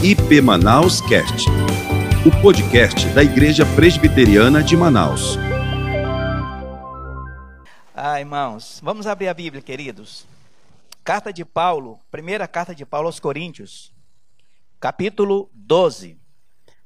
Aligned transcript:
IP 0.00 0.40
Manaus 0.40 1.00
Cast, 1.00 1.48
o 2.24 2.40
podcast 2.40 3.08
da 3.08 3.20
Igreja 3.20 3.66
Presbiteriana 3.74 4.62
de 4.62 4.76
Manaus. 4.76 5.36
Ah, 7.92 8.20
irmãos, 8.20 8.78
vamos 8.80 9.08
abrir 9.08 9.26
a 9.26 9.34
Bíblia, 9.34 9.60
queridos. 9.60 10.24
Carta 11.02 11.32
de 11.32 11.44
Paulo, 11.44 11.98
primeira 12.12 12.46
carta 12.46 12.72
de 12.72 12.86
Paulo 12.86 13.08
aos 13.08 13.18
Coríntios, 13.18 13.92
capítulo 14.78 15.50
12. 15.52 16.16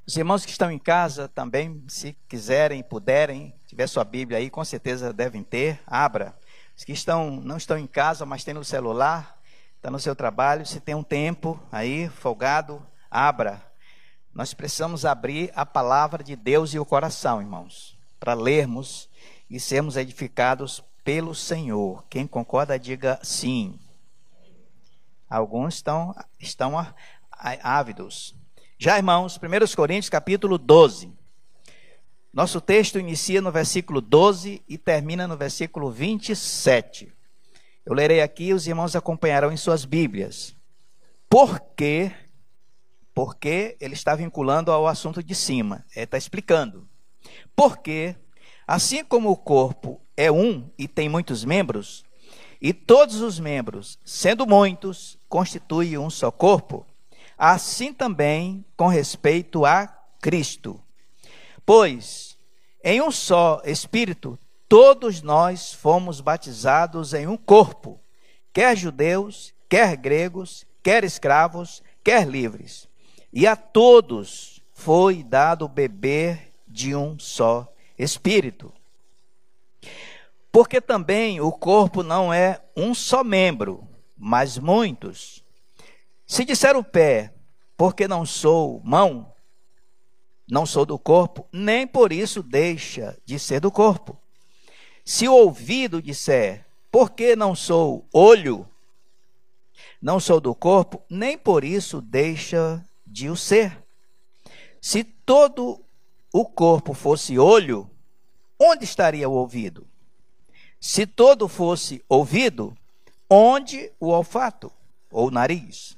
Os 0.07 0.17
irmãos 0.17 0.47
que 0.47 0.51
estão 0.51 0.71
em 0.71 0.79
casa 0.79 1.29
também, 1.29 1.85
se 1.89 2.17
quiserem 2.27 2.83
puderem, 2.83 3.55
tiver 3.67 3.89
sua 3.89 4.05
Bíblia 4.05 4.39
aí, 4.39 4.49
com 4.49 4.65
certeza 4.65 5.13
devem 5.13 5.43
ter, 5.43 5.79
abra. 5.87 6.35
Os 6.75 6.83
que 6.83 6.93
estão, 6.93 7.31
não 7.31 7.59
estão 7.59 7.77
em 7.77 7.87
casa, 7.87 8.25
mas 8.25 8.43
têm 8.43 8.55
no 8.55 8.65
celular, 8.65 9.39
está 9.77 9.91
no 9.91 10.01
seu 10.01 10.17
trabalho, 10.17 10.65
se 10.65 10.81
tem 10.81 10.95
um 10.95 11.03
tempo 11.03 11.61
aí, 11.71 12.09
folgado, 12.09 12.83
abra. 13.13 13.63
Nós 14.35 14.55
precisamos 14.55 15.05
abrir 15.05 15.53
a 15.55 15.67
palavra 15.67 16.25
de 16.25 16.35
Deus 16.35 16.73
e 16.73 16.79
o 16.79 16.87
coração, 16.87 17.41
irmãos, 17.41 17.99
para 18.19 18.33
lermos 18.33 19.09
e 19.51 19.61
sermos 19.61 19.97
edificados 19.97 20.83
pelo 21.05 21.35
Senhor. 21.35 22.05
Quem 22.09 22.27
concorda, 22.27 22.79
diga 22.79 23.21
sim. 23.23 23.79
Alguns 25.29 25.75
estão, 25.75 26.15
estão 26.41 26.75
ávidos. 27.63 28.35
Já, 28.79 28.97
irmãos, 28.97 29.37
1 29.37 29.77
Coríntios 29.77 30.09
capítulo 30.09 30.57
12. 30.57 31.13
Nosso 32.33 32.61
texto 32.63 32.99
inicia 32.99 33.43
no 33.43 33.53
versículo 33.53 34.01
12 34.01 34.63
e 34.67 34.79
termina 34.79 35.29
no 35.29 35.37
versículo 35.37 35.91
27. 35.91 37.13
Eu 37.85 37.93
lerei 37.93 38.23
aqui, 38.23 38.55
os 38.55 38.67
irmãos 38.67 38.97
acompanharão 38.97 39.53
em 39.53 39.57
suas 39.57 39.85
Bíblias. 39.85 40.57
Por 41.29 41.61
quê? 41.77 42.13
Porque 43.15 43.77
ele 43.81 43.95
está 43.95 44.15
vinculando 44.15 44.71
ao 44.71 44.87
assunto 44.87 45.23
de 45.23 45.35
cima. 45.35 45.85
Ele 45.95 46.05
está 46.05 46.17
explicando. 46.17 46.89
Porque, 47.55 48.17
assim 48.67 49.05
como 49.05 49.31
o 49.31 49.37
corpo 49.37 50.01
é 50.17 50.31
um 50.31 50.71
e 50.79 50.89
tem 50.89 51.09
muitos 51.09 51.45
membros, 51.45 52.05
e 52.61 52.73
todos 52.73 53.21
os 53.21 53.41
membros, 53.41 53.99
sendo 54.05 54.47
muitos, 54.47 55.19
constituem 55.29 55.99
um 55.99 56.09
só 56.09 56.31
corpo, 56.31 56.87
assim 57.37 57.93
também 57.93 58.65
com 58.77 58.87
respeito 58.87 59.65
a 59.65 59.87
Cristo. 60.21 60.81
Pois, 61.67 62.39
em 62.85 63.03
um 63.03 63.11
só 63.11 63.61
Espírito, 63.65 64.39
todos 64.69 65.23
nós 65.23 65.73
fomos 65.73 66.21
batizados 66.21 67.13
em 67.13 67.27
um 67.27 67.37
corpo, 67.37 68.01
quer 68.53 68.77
judeus, 68.77 69.53
quer 69.69 69.97
gregos, 69.97 70.65
quer 70.83 71.03
escravos, 71.03 71.83
quer 72.05 72.27
livres. 72.29 72.89
E 73.33 73.47
a 73.47 73.57
todos 73.57 74.61
foi 74.75 75.23
dado 75.23 75.67
beber 75.67 76.53
de 76.67 76.95
um 76.95 77.19
só 77.19 77.73
espírito. 77.99 78.73
Porque 80.51 80.81
também 80.81 81.41
o 81.41 81.51
corpo 81.51 82.03
não 82.03 82.33
é 82.33 82.61
um 82.77 82.95
só 82.95 83.25
membro, 83.25 83.89
mas 84.19 84.59
muitos. 84.59 85.43
Se 86.27 86.45
disser 86.45 86.77
o 86.77 86.85
pé, 86.85 87.33
porque 87.77 88.07
não 88.07 88.27
sou 88.27 88.81
mão, 88.85 89.33
não 90.47 90.67
sou 90.67 90.85
do 90.85 90.99
corpo, 90.99 91.49
nem 91.51 91.87
por 91.87 92.13
isso 92.13 92.43
deixa 92.43 93.17
de 93.25 93.39
ser 93.39 93.61
do 93.61 93.71
corpo. 93.71 94.19
Se 95.05 95.27
o 95.27 95.35
ouvido 95.35 96.03
disser, 96.03 96.67
porque 96.91 97.35
não 97.35 97.55
sou 97.55 98.07
olho, 98.13 98.69
não 100.01 100.21
sou 100.21 100.41
do 100.41 100.55
corpo, 100.55 101.03
nem 101.09 101.39
por 101.39 101.65
isso 101.65 102.01
deixa 102.01 102.85
de 103.13 103.29
o 103.29 103.37
ser. 103.37 103.85
Se 104.81 105.05
todo 105.05 105.81
o 106.33 106.45
corpo 106.45 106.95
fosse 106.95 107.39
olho, 107.39 107.89
onde 108.59 108.85
estaria 108.85 109.29
o 109.29 109.33
ouvido? 109.33 109.87
Se 110.81 111.07
todo 111.07 111.47
fosse 111.47 112.03
ouvido, 112.09 112.77
onde 113.29 113.93
o 114.01 114.09
olfato 114.09 114.73
ou 115.11 115.31
nariz? 115.31 115.97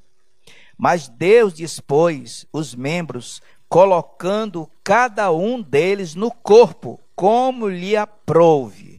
Mas 0.77 1.09
Deus 1.09 1.55
dispôs 1.55 2.47
os 2.53 2.75
membros, 2.75 3.41
colocando 3.69 4.69
cada 4.83 5.33
um 5.33 5.63
deles 5.63 6.15
no 6.15 6.31
corpo, 6.31 7.01
como 7.15 7.69
lhe 7.69 7.97
aprouve 7.97 8.95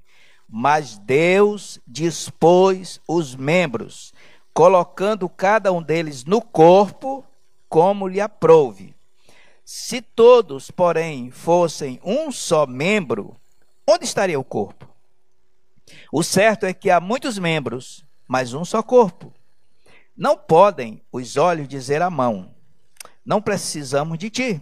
mas 0.57 0.97
Deus 0.97 1.81
dispôs 1.85 3.01
os 3.05 3.35
membros, 3.35 4.13
colocando 4.53 5.27
cada 5.27 5.69
um 5.71 5.81
deles 5.81 6.23
no 6.23 6.41
corpo 6.41 7.25
como 7.69 8.07
lhe 8.07 8.21
aprouve. 8.21 8.95
Se 9.63 10.01
todos, 10.01 10.69
porém, 10.69 11.31
fossem 11.31 11.99
um 12.03 12.31
só 12.31 12.65
membro, 12.65 13.35
onde 13.87 14.05
estaria 14.05 14.39
o 14.39 14.43
corpo? 14.43 14.87
O 16.11 16.23
certo 16.23 16.65
é 16.65 16.73
que 16.73 16.89
há 16.89 16.99
muitos 16.99 17.37
membros, 17.37 18.05
mas 18.27 18.53
um 18.53 18.63
só 18.63 18.81
corpo. 18.81 19.33
Não 20.15 20.37
podem 20.37 21.01
os 21.11 21.35
olhos 21.35 21.67
dizer 21.67 22.01
à 22.01 22.09
mão: 22.09 22.53
Não 23.25 23.41
precisamos 23.41 24.17
de 24.17 24.29
ti. 24.29 24.61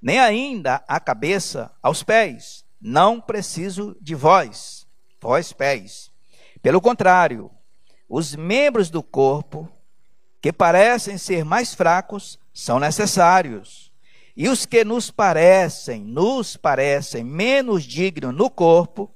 Nem 0.00 0.18
ainda 0.18 0.82
a 0.88 0.98
cabeça 0.98 1.70
aos 1.80 2.02
pés: 2.02 2.64
não 2.84 3.20
preciso 3.20 3.96
de 4.00 4.12
vós, 4.12 4.84
vós 5.20 5.52
pés. 5.52 6.10
Pelo 6.60 6.80
contrário, 6.80 7.48
os 8.08 8.34
membros 8.34 8.90
do 8.90 9.04
corpo, 9.04 9.68
que 10.42 10.52
parecem 10.52 11.16
ser 11.16 11.44
mais 11.44 11.72
fracos, 11.72 12.36
são 12.52 12.80
necessários. 12.80 13.92
E 14.36 14.48
os 14.48 14.66
que 14.66 14.84
nos 14.84 15.08
parecem, 15.08 16.02
nos 16.02 16.56
parecem 16.56 17.22
menos 17.22 17.84
dignos 17.84 18.34
no 18.34 18.50
corpo, 18.50 19.08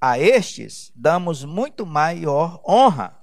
a 0.00 0.18
estes 0.18 0.90
damos 0.94 1.44
muito 1.44 1.86
maior 1.86 2.60
honra. 2.68 3.16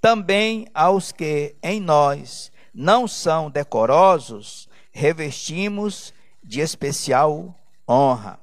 Também 0.00 0.68
aos 0.72 1.10
que 1.10 1.56
em 1.60 1.80
nós 1.80 2.52
não 2.72 3.08
são 3.08 3.50
decorosos, 3.50 4.68
revestimos 4.92 6.14
de 6.42 6.60
especial 6.60 7.58
honra. 7.88 8.38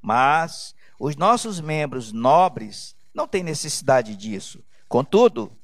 Mas 0.00 0.74
os 0.98 1.16
nossos 1.16 1.60
membros 1.60 2.12
nobres 2.12 2.96
não 3.12 3.28
têm 3.28 3.42
necessidade 3.42 4.16
disso. 4.16 4.64
Contudo, 4.88 5.55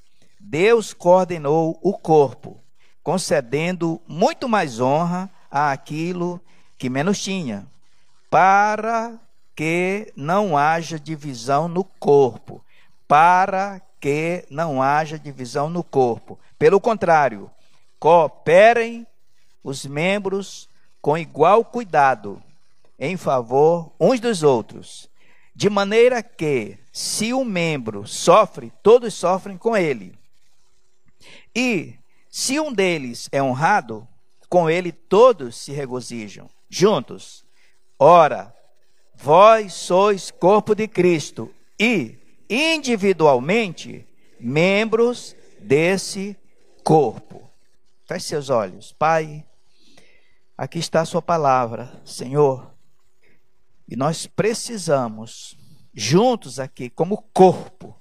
Deus 0.44 0.92
coordenou 0.92 1.78
o 1.80 1.92
corpo, 1.92 2.60
concedendo 3.00 4.02
muito 4.08 4.48
mais 4.48 4.80
honra 4.80 5.30
àquilo 5.48 6.40
que 6.76 6.90
menos 6.90 7.22
tinha, 7.22 7.64
para 8.28 9.16
que 9.54 10.12
não 10.16 10.58
haja 10.58 10.98
divisão 10.98 11.68
no 11.68 11.84
corpo, 11.84 12.62
para 13.06 13.80
que 14.00 14.44
não 14.50 14.82
haja 14.82 15.16
divisão 15.16 15.70
no 15.70 15.84
corpo. 15.84 16.38
Pelo 16.58 16.80
contrário, 16.80 17.48
cooperem 18.00 19.06
os 19.62 19.86
membros 19.86 20.68
com 21.00 21.16
igual 21.16 21.64
cuidado 21.64 22.42
em 22.98 23.16
favor 23.16 23.92
uns 23.98 24.18
dos 24.18 24.42
outros, 24.42 25.08
de 25.54 25.70
maneira 25.70 26.20
que, 26.20 26.78
se 26.92 27.32
um 27.32 27.44
membro 27.44 28.06
sofre, 28.08 28.72
todos 28.82 29.14
sofrem 29.14 29.56
com 29.56 29.76
ele. 29.76 30.20
E, 31.54 31.98
se 32.28 32.58
um 32.58 32.72
deles 32.72 33.28
é 33.32 33.42
honrado, 33.42 34.06
com 34.48 34.68
ele 34.68 34.92
todos 34.92 35.56
se 35.56 35.72
regozijam, 35.72 36.48
juntos. 36.68 37.44
Ora, 37.98 38.54
vós 39.14 39.72
sois 39.72 40.30
corpo 40.30 40.74
de 40.74 40.86
Cristo 40.86 41.54
e, 41.80 42.18
individualmente, 42.50 44.06
membros 44.38 45.34
desse 45.58 46.36
corpo. 46.84 47.50
Feche 48.04 48.26
seus 48.26 48.50
olhos. 48.50 48.92
Pai, 48.92 49.46
aqui 50.58 50.78
está 50.78 51.00
a 51.00 51.06
sua 51.06 51.22
palavra, 51.22 52.00
Senhor. 52.04 52.74
E 53.88 53.96
nós 53.96 54.26
precisamos, 54.26 55.56
juntos 55.94 56.58
aqui, 56.58 56.90
como 56.90 57.22
corpo, 57.32 57.98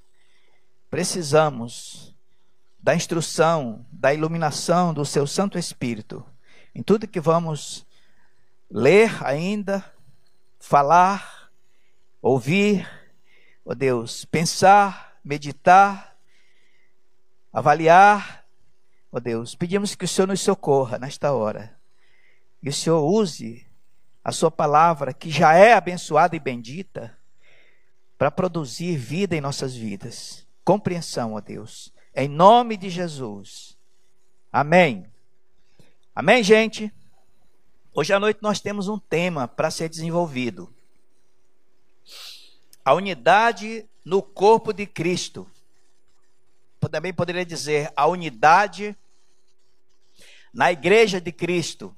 precisamos 0.89 2.10
da 2.81 2.95
instrução, 2.95 3.85
da 3.91 4.13
iluminação 4.13 4.93
do 4.93 5.05
seu 5.05 5.27
Santo 5.27 5.57
Espírito 5.57 6.25
em 6.73 6.81
tudo 6.81 7.07
que 7.07 7.19
vamos 7.19 7.85
ler 8.69 9.23
ainda, 9.25 9.83
falar, 10.59 11.51
ouvir, 12.21 12.87
ó 13.65 13.71
oh 13.71 13.75
Deus, 13.75 14.25
pensar, 14.25 15.17
meditar, 15.23 16.15
avaliar, 17.51 18.45
ó 19.11 19.17
oh 19.17 19.19
Deus, 19.19 19.53
pedimos 19.53 19.95
que 19.95 20.05
o 20.05 20.07
Senhor 20.07 20.27
nos 20.27 20.39
socorra 20.39 20.97
nesta 20.97 21.33
hora. 21.33 21.77
E 22.63 22.69
o 22.69 22.73
Senhor 22.73 23.03
use 23.03 23.67
a 24.23 24.31
sua 24.31 24.51
palavra, 24.51 25.13
que 25.13 25.29
já 25.29 25.53
é 25.53 25.73
abençoada 25.73 26.35
e 26.35 26.39
bendita, 26.39 27.17
para 28.17 28.31
produzir 28.31 28.95
vida 28.95 29.35
em 29.35 29.41
nossas 29.41 29.75
vidas. 29.75 30.47
Compreensão, 30.63 31.33
ó 31.33 31.41
Deus. 31.41 31.91
Em 32.13 32.27
nome 32.27 32.75
de 32.75 32.89
Jesus. 32.89 33.77
Amém. 34.51 35.05
Amém, 36.13 36.43
gente? 36.43 36.93
Hoje 37.93 38.11
à 38.11 38.19
noite 38.19 38.39
nós 38.41 38.59
temos 38.59 38.89
um 38.89 38.99
tema 38.99 39.47
para 39.47 39.71
ser 39.71 39.87
desenvolvido. 39.87 40.73
A 42.83 42.93
unidade 42.93 43.85
no 44.03 44.21
corpo 44.21 44.73
de 44.73 44.85
Cristo. 44.85 45.49
Também 46.91 47.13
poderia 47.13 47.45
dizer 47.45 47.93
a 47.95 48.07
unidade 48.07 48.95
na 50.53 50.71
igreja 50.71 51.21
de 51.21 51.31
Cristo. 51.31 51.95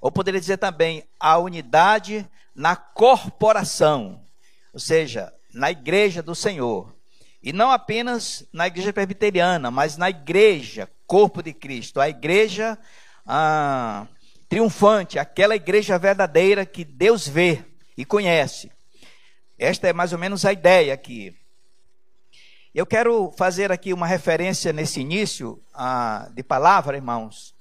Ou 0.00 0.10
poderia 0.10 0.40
dizer 0.40 0.58
também 0.58 1.04
a 1.18 1.38
unidade 1.38 2.28
na 2.54 2.74
corporação, 2.74 4.24
ou 4.72 4.80
seja, 4.80 5.32
na 5.52 5.70
igreja 5.70 6.22
do 6.22 6.34
Senhor. 6.34 6.93
E 7.44 7.52
não 7.52 7.70
apenas 7.70 8.42
na 8.50 8.66
igreja 8.66 8.90
presbiteriana, 8.90 9.70
mas 9.70 9.98
na 9.98 10.08
igreja, 10.08 10.90
corpo 11.06 11.42
de 11.42 11.52
Cristo, 11.52 12.00
a 12.00 12.08
igreja 12.08 12.78
ah, 13.26 14.06
triunfante, 14.48 15.18
aquela 15.18 15.54
igreja 15.54 15.98
verdadeira 15.98 16.64
que 16.64 16.86
Deus 16.86 17.28
vê 17.28 17.62
e 17.98 18.02
conhece. 18.02 18.72
Esta 19.58 19.88
é 19.88 19.92
mais 19.92 20.14
ou 20.14 20.18
menos 20.18 20.46
a 20.46 20.54
ideia 20.54 20.94
aqui. 20.94 21.36
Eu 22.74 22.86
quero 22.86 23.30
fazer 23.36 23.70
aqui 23.70 23.92
uma 23.92 24.06
referência 24.06 24.72
nesse 24.72 25.02
início 25.02 25.62
ah, 25.74 26.30
de 26.34 26.42
palavra, 26.42 26.96
irmãos. 26.96 27.54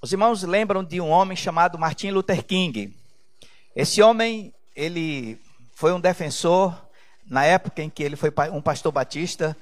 Os 0.00 0.10
irmãos 0.10 0.42
lembram 0.42 0.82
de 0.82 1.02
um 1.02 1.10
homem 1.10 1.36
chamado 1.36 1.78
Martin 1.78 2.12
Luther 2.12 2.42
King. 2.42 2.96
Esse 3.76 4.00
homem, 4.00 4.54
ele 4.74 5.38
foi 5.74 5.92
um 5.92 6.00
defensor 6.00 6.74
na 7.26 7.44
época 7.44 7.82
em 7.82 7.90
que 7.90 8.02
ele 8.02 8.16
foi 8.16 8.32
um 8.52 8.60
pastor 8.60 8.92
batista 8.92 9.56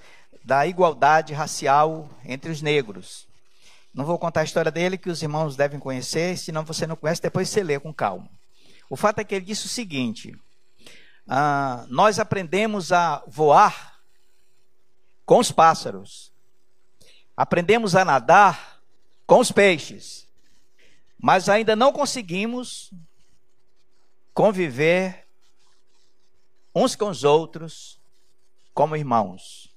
da 0.44 0.66
igualdade 0.66 1.32
racial 1.32 2.08
entre 2.24 2.50
os 2.50 2.60
negros. 2.60 3.26
Não 3.94 4.04
vou 4.04 4.18
contar 4.18 4.40
a 4.40 4.44
história 4.44 4.70
dele, 4.70 4.98
que 4.98 5.10
os 5.10 5.22
irmãos 5.22 5.54
devem 5.54 5.78
conhecer, 5.78 6.36
senão 6.38 6.64
você 6.64 6.86
não 6.86 6.96
conhece, 6.96 7.20
depois 7.20 7.48
você 7.48 7.62
lê 7.62 7.78
com 7.78 7.92
calma. 7.92 8.28
O 8.88 8.96
fato 8.96 9.18
é 9.20 9.24
que 9.24 9.34
ele 9.34 9.44
disse 9.44 9.66
o 9.66 9.68
seguinte: 9.68 10.34
ah, 11.28 11.84
nós 11.88 12.18
aprendemos 12.18 12.90
a 12.90 13.22
voar 13.26 14.00
com 15.24 15.38
os 15.38 15.52
pássaros, 15.52 16.32
aprendemos 17.36 17.94
a 17.94 18.04
nadar 18.04 18.80
com 19.26 19.38
os 19.38 19.52
peixes, 19.52 20.26
mas 21.18 21.48
ainda 21.48 21.76
não 21.76 21.92
conseguimos 21.92 22.90
conviver 24.34 25.21
uns 26.74 26.94
com 26.96 27.08
os 27.08 27.24
outros 27.24 28.00
como 28.74 28.96
irmãos. 28.96 29.72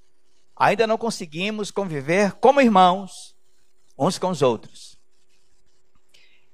Ainda 0.56 0.88
não 0.88 0.97
conseguimos 0.97 1.71
conviver 1.71 2.33
como 2.33 2.62
irmãos 2.62 3.36
uns 3.97 4.18
com 4.18 4.30
os 4.30 4.42
outros. 4.42 4.97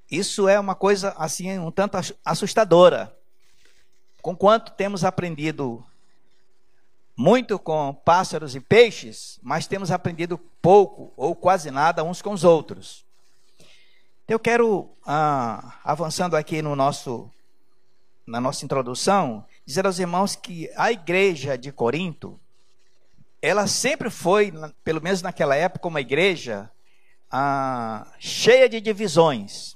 Isso 0.10 0.48
é 0.48 0.60
uma 0.60 0.76
coisa 0.76 1.16
assim 1.18 1.58
um 1.58 1.72
tanto 1.72 1.98
assustadora. 2.26 3.16
Com 4.22 4.36
quanto 4.36 4.72
temos 4.74 5.04
aprendido 5.04 5.84
muito 7.16 7.60
com 7.60 7.94
pássaros 7.94 8.56
e 8.56 8.60
peixes, 8.60 9.40
mas 9.42 9.68
temos 9.68 9.92
aprendido 9.92 10.38
pouco 10.62 11.14
ou 11.16 11.36
quase 11.36 11.70
nada 11.70 12.04
uns 12.04 12.22
com 12.22 12.34
os 12.34 12.44
outros. 12.44 13.06
Eu 14.28 14.40
quero, 14.40 14.90
ah, 15.06 15.80
avançando 15.84 16.36
aqui 16.36 16.62
no 16.62 16.76
nosso, 16.76 17.30
na 18.26 18.40
nossa 18.40 18.64
introdução, 18.66 19.46
dizer 19.66 19.86
aos 19.86 20.00
irmãos 20.00 20.36
que 20.36 20.70
a 20.76 20.92
igreja 20.92 21.58
de 21.58 21.72
Corinto, 21.72 22.40
ela 23.42 23.68
sempre 23.68 24.10
foi, 24.10 24.54
pelo 24.84 25.02
menos 25.02 25.22
naquela 25.22 25.56
época, 25.56 25.88
uma 25.88 26.02
igreja 26.02 26.70
ah, 27.30 28.06
cheia 28.20 28.70
de 28.70 28.80
divisões, 28.80 29.76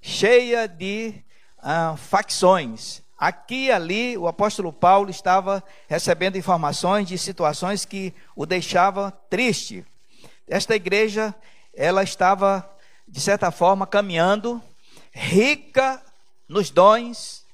cheia 0.00 0.66
de 0.66 1.22
ah, 1.58 1.96
facções. 1.96 3.02
Aqui 3.18 3.66
e 3.66 3.72
ali, 3.72 4.18
o 4.18 4.26
apóstolo 4.26 4.72
Paulo 4.72 5.10
estava 5.10 5.62
recebendo 5.86 6.36
informações 6.36 7.06
de 7.06 7.16
situações 7.18 7.84
que 7.84 8.14
o 8.34 8.44
deixavam 8.44 9.12
triste. 9.30 9.84
Esta 10.48 10.74
igreja, 10.74 11.34
ela 11.74 12.02
estava, 12.02 12.68
de 13.06 13.20
certa 13.20 13.50
forma, 13.50 13.86
caminhando 13.86 14.60
rica 15.12 16.02
nos 16.48 16.70
dons, 16.70 17.46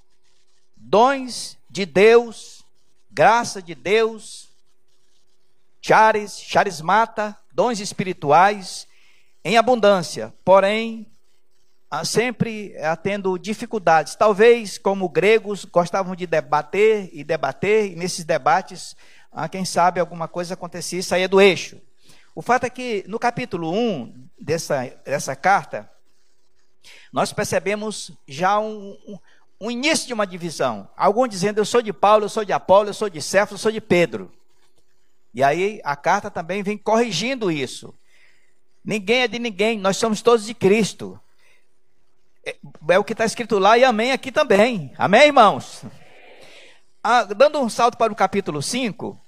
dons 0.77 1.58
de 1.79 1.87
Deus, 1.87 2.65
graça 3.09 3.63
de 3.63 3.73
Deus, 3.73 4.49
charis, 5.81 6.41
charismata, 6.41 7.37
dons 7.53 7.79
espirituais 7.79 8.89
em 9.45 9.57
abundância, 9.57 10.35
porém 10.45 11.07
sempre 12.05 12.75
tendo 13.05 13.39
dificuldades. 13.39 14.17
Talvez, 14.17 14.77
como 14.77 15.09
gregos, 15.09 15.65
gostavam 15.65 16.17
de 16.17 16.27
debater 16.27 17.11
e 17.13 17.23
debater, 17.23 17.93
e 17.93 17.95
nesses 17.95 18.25
debates, 18.25 18.97
quem 19.53 19.65
sabe 19.65 20.01
alguma 20.01 20.27
coisa 20.27 20.55
acontecia 20.55 20.99
e 20.99 21.05
saía 21.05 21.29
do 21.29 21.41
eixo. 21.41 21.81
O 22.35 22.43
fato 22.43 22.65
é 22.65 22.71
que 22.71 23.05
no 23.07 23.21
capítulo 23.21 23.73
1 23.73 24.29
dessa, 24.37 24.85
dessa 25.05 25.37
carta, 25.37 25.89
nós 27.13 27.33
percebemos 27.33 28.11
já 28.27 28.59
um, 28.59 29.19
um, 29.61 29.71
início 29.71 30.07
de 30.07 30.15
uma 30.15 30.27
divisão. 30.27 30.89
Alguns 30.97 31.29
dizendo, 31.29 31.59
eu 31.59 31.65
sou 31.65 31.83
de 31.83 31.93
Paulo, 31.93 32.25
eu 32.25 32.29
sou 32.29 32.45
de 32.45 32.53
Apolo, 32.53 32.89
eu 32.89 32.95
sou 32.95 33.09
de 33.09 33.21
Cefo, 33.21 33.55
eu 33.55 33.59
sou 33.59 33.73
de 33.73 33.81
Pedro. 33.81 34.31
E 35.35 35.43
aí 35.43 35.81
a 35.85 35.95
carta 35.95 36.31
também 36.31 36.63
vem 36.63 36.77
corrigindo 36.79 37.51
isso. 37.51 37.95
Ninguém 38.85 39.23
é 39.23 39.29
de 39.29 39.39
ninguém, 39.39 39.79
nós 39.79 39.97
somos 39.97 40.23
todos 40.23 40.47
de 40.47 40.55
Cristo. 40.55 41.21
É, 42.45 42.57
é 42.91 42.99
o 42.99 43.05
que 43.05 43.13
está 43.13 43.25
escrito 43.25 43.59
lá 43.59 43.77
e 43.77 43.85
amém 43.85 44.13
aqui 44.13 44.33
também. 44.33 44.93
Amém, 44.97 45.27
irmãos? 45.27 45.85
Ah, 47.03 47.25
dando 47.25 47.61
um 47.61 47.69
salto 47.69 47.97
para 47.97 48.13
o 48.13 48.17
capítulo 48.17 48.63
5, 48.63 49.21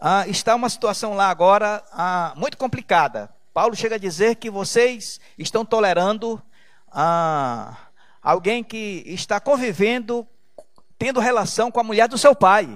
ah, 0.00 0.26
está 0.28 0.54
uma 0.54 0.68
situação 0.68 1.14
lá 1.14 1.28
agora 1.28 1.82
ah, 1.92 2.32
muito 2.36 2.56
complicada. 2.56 3.28
Paulo 3.52 3.74
chega 3.74 3.96
a 3.96 3.98
dizer 3.98 4.36
que 4.36 4.48
vocês 4.48 5.20
estão 5.36 5.64
tolerando 5.64 6.40
ah, 6.92 7.76
alguém 8.28 8.62
que 8.62 9.02
está 9.06 9.40
convivendo, 9.40 10.28
tendo 10.98 11.18
relação 11.18 11.70
com 11.70 11.80
a 11.80 11.82
mulher 11.82 12.06
do 12.08 12.18
seu 12.18 12.34
pai. 12.34 12.68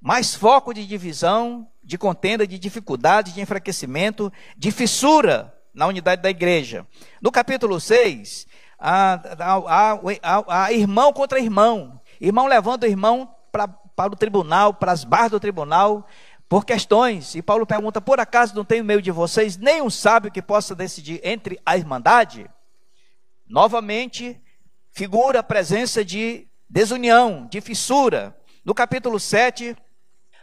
Mais 0.00 0.34
foco 0.34 0.74
de 0.74 0.84
divisão, 0.84 1.68
de 1.80 1.96
contenda, 1.96 2.44
de 2.44 2.58
dificuldade, 2.58 3.32
de 3.32 3.40
enfraquecimento, 3.40 4.32
de 4.56 4.72
fissura 4.72 5.56
na 5.72 5.86
unidade 5.86 6.22
da 6.22 6.28
igreja. 6.28 6.84
No 7.20 7.30
capítulo 7.30 7.78
6, 7.78 8.48
há, 8.76 9.20
há, 9.38 10.00
há, 10.22 10.64
há 10.64 10.72
irmão 10.72 11.12
contra 11.12 11.38
irmão, 11.38 12.00
irmão 12.20 12.48
levando 12.48 12.84
irmão 12.84 13.32
pra, 13.52 13.68
para 13.68 14.12
o 14.12 14.16
tribunal, 14.16 14.74
para 14.74 14.90
as 14.90 15.04
barras 15.04 15.30
do 15.30 15.38
tribunal, 15.38 16.04
por 16.48 16.64
questões. 16.64 17.36
E 17.36 17.42
Paulo 17.42 17.64
pergunta: 17.64 18.00
por 18.00 18.18
acaso 18.18 18.56
não 18.56 18.64
tem 18.64 18.80
no 18.80 18.86
meio 18.86 19.00
de 19.00 19.12
vocês 19.12 19.56
nenhum 19.56 19.88
sábio 19.88 20.32
que 20.32 20.42
possa 20.42 20.74
decidir 20.74 21.20
entre 21.22 21.60
a 21.64 21.76
irmandade? 21.76 22.50
Novamente, 23.52 24.40
figura 24.90 25.40
a 25.40 25.42
presença 25.42 26.02
de 26.02 26.48
desunião, 26.70 27.46
de 27.50 27.60
fissura. 27.60 28.34
No 28.64 28.74
capítulo 28.74 29.20
7, 29.20 29.76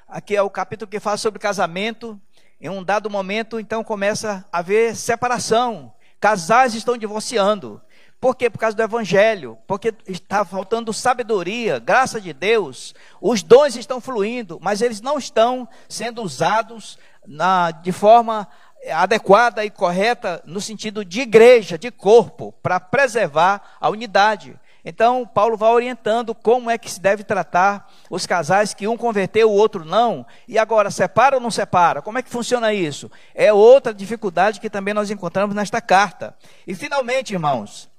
Aqui 0.08 0.36
é 0.36 0.42
o 0.42 0.50
capítulo 0.50 0.89
que 0.89 1.00
fala 1.00 1.18
sobre 1.18 1.39
casamento. 1.39 2.20
Em 2.62 2.68
um 2.68 2.84
dado 2.84 3.10
momento, 3.12 3.60
então, 3.60 3.84
começa 3.84 4.46
a 4.51 4.60
haver 4.60 4.96
separação. 4.96 5.94
Casais 6.20 6.74
estão 6.74 6.98
divorciando. 6.98 7.82
Por 8.20 8.36
quê? 8.36 8.50
Por 8.50 8.58
causa 8.58 8.75
do 8.75 8.82
evangelho. 8.82 9.58
Porque 9.68 9.94
está 10.08 10.44
faltando 10.44 10.92
sabedoria, 10.92 11.78
graça 11.78 12.20
de 12.20 12.34
Deus. 12.34 12.96
Os 13.22 13.44
dons 13.44 13.75
estão 13.75 14.01
fluindo, 14.01 14.60
mas 14.62 14.82
eles 14.82 15.00
não 15.00 15.18
estão 15.18 15.70
sendo 15.88 16.24
usados 16.24 16.98
na, 17.25 17.70
de 17.70 17.92
forma 17.92 18.48
adequada 18.91 19.65
e 19.65 19.69
correta 19.69 20.41
no 20.45 20.62
sentido 20.62 21.03
de 21.03 21.21
igreja, 21.21 21.77
de 21.77 21.91
corpo, 21.91 22.53
para 22.62 22.79
preservar 22.79 23.77
a 23.79 23.89
unidade. 23.89 24.57
Então, 24.83 25.25
Paulo 25.25 25.57
vai 25.57 25.71
orientando 25.71 26.33
como 26.33 26.69
é 26.69 26.77
que 26.77 26.89
se 26.89 27.00
deve 27.00 27.24
tratar 27.24 27.91
os 28.09 28.25
casais 28.25 28.74
que 28.74 28.88
um 28.88 28.95
converteu, 28.95 29.50
o 29.50 29.53
outro 29.53 29.83
não. 29.83 30.25
E 30.48 30.57
agora, 30.57 30.89
separa 30.89 31.36
ou 31.36 31.41
não 31.41 31.51
separa? 31.51 32.01
Como 32.01 32.17
é 32.17 32.24
que 32.24 32.29
funciona 32.29 32.74
isso? 32.74 33.12
É 33.36 33.51
outra 33.51 33.93
dificuldade 33.93 34.59
que 34.59 34.69
também 34.69 34.93
nós 34.93 35.12
encontramos 35.12 35.55
nesta 35.55 35.81
carta. 35.81 36.36
E 36.65 36.74
finalmente, 36.74 37.33
irmãos, 37.33 37.89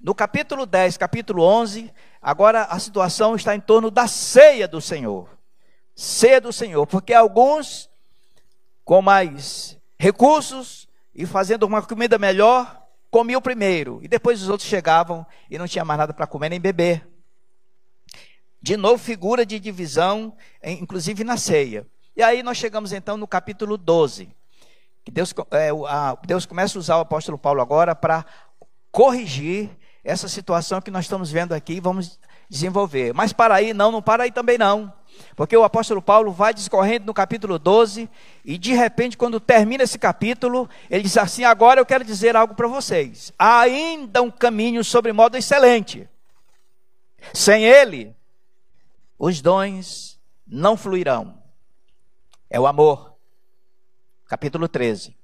no 0.00 0.14
capítulo 0.14 0.64
10, 0.64 0.96
capítulo 0.96 1.42
11, 1.42 1.92
agora 2.22 2.62
a 2.62 2.78
situação 2.78 3.36
está 3.36 3.54
em 3.54 3.60
torno 3.60 3.90
da 3.90 4.06
ceia 4.06 4.66
do 4.66 4.80
Senhor. 4.80 5.28
Ceia 5.94 6.40
do 6.40 6.52
Senhor, 6.52 6.86
porque 6.86 7.12
alguns 7.12 7.90
com 8.82 9.02
mais 9.02 9.78
recursos 10.00 10.88
e 11.14 11.26
fazendo 11.26 11.64
uma 11.64 11.82
comida 11.82 12.18
melhor, 12.18 12.86
comia 13.10 13.36
o 13.36 13.42
primeiro, 13.42 14.00
e 14.02 14.08
depois 14.08 14.40
os 14.42 14.48
outros 14.48 14.66
chegavam 14.66 15.26
e 15.50 15.58
não 15.58 15.68
tinha 15.68 15.84
mais 15.84 15.98
nada 15.98 16.14
para 16.14 16.26
comer 16.26 16.48
nem 16.48 16.58
beber. 16.58 17.06
De 18.62 18.78
novo, 18.78 18.96
figura 18.96 19.44
de 19.44 19.60
divisão, 19.60 20.34
inclusive 20.64 21.22
na 21.22 21.36
ceia. 21.36 21.86
E 22.16 22.22
aí 22.22 22.42
nós 22.42 22.56
chegamos 22.56 22.94
então 22.94 23.18
no 23.18 23.28
capítulo 23.28 23.76
12. 23.76 24.34
Que 25.04 25.10
Deus, 25.10 25.34
é, 25.50 25.68
a, 25.86 26.16
Deus 26.26 26.46
começa 26.46 26.78
a 26.78 26.80
usar 26.80 26.96
o 26.96 27.00
apóstolo 27.00 27.36
Paulo 27.36 27.60
agora 27.60 27.94
para 27.94 28.24
corrigir 28.90 29.68
essa 30.02 30.28
situação 30.28 30.80
que 30.80 30.90
nós 30.90 31.04
estamos 31.04 31.30
vendo 31.30 31.52
aqui 31.52 31.74
e 31.74 31.80
vamos 31.80 32.18
desenvolver. 32.48 33.12
Mas 33.12 33.34
para 33.34 33.54
aí 33.54 33.74
não, 33.74 33.92
não 33.92 34.00
para 34.00 34.22
aí 34.22 34.32
também 34.32 34.56
não. 34.56 34.90
Porque 35.36 35.56
o 35.56 35.64
apóstolo 35.64 36.02
Paulo 36.02 36.32
vai 36.32 36.52
discorrendo 36.52 37.06
no 37.06 37.14
capítulo 37.14 37.58
12 37.58 38.08
e 38.44 38.58
de 38.58 38.72
repente 38.72 39.16
quando 39.16 39.40
termina 39.40 39.84
esse 39.84 39.98
capítulo, 39.98 40.68
ele 40.88 41.02
diz 41.02 41.16
assim: 41.16 41.44
"Agora 41.44 41.80
eu 41.80 41.86
quero 41.86 42.04
dizer 42.04 42.36
algo 42.36 42.54
para 42.54 42.68
vocês. 42.68 43.32
Há 43.38 43.60
ainda 43.60 44.22
um 44.22 44.30
caminho 44.30 44.84
sobre 44.84 45.12
modo 45.12 45.36
excelente. 45.36 46.08
Sem 47.34 47.64
ele, 47.64 48.14
os 49.18 49.40
dons 49.40 50.18
não 50.46 50.76
fluirão. 50.76 51.38
É 52.48 52.58
o 52.58 52.66
amor. 52.66 53.14
Capítulo 54.26 54.68
13. 54.68 55.16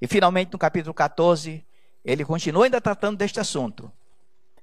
E 0.00 0.06
finalmente 0.06 0.52
no 0.52 0.58
capítulo 0.58 0.94
14, 0.94 1.64
ele 2.04 2.24
continua 2.24 2.64
ainda 2.64 2.80
tratando 2.80 3.16
deste 3.16 3.40
assunto 3.40 3.90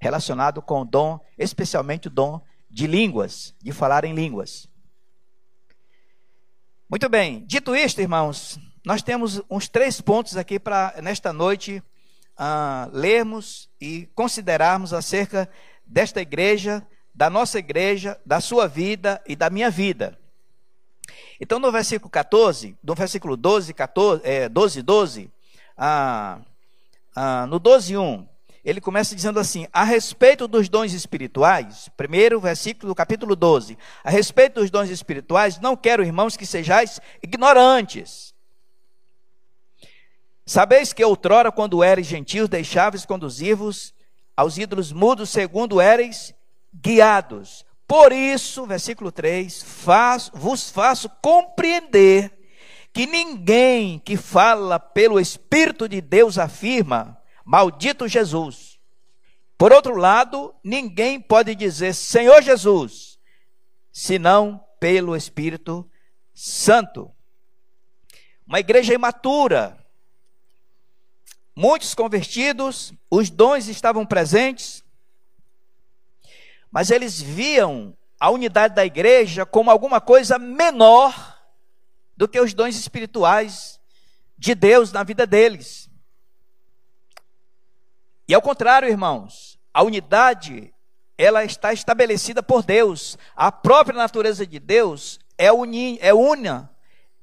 relacionado 0.01 0.63
com 0.63 0.81
o 0.81 0.85
dom, 0.85 1.19
especialmente 1.37 2.07
o 2.07 2.11
dom 2.11 2.41
de 2.71 2.87
línguas, 2.87 3.53
de 3.61 3.71
falar 3.71 4.05
em 4.05 4.13
línguas. 4.13 4.67
Muito 6.89 7.07
bem, 7.09 7.45
dito 7.45 7.75
isto, 7.75 8.01
irmãos, 8.01 8.59
nós 8.85 9.01
temos 9.01 9.41
uns 9.49 9.67
três 9.67 10.01
pontos 10.01 10.37
aqui 10.37 10.59
para, 10.59 10.95
nesta 11.01 11.31
noite, 11.31 11.83
uh, 12.39 12.89
lermos 12.91 13.69
e 13.79 14.07
considerarmos 14.15 14.93
acerca 14.93 15.49
desta 15.85 16.21
igreja, 16.21 16.85
da 17.13 17.29
nossa 17.29 17.59
igreja, 17.59 18.19
da 18.25 18.39
sua 18.39 18.67
vida 18.67 19.21
e 19.27 19.35
da 19.35 19.49
minha 19.49 19.69
vida. 19.69 20.17
Então, 21.39 21.59
no 21.59 21.71
versículo 21.71 22.09
14, 22.09 22.77
no 22.83 22.95
versículo 22.95 23.35
12, 23.35 23.73
14, 23.73 24.21
é, 24.23 24.47
12, 24.47 24.81
12, 24.81 25.31
ah, 25.77 26.39
ah, 27.15 27.45
no 27.47 27.59
12, 27.59 27.97
1, 27.97 28.27
ele 28.63 28.79
começa 28.79 29.15
dizendo 29.15 29.39
assim: 29.39 29.67
a 29.73 29.83
respeito 29.83 30.47
dos 30.47 30.69
dons 30.69 30.93
espirituais, 30.93 31.89
primeiro 31.97 32.39
versículo 32.39 32.91
do 32.91 32.95
capítulo 32.95 33.35
12, 33.35 33.77
a 34.03 34.09
respeito 34.09 34.61
dos 34.61 34.69
dons 34.69 34.89
espirituais, 34.89 35.59
não 35.59 35.75
quero, 35.75 36.03
irmãos, 36.03 36.37
que 36.37 36.45
sejais 36.45 36.99
ignorantes. 37.23 38.33
Sabeis 40.45 40.91
que 40.91 41.03
outrora, 41.03 41.51
quando 41.51 41.83
eres 41.83 42.07
gentios, 42.07 42.49
deixáveis 42.49 43.05
conduzir-vos 43.05 43.93
aos 44.35 44.57
ídolos 44.57 44.91
mudos, 44.91 45.29
segundo 45.29 45.79
eres 45.79 46.33
guiados. 46.73 47.65
Por 47.87 48.11
isso, 48.11 48.65
versículo 48.65 49.11
3, 49.11 49.63
faz, 49.63 50.31
vos 50.33 50.69
faço 50.69 51.09
compreender 51.21 52.31
que 52.93 53.05
ninguém 53.05 53.99
que 53.99 54.17
fala 54.17 54.79
pelo 54.79 55.19
Espírito 55.19 55.87
de 55.87 56.01
Deus 56.01 56.37
afirma, 56.37 57.20
Maldito 57.45 58.07
Jesus. 58.07 58.79
Por 59.57 59.71
outro 59.71 59.95
lado, 59.95 60.55
ninguém 60.63 61.19
pode 61.19 61.53
dizer 61.53 61.93
Senhor 61.93 62.41
Jesus, 62.41 63.19
senão 63.91 64.63
pelo 64.79 65.15
Espírito 65.15 65.87
Santo. 66.33 67.11
Uma 68.47 68.59
igreja 68.59 68.93
imatura, 68.93 69.77
muitos 71.55 71.93
convertidos, 71.93 72.91
os 73.09 73.29
dons 73.29 73.67
estavam 73.67 74.05
presentes, 74.05 74.83
mas 76.71 76.89
eles 76.89 77.21
viam 77.21 77.95
a 78.19 78.31
unidade 78.31 78.73
da 78.73 78.85
igreja 78.85 79.45
como 79.45 79.69
alguma 79.69 80.01
coisa 80.01 80.39
menor 80.39 81.39
do 82.17 82.27
que 82.27 82.39
os 82.39 82.53
dons 82.53 82.75
espirituais 82.75 83.79
de 84.37 84.55
Deus 84.55 84.91
na 84.91 85.03
vida 85.03 85.27
deles. 85.27 85.90
E 88.31 88.33
ao 88.33 88.41
contrário, 88.41 88.87
irmãos, 88.87 89.59
a 89.73 89.83
unidade 89.83 90.73
ela 91.17 91.43
está 91.43 91.73
estabelecida 91.73 92.41
por 92.41 92.63
Deus. 92.63 93.17
A 93.35 93.51
própria 93.51 93.97
natureza 93.97 94.47
de 94.47 94.57
Deus 94.57 95.19
é, 95.37 95.51
uni, 95.51 95.99
é 96.01 96.13
una, 96.13 96.73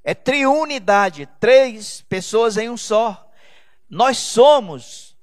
é 0.04 0.14
triunidade, 0.14 1.26
três 1.40 2.02
pessoas 2.10 2.58
em 2.58 2.68
um 2.68 2.76
só. 2.76 3.26
Nós 3.88 4.18
somos 4.18 5.16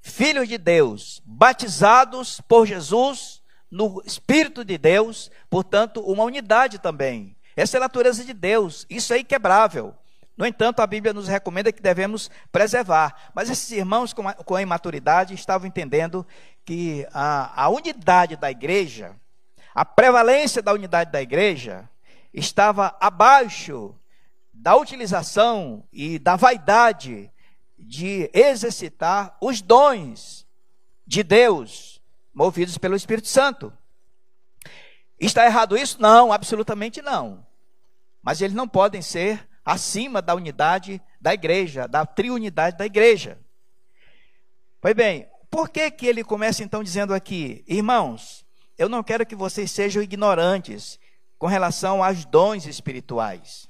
filhos 0.00 0.46
de 0.46 0.56
Deus, 0.58 1.20
batizados 1.24 2.40
por 2.42 2.64
Jesus 2.64 3.42
no 3.68 4.00
Espírito 4.06 4.64
de 4.64 4.78
Deus, 4.78 5.28
portanto, 5.50 6.02
uma 6.02 6.22
unidade 6.22 6.78
também. 6.78 7.36
Essa 7.56 7.78
é 7.78 7.78
a 7.78 7.80
natureza 7.80 8.24
de 8.24 8.32
Deus, 8.32 8.86
isso 8.88 9.12
é 9.12 9.18
inquebrável. 9.18 9.92
No 10.36 10.46
entanto, 10.46 10.80
a 10.80 10.86
Bíblia 10.86 11.12
nos 11.12 11.28
recomenda 11.28 11.72
que 11.72 11.82
devemos 11.82 12.30
preservar. 12.50 13.30
Mas 13.34 13.50
esses 13.50 13.70
irmãos 13.70 14.12
com 14.12 14.26
a, 14.26 14.34
com 14.34 14.54
a 14.54 14.62
imaturidade 14.62 15.34
estavam 15.34 15.68
entendendo 15.68 16.26
que 16.64 17.06
a, 17.12 17.64
a 17.64 17.68
unidade 17.68 18.36
da 18.36 18.50
igreja, 18.50 19.14
a 19.74 19.84
prevalência 19.84 20.62
da 20.62 20.72
unidade 20.72 21.12
da 21.12 21.20
igreja, 21.20 21.88
estava 22.32 22.96
abaixo 23.00 23.94
da 24.52 24.74
utilização 24.76 25.84
e 25.92 26.18
da 26.18 26.36
vaidade 26.36 27.30
de 27.78 28.30
exercitar 28.32 29.36
os 29.40 29.60
dons 29.60 30.46
de 31.06 31.22
Deus, 31.22 32.00
movidos 32.32 32.78
pelo 32.78 32.96
Espírito 32.96 33.28
Santo. 33.28 33.72
Está 35.18 35.44
errado 35.44 35.76
isso? 35.76 36.00
Não, 36.00 36.32
absolutamente 36.32 37.02
não. 37.02 37.46
Mas 38.22 38.40
eles 38.40 38.54
não 38.54 38.68
podem 38.68 39.02
ser 39.02 39.48
acima 39.64 40.20
da 40.20 40.34
unidade 40.34 41.00
da 41.20 41.32
igreja, 41.32 41.86
da 41.86 42.04
triunidade 42.04 42.76
da 42.76 42.86
igreja. 42.86 43.38
Pois 44.80 44.94
bem, 44.94 45.28
por 45.50 45.68
que 45.68 45.90
que 45.90 46.06
ele 46.06 46.24
começa 46.24 46.64
então 46.64 46.82
dizendo 46.82 47.14
aqui, 47.14 47.64
irmãos, 47.68 48.44
eu 48.76 48.88
não 48.88 49.02
quero 49.02 49.24
que 49.24 49.36
vocês 49.36 49.70
sejam 49.70 50.02
ignorantes 50.02 50.98
com 51.38 51.46
relação 51.46 52.02
aos 52.02 52.24
dons 52.24 52.66
espirituais. 52.66 53.68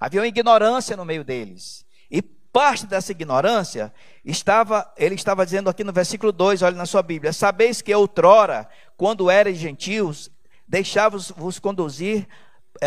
Havia 0.00 0.20
uma 0.20 0.26
ignorância 0.26 0.96
no 0.96 1.04
meio 1.04 1.22
deles. 1.22 1.84
E 2.10 2.20
parte 2.20 2.86
dessa 2.86 3.12
ignorância 3.12 3.92
estava, 4.24 4.90
ele 4.96 5.14
estava 5.14 5.44
dizendo 5.44 5.70
aqui 5.70 5.84
no 5.84 5.92
versículo 5.92 6.32
2, 6.32 6.62
olha 6.62 6.76
na 6.76 6.86
sua 6.86 7.02
Bíblia: 7.02 7.32
Sabeis 7.32 7.80
que 7.80 7.94
outrora, 7.94 8.68
quando 8.96 9.30
eres 9.30 9.58
gentios, 9.58 10.30
deixava-vos 10.66 11.58
conduzir 11.58 12.26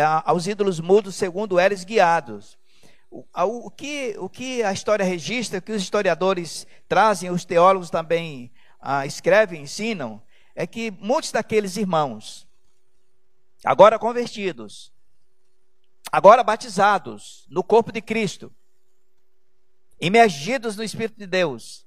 aos 0.02 0.46
ídolos 0.46 0.80
mudos 0.80 1.14
segundo 1.14 1.58
eres 1.58 1.84
guiados. 1.84 2.58
O, 3.10 3.24
o, 3.66 3.70
que, 3.70 4.16
o 4.18 4.28
que 4.28 4.62
a 4.62 4.72
história 4.72 5.04
registra, 5.04 5.58
o 5.58 5.62
que 5.62 5.72
os 5.72 5.82
historiadores 5.82 6.66
trazem, 6.88 7.30
os 7.30 7.44
teólogos 7.44 7.88
também 7.88 8.50
ah, 8.80 9.06
escrevem, 9.06 9.62
ensinam, 9.62 10.22
é 10.54 10.66
que 10.66 10.90
muitos 10.90 11.32
daqueles 11.32 11.76
irmãos, 11.76 12.46
agora 13.64 13.98
convertidos, 13.98 14.92
agora 16.10 16.42
batizados 16.42 17.46
no 17.48 17.62
corpo 17.62 17.92
de 17.92 18.02
Cristo, 18.02 18.52
imergidos 20.00 20.76
no 20.76 20.82
Espírito 20.82 21.18
de 21.18 21.26
Deus, 21.26 21.86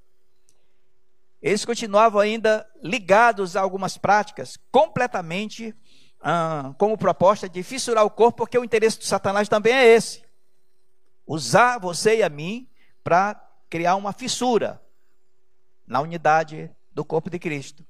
eles 1.42 1.63
continuavam 1.63 2.20
ainda 2.20 2.70
ligados 2.82 3.56
a 3.56 3.62
algumas 3.62 3.98
práticas 3.98 4.58
completamente 4.72 5.74
ah, 6.22 6.74
como 6.78 6.98
proposta 6.98 7.48
de 7.48 7.64
fissurar 7.64 8.06
o 8.06 8.10
corpo, 8.10 8.40
porque 8.40 8.58
o 8.58 8.64
interesse 8.64 9.00
de 9.00 9.06
Satanás 9.06 9.48
também 9.48 9.74
é 9.74 9.86
esse: 9.86 10.24
usar 11.26 11.80
você 11.80 12.18
e 12.18 12.24
a 12.24 12.30
mim 12.30 12.68
para 13.04 13.42
criar 13.70 13.96
uma 13.96 14.12
fissura 14.12 14.82
na 15.88 16.02
unidade 16.02 16.70
do 16.92 17.06
corpo 17.06 17.30
de 17.30 17.40
Cristo. 17.40 17.86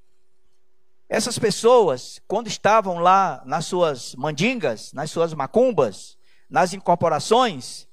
Essas 1.10 1.40
pessoas, 1.40 2.22
quando 2.28 2.48
estavam 2.48 3.00
lá 3.00 3.42
nas 3.46 3.66
suas 3.66 4.14
mandingas, 4.14 4.94
nas 4.94 5.10
suas 5.10 5.34
macumbas, 5.34 6.18
nas 6.48 6.72
incorporações, 6.72 7.88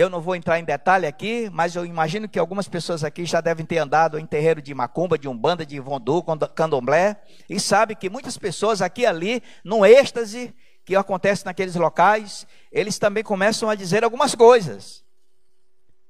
eu 0.00 0.10
não 0.10 0.20
vou 0.20 0.34
entrar 0.34 0.58
em 0.58 0.64
detalhe 0.64 1.06
aqui, 1.06 1.48
mas 1.52 1.76
eu 1.76 1.86
imagino 1.86 2.28
que 2.28 2.38
algumas 2.38 2.66
pessoas 2.66 3.04
aqui 3.04 3.24
já 3.24 3.40
devem 3.40 3.64
ter 3.64 3.78
andado 3.78 4.18
em 4.18 4.26
terreiro 4.26 4.60
de 4.60 4.74
macumba, 4.74 5.16
de 5.16 5.28
umbanda, 5.28 5.64
de 5.64 5.78
vondu, 5.78 6.22
candomblé, 6.54 7.22
e 7.48 7.60
sabe 7.60 7.94
que 7.94 8.10
muitas 8.10 8.36
pessoas 8.36 8.82
aqui 8.82 9.02
e 9.02 9.06
ali, 9.06 9.42
num 9.62 9.86
êxtase 9.86 10.52
que 10.84 10.96
acontece 10.96 11.44
naqueles 11.46 11.76
locais, 11.76 12.46
eles 12.72 12.98
também 12.98 13.22
começam 13.22 13.70
a 13.70 13.74
dizer 13.74 14.02
algumas 14.02 14.34
coisas. 14.34 15.04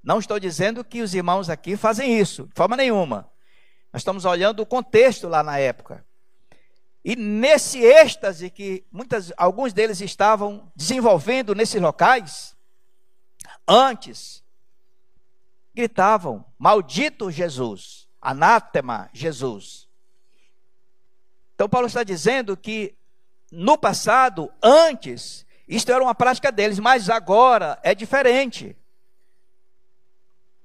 Não 0.02 0.18
estou 0.18 0.40
dizendo 0.40 0.82
que 0.82 1.02
os 1.02 1.14
irmãos 1.14 1.50
aqui 1.50 1.76
fazem 1.76 2.18
isso, 2.18 2.46
de 2.46 2.54
forma 2.54 2.76
nenhuma. 2.76 3.30
Nós 3.92 4.00
estamos 4.00 4.24
olhando 4.24 4.60
o 4.60 4.66
contexto 4.66 5.28
lá 5.28 5.42
na 5.42 5.58
época. 5.58 6.04
E 7.04 7.14
nesse 7.14 7.84
êxtase 7.84 8.48
que 8.48 8.82
muitas, 8.90 9.30
alguns 9.36 9.74
deles 9.74 10.00
estavam 10.00 10.72
desenvolvendo 10.74 11.54
nesses 11.54 11.80
locais, 11.80 12.53
Antes, 13.66 14.42
gritavam: 15.74 16.44
Maldito 16.58 17.30
Jesus, 17.30 18.08
anátema 18.20 19.08
Jesus. 19.12 19.88
Então, 21.54 21.68
Paulo 21.68 21.86
está 21.86 22.02
dizendo 22.02 22.56
que 22.56 22.94
no 23.50 23.78
passado, 23.78 24.52
antes, 24.62 25.46
isto 25.68 25.92
era 25.92 26.02
uma 26.02 26.14
prática 26.14 26.50
deles, 26.50 26.78
mas 26.78 27.08
agora 27.08 27.78
é 27.82 27.94
diferente. 27.94 28.76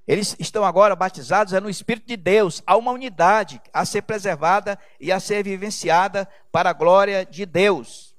Eles 0.08 0.36
estão 0.40 0.66
agora 0.66 0.96
batizados 0.96 1.54
é 1.54 1.60
no 1.60 1.70
Espírito 1.70 2.08
de 2.08 2.18
Deus. 2.18 2.64
Há 2.66 2.76
uma 2.76 2.92
unidade 2.92 3.62
a 3.72 3.86
ser 3.86 4.02
preservada 4.02 4.78
e 5.00 5.12
a 5.12 5.20
ser 5.20 5.44
vivenciada 5.44 6.28
para 6.52 6.72
a 6.72 6.74
glória 6.74 7.24
de 7.24 7.46
Deus. 7.46 8.16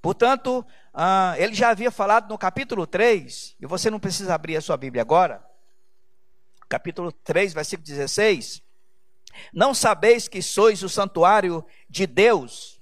Portanto, 0.00 0.64
ah, 0.94 1.34
ele 1.38 1.54
já 1.54 1.70
havia 1.70 1.90
falado 1.90 2.28
no 2.28 2.36
capítulo 2.36 2.86
3, 2.86 3.56
e 3.60 3.66
você 3.66 3.90
não 3.90 3.98
precisa 3.98 4.34
abrir 4.34 4.56
a 4.56 4.60
sua 4.60 4.76
Bíblia 4.76 5.02
agora. 5.02 5.42
Capítulo 6.68 7.12
3, 7.12 7.54
versículo 7.54 7.86
16. 7.86 8.62
Não 9.52 9.72
sabeis 9.72 10.28
que 10.28 10.42
sois 10.42 10.82
o 10.82 10.88
santuário 10.88 11.64
de 11.88 12.06
Deus 12.06 12.80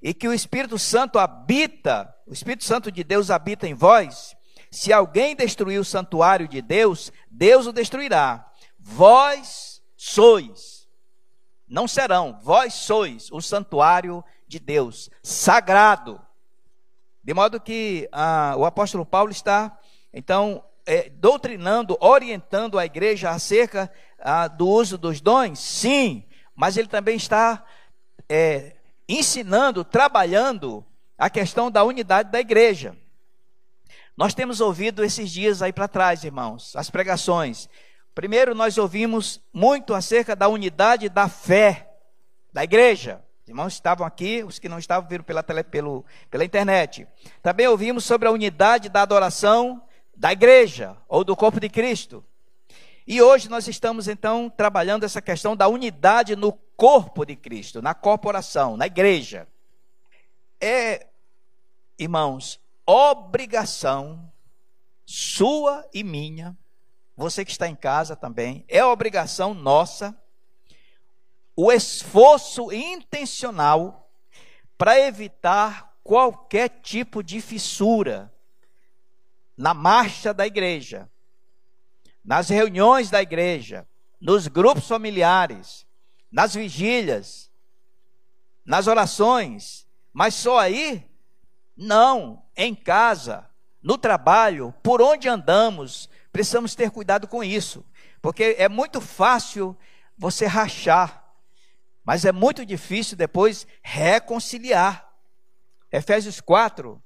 e 0.00 0.14
que 0.14 0.28
o 0.28 0.32
Espírito 0.32 0.78
Santo 0.78 1.18
habita, 1.18 2.14
o 2.26 2.32
Espírito 2.32 2.64
Santo 2.64 2.90
de 2.90 3.02
Deus 3.02 3.30
habita 3.30 3.66
em 3.66 3.74
vós? 3.74 4.36
Se 4.70 4.92
alguém 4.92 5.34
destruir 5.34 5.80
o 5.80 5.84
santuário 5.84 6.46
de 6.46 6.62
Deus, 6.62 7.12
Deus 7.30 7.66
o 7.66 7.72
destruirá. 7.72 8.48
Vós 8.78 9.82
sois, 9.96 10.88
não 11.66 11.88
serão, 11.88 12.38
vós 12.42 12.74
sois 12.74 13.30
o 13.32 13.40
santuário 13.40 14.24
de 14.46 14.58
Deus, 14.58 15.10
sagrado. 15.22 16.20
De 17.22 17.34
modo 17.34 17.60
que 17.60 18.08
ah, 18.12 18.54
o 18.56 18.64
apóstolo 18.64 19.04
Paulo 19.04 19.30
está, 19.30 19.78
então, 20.12 20.64
é, 20.86 21.10
doutrinando, 21.10 21.96
orientando 22.00 22.78
a 22.78 22.86
igreja 22.86 23.30
acerca 23.30 23.92
ah, 24.18 24.48
do 24.48 24.66
uso 24.66 24.96
dos 24.96 25.20
dons, 25.20 25.58
sim, 25.58 26.24
mas 26.54 26.76
ele 26.76 26.88
também 26.88 27.16
está 27.16 27.64
é, 28.28 28.76
ensinando, 29.08 29.84
trabalhando 29.84 30.84
a 31.16 31.28
questão 31.28 31.70
da 31.70 31.84
unidade 31.84 32.30
da 32.30 32.40
igreja. 32.40 32.96
Nós 34.16 34.34
temos 34.34 34.60
ouvido 34.60 35.04
esses 35.04 35.30
dias 35.30 35.62
aí 35.62 35.72
para 35.72 35.86
trás, 35.86 36.24
irmãos, 36.24 36.74
as 36.74 36.90
pregações. 36.90 37.68
Primeiro, 38.14 38.54
nós 38.54 38.78
ouvimos 38.78 39.40
muito 39.52 39.94
acerca 39.94 40.34
da 40.34 40.48
unidade 40.48 41.08
da 41.08 41.28
fé 41.28 41.88
da 42.52 42.64
igreja. 42.64 43.22
Os 43.48 43.50
irmãos 43.50 43.72
estavam 43.72 44.06
aqui, 44.06 44.44
os 44.44 44.58
que 44.58 44.68
não 44.68 44.78
estavam 44.78 45.08
viram 45.08 45.24
pela, 45.24 45.42
tele, 45.42 45.64
pelo, 45.64 46.04
pela 46.30 46.44
internet. 46.44 47.08
Também 47.42 47.66
ouvimos 47.66 48.04
sobre 48.04 48.28
a 48.28 48.30
unidade 48.30 48.90
da 48.90 49.00
adoração 49.00 49.82
da 50.14 50.30
igreja 50.30 50.94
ou 51.08 51.24
do 51.24 51.34
corpo 51.34 51.58
de 51.58 51.70
Cristo. 51.70 52.22
E 53.06 53.22
hoje 53.22 53.48
nós 53.48 53.66
estamos 53.66 54.06
então 54.06 54.50
trabalhando 54.50 55.04
essa 55.04 55.22
questão 55.22 55.56
da 55.56 55.66
unidade 55.66 56.36
no 56.36 56.52
corpo 56.76 57.24
de 57.24 57.34
Cristo, 57.36 57.80
na 57.80 57.94
corporação, 57.94 58.76
na 58.76 58.84
igreja. 58.84 59.48
É, 60.60 61.06
irmãos, 61.98 62.60
obrigação 62.84 64.30
sua 65.06 65.88
e 65.94 66.04
minha, 66.04 66.54
você 67.16 67.46
que 67.46 67.50
está 67.50 67.66
em 67.66 67.74
casa 67.74 68.14
também, 68.14 68.62
é 68.68 68.84
obrigação 68.84 69.54
nossa 69.54 70.14
o 71.60 71.72
esforço 71.72 72.72
intencional 72.72 74.08
para 74.78 74.96
evitar 75.00 75.92
qualquer 76.04 76.68
tipo 76.68 77.20
de 77.20 77.40
fissura 77.40 78.32
na 79.56 79.74
marcha 79.74 80.32
da 80.32 80.46
igreja, 80.46 81.10
nas 82.24 82.48
reuniões 82.48 83.10
da 83.10 83.20
igreja, 83.20 83.84
nos 84.20 84.46
grupos 84.46 84.86
familiares, 84.86 85.84
nas 86.30 86.54
vigílias, 86.54 87.50
nas 88.64 88.86
orações, 88.86 89.84
mas 90.12 90.34
só 90.34 90.60
aí? 90.60 91.04
Não, 91.76 92.40
em 92.56 92.72
casa, 92.72 93.50
no 93.82 93.98
trabalho, 93.98 94.72
por 94.80 95.02
onde 95.02 95.28
andamos, 95.28 96.08
precisamos 96.30 96.76
ter 96.76 96.92
cuidado 96.92 97.26
com 97.26 97.42
isso, 97.42 97.84
porque 98.22 98.54
é 98.60 98.68
muito 98.68 99.00
fácil 99.00 99.76
você 100.16 100.46
rachar, 100.46 101.17
mas 102.08 102.24
é 102.24 102.32
muito 102.32 102.64
difícil 102.64 103.18
depois 103.18 103.66
reconciliar. 103.82 105.12
Efésios 105.92 106.40
4, 106.40 106.98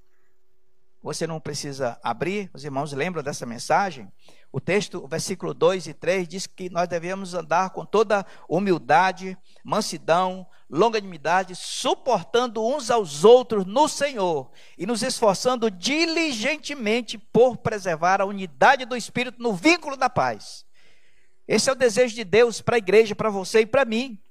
você 1.02 1.26
não 1.26 1.40
precisa 1.40 1.98
abrir, 2.04 2.48
os 2.54 2.64
irmãos 2.64 2.92
lembram 2.92 3.20
dessa 3.20 3.44
mensagem? 3.44 4.12
O 4.52 4.60
texto, 4.60 5.02
o 5.02 5.08
versículo 5.08 5.52
2 5.52 5.88
e 5.88 5.92
3 5.92 6.28
diz 6.28 6.46
que 6.46 6.70
nós 6.70 6.86
devemos 6.86 7.34
andar 7.34 7.70
com 7.70 7.84
toda 7.84 8.24
humildade, 8.48 9.36
mansidão, 9.64 10.46
longanimidade, 10.70 11.56
suportando 11.56 12.64
uns 12.64 12.88
aos 12.88 13.24
outros 13.24 13.66
no 13.66 13.88
Senhor 13.88 14.52
e 14.78 14.86
nos 14.86 15.02
esforçando 15.02 15.68
diligentemente 15.68 17.18
por 17.18 17.56
preservar 17.56 18.20
a 18.20 18.24
unidade 18.24 18.84
do 18.84 18.96
Espírito 18.96 19.42
no 19.42 19.52
vínculo 19.52 19.96
da 19.96 20.08
paz. 20.08 20.64
Esse 21.48 21.68
é 21.68 21.72
o 21.72 21.76
desejo 21.76 22.14
de 22.14 22.22
Deus 22.22 22.60
para 22.60 22.76
a 22.76 22.78
igreja, 22.78 23.16
para 23.16 23.30
você 23.30 23.62
e 23.62 23.66
para 23.66 23.84
mim. 23.84 24.22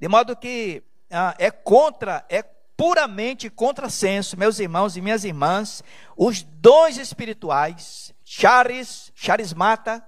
De 0.00 0.08
modo 0.08 0.36
que 0.36 0.82
ah, 1.10 1.34
é 1.38 1.50
contra, 1.50 2.24
é 2.28 2.42
puramente 2.76 3.48
contrassenso, 3.48 4.36
meus 4.36 4.58
irmãos 4.58 4.96
e 4.96 5.00
minhas 5.00 5.24
irmãs, 5.24 5.82
os 6.16 6.42
dons 6.42 6.98
espirituais, 6.98 8.14
charis, 8.24 9.10
charismata, 9.14 10.06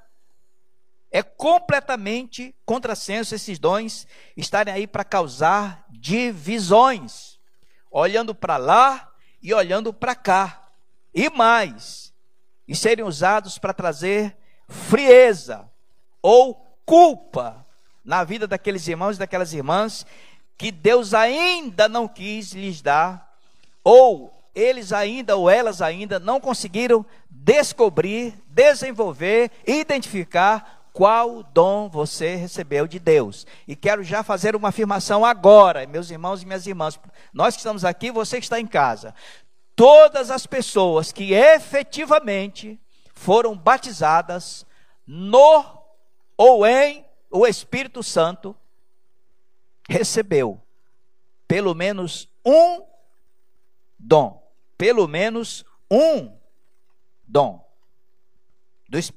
é 1.11 1.23
completamente 1.23 2.55
contrassenso 2.67 3.35
esses 3.35 3.59
dons 3.59 4.07
estarem 4.37 4.75
aí 4.75 4.87
para 4.87 5.05
causar 5.05 5.87
divisões, 5.89 7.39
olhando 7.91 8.35
para 8.35 8.59
lá 8.59 9.11
e 9.43 9.55
olhando 9.55 9.93
para 9.93 10.15
cá. 10.15 10.69
E 11.15 11.31
mais, 11.31 12.13
e 12.67 12.77
serem 12.77 13.05
usados 13.05 13.59
para 13.59 13.73
trazer 13.73 14.37
frieza 14.69 15.71
ou 16.21 16.55
culpa 16.85 17.67
na 18.09 18.25
vida 18.25 18.47
daqueles 18.47 18.89
irmãos 18.89 19.17
e 19.17 19.19
daquelas 19.19 19.53
irmãs 19.53 20.07
que 20.57 20.73
Deus 20.73 21.13
ainda 21.13 21.91
não 21.91 22.09
quis 22.09 22.53
lhes 22.53 22.81
dar, 22.81 23.37
ou 23.85 24.35
eles 24.55 24.95
ainda 24.95 25.37
ou 25.37 25.51
elas 25.51 25.83
ainda 25.83 26.19
não 26.19 26.41
conseguiram 26.41 27.05
descobrir, 27.29 28.33
desenvolver, 28.49 29.51
identificar 29.67 30.89
qual 30.91 31.43
dom 31.43 31.91
você 31.91 32.35
recebeu 32.35 32.87
de 32.87 32.99
Deus. 32.99 33.47
E 33.69 33.77
quero 33.77 34.03
já 34.03 34.23
fazer 34.23 34.57
uma 34.57 34.71
afirmação 34.71 35.23
agora, 35.23 35.87
meus 35.87 36.11
irmãos 36.11 36.43
e 36.43 36.47
minhas 36.47 36.67
irmãs. 36.67 36.99
Nós 37.31 37.55
que 37.55 37.61
estamos 37.61 37.85
aqui, 37.85 38.11
você 38.11 38.39
que 38.39 38.47
está 38.47 38.59
em 38.59 38.67
casa. 38.67 39.15
Todas 39.77 40.31
as 40.31 40.47
pessoas 40.47 41.13
que 41.13 41.35
efetivamente 41.35 42.81
foram 43.15 43.55
batizadas 43.55 44.65
no 45.07 45.63
ou 46.39 46.67
em 46.67 47.05
o 47.31 47.47
Espírito 47.47 48.03
Santo 48.03 48.57
recebeu 49.89 50.61
pelo 51.47 51.75
menos 51.75 52.29
um 52.45 52.87
dom. 53.99 54.47
Pelo 54.77 55.09
menos 55.09 55.65
um 55.91 56.37
dom 57.27 57.67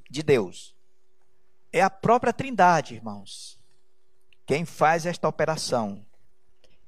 de 0.10 0.24
Deus. 0.24 0.76
É 1.71 1.82
a 1.82 1.89
própria 1.89 2.34
Trindade, 2.34 2.95
irmãos, 2.95 3.58
quem 4.45 4.65
faz 4.65 5.06
esta 5.06 5.28
operação. 5.28 6.06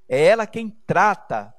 É 0.09 0.25
ela 0.25 0.45
quem 0.45 0.69
trata 0.69 1.53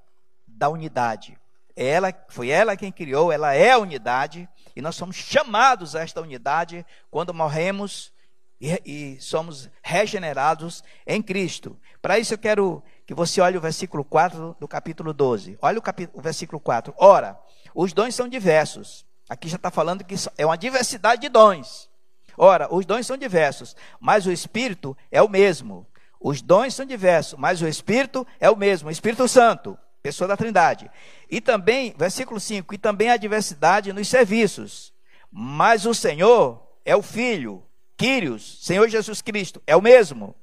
da 0.47 0.69
unidade. 0.69 1.39
É 1.75 1.87
ela, 1.87 2.13
foi 2.29 2.51
ela 2.51 2.77
quem 2.77 2.93
criou, 2.93 3.33
ela 3.33 3.55
é 3.55 3.73
a 3.73 3.79
unidade, 3.79 4.49
e 4.77 4.83
nós 4.83 4.95
somos 4.95 5.17
chamados 5.17 5.97
a 5.97 6.03
esta 6.03 6.21
unidade 6.21 6.85
quando 7.11 7.33
morremos 7.35 8.13
e, 8.61 8.81
e 8.85 9.21
somos 9.21 9.69
regenerados 9.83 10.83
em 11.07 11.23
Cristo. 11.23 11.79
Para 12.01 12.19
isso 12.19 12.35
eu 12.35 12.39
quero 12.39 12.83
que 13.07 13.15
você 13.15 13.41
olhe 13.41 13.57
o 13.57 13.61
versículo 13.61 14.05
4 14.05 14.57
do 14.59 14.69
capítulo 14.69 15.13
12. 15.13 15.59
Olha 15.61 15.79
o, 15.79 15.83
capítulo, 15.83 16.19
o 16.19 16.23
versículo 16.23 16.61
4. 16.61 16.95
Ora, 16.97 17.39
os 17.75 17.93
dons 17.93 18.15
são 18.15 18.29
diversos. 18.29 19.05
Aqui 19.29 19.49
já 19.49 19.57
está 19.57 19.71
falando 19.71 20.05
que 20.05 20.15
é 20.37 20.45
uma 20.45 20.57
diversidade 20.57 21.23
de 21.23 21.29
dons. 21.29 21.91
Ora, 22.37 22.73
os 22.73 22.85
dons 22.85 23.07
são 23.07 23.17
diversos, 23.17 23.77
mas 24.01 24.27
o 24.27 24.33
Espírito 24.33 24.97
é 25.11 25.23
o 25.23 25.29
mesmo. 25.29 25.87
Os 26.21 26.43
dons 26.43 26.75
são 26.75 26.85
diversos, 26.85 27.39
mas 27.39 27.61
o 27.61 27.69
Espírito 27.69 28.27
é 28.41 28.51
o 28.51 28.57
mesmo. 28.57 28.89
O 28.89 28.93
Espírito 28.93 29.29
Santo, 29.29 29.79
pessoa 30.03 30.29
da 30.29 30.37
Trindade. 30.37 30.91
E 31.31 31.41
também, 31.41 31.95
versículo 31.97 32.41
5, 32.41 32.75
e 32.75 32.79
também 32.79 33.11
a 33.11 33.17
diversidade 33.17 33.93
nos 33.93 34.09
serviços. 34.09 34.93
Mas 35.31 35.87
o 35.87 35.95
Senhor 35.95 36.63
é 36.85 36.95
o 36.95 37.03
Filho, 37.03 37.63
Quírios, 37.97 38.65
Senhor 38.65 38.89
Jesus 38.89 39.23
Cristo, 39.23 39.63
é 39.67 39.77
o 39.77 39.83
mesmo. 39.83 40.35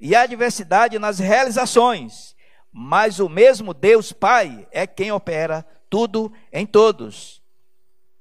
E 0.00 0.14
há 0.14 0.26
diversidade 0.26 0.98
nas 0.98 1.18
realizações, 1.18 2.34
mas 2.72 3.20
o 3.20 3.28
mesmo 3.28 3.72
Deus 3.72 4.12
Pai 4.12 4.66
é 4.70 4.86
quem 4.86 5.12
opera 5.12 5.66
tudo 5.88 6.32
em 6.52 6.66
todos. 6.66 7.42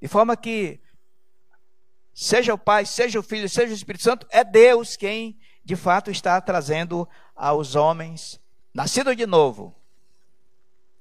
De 0.01 0.07
forma 0.07 0.35
que, 0.35 0.79
seja 2.13 2.53
o 2.53 2.57
Pai, 2.57 2.85
seja 2.85 3.19
o 3.19 3.23
Filho, 3.23 3.49
seja 3.49 3.71
o 3.71 3.75
Espírito 3.75 4.03
Santo, 4.03 4.27
é 4.29 4.43
Deus 4.43 4.95
quem 4.95 5.39
de 5.63 5.75
fato 5.75 6.11
está 6.11 6.39
trazendo 6.41 7.07
aos 7.35 7.75
homens, 7.75 8.39
nascidos 8.73 9.15
de 9.15 9.25
novo, 9.25 9.75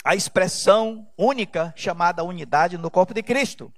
a 0.04 0.14
expressão 0.14 1.08
única 1.16 1.72
chamada 1.76 2.24
unidade 2.24 2.78
no 2.78 2.90
corpo 2.90 3.14
de 3.14 3.22
Cristo. 3.22 3.72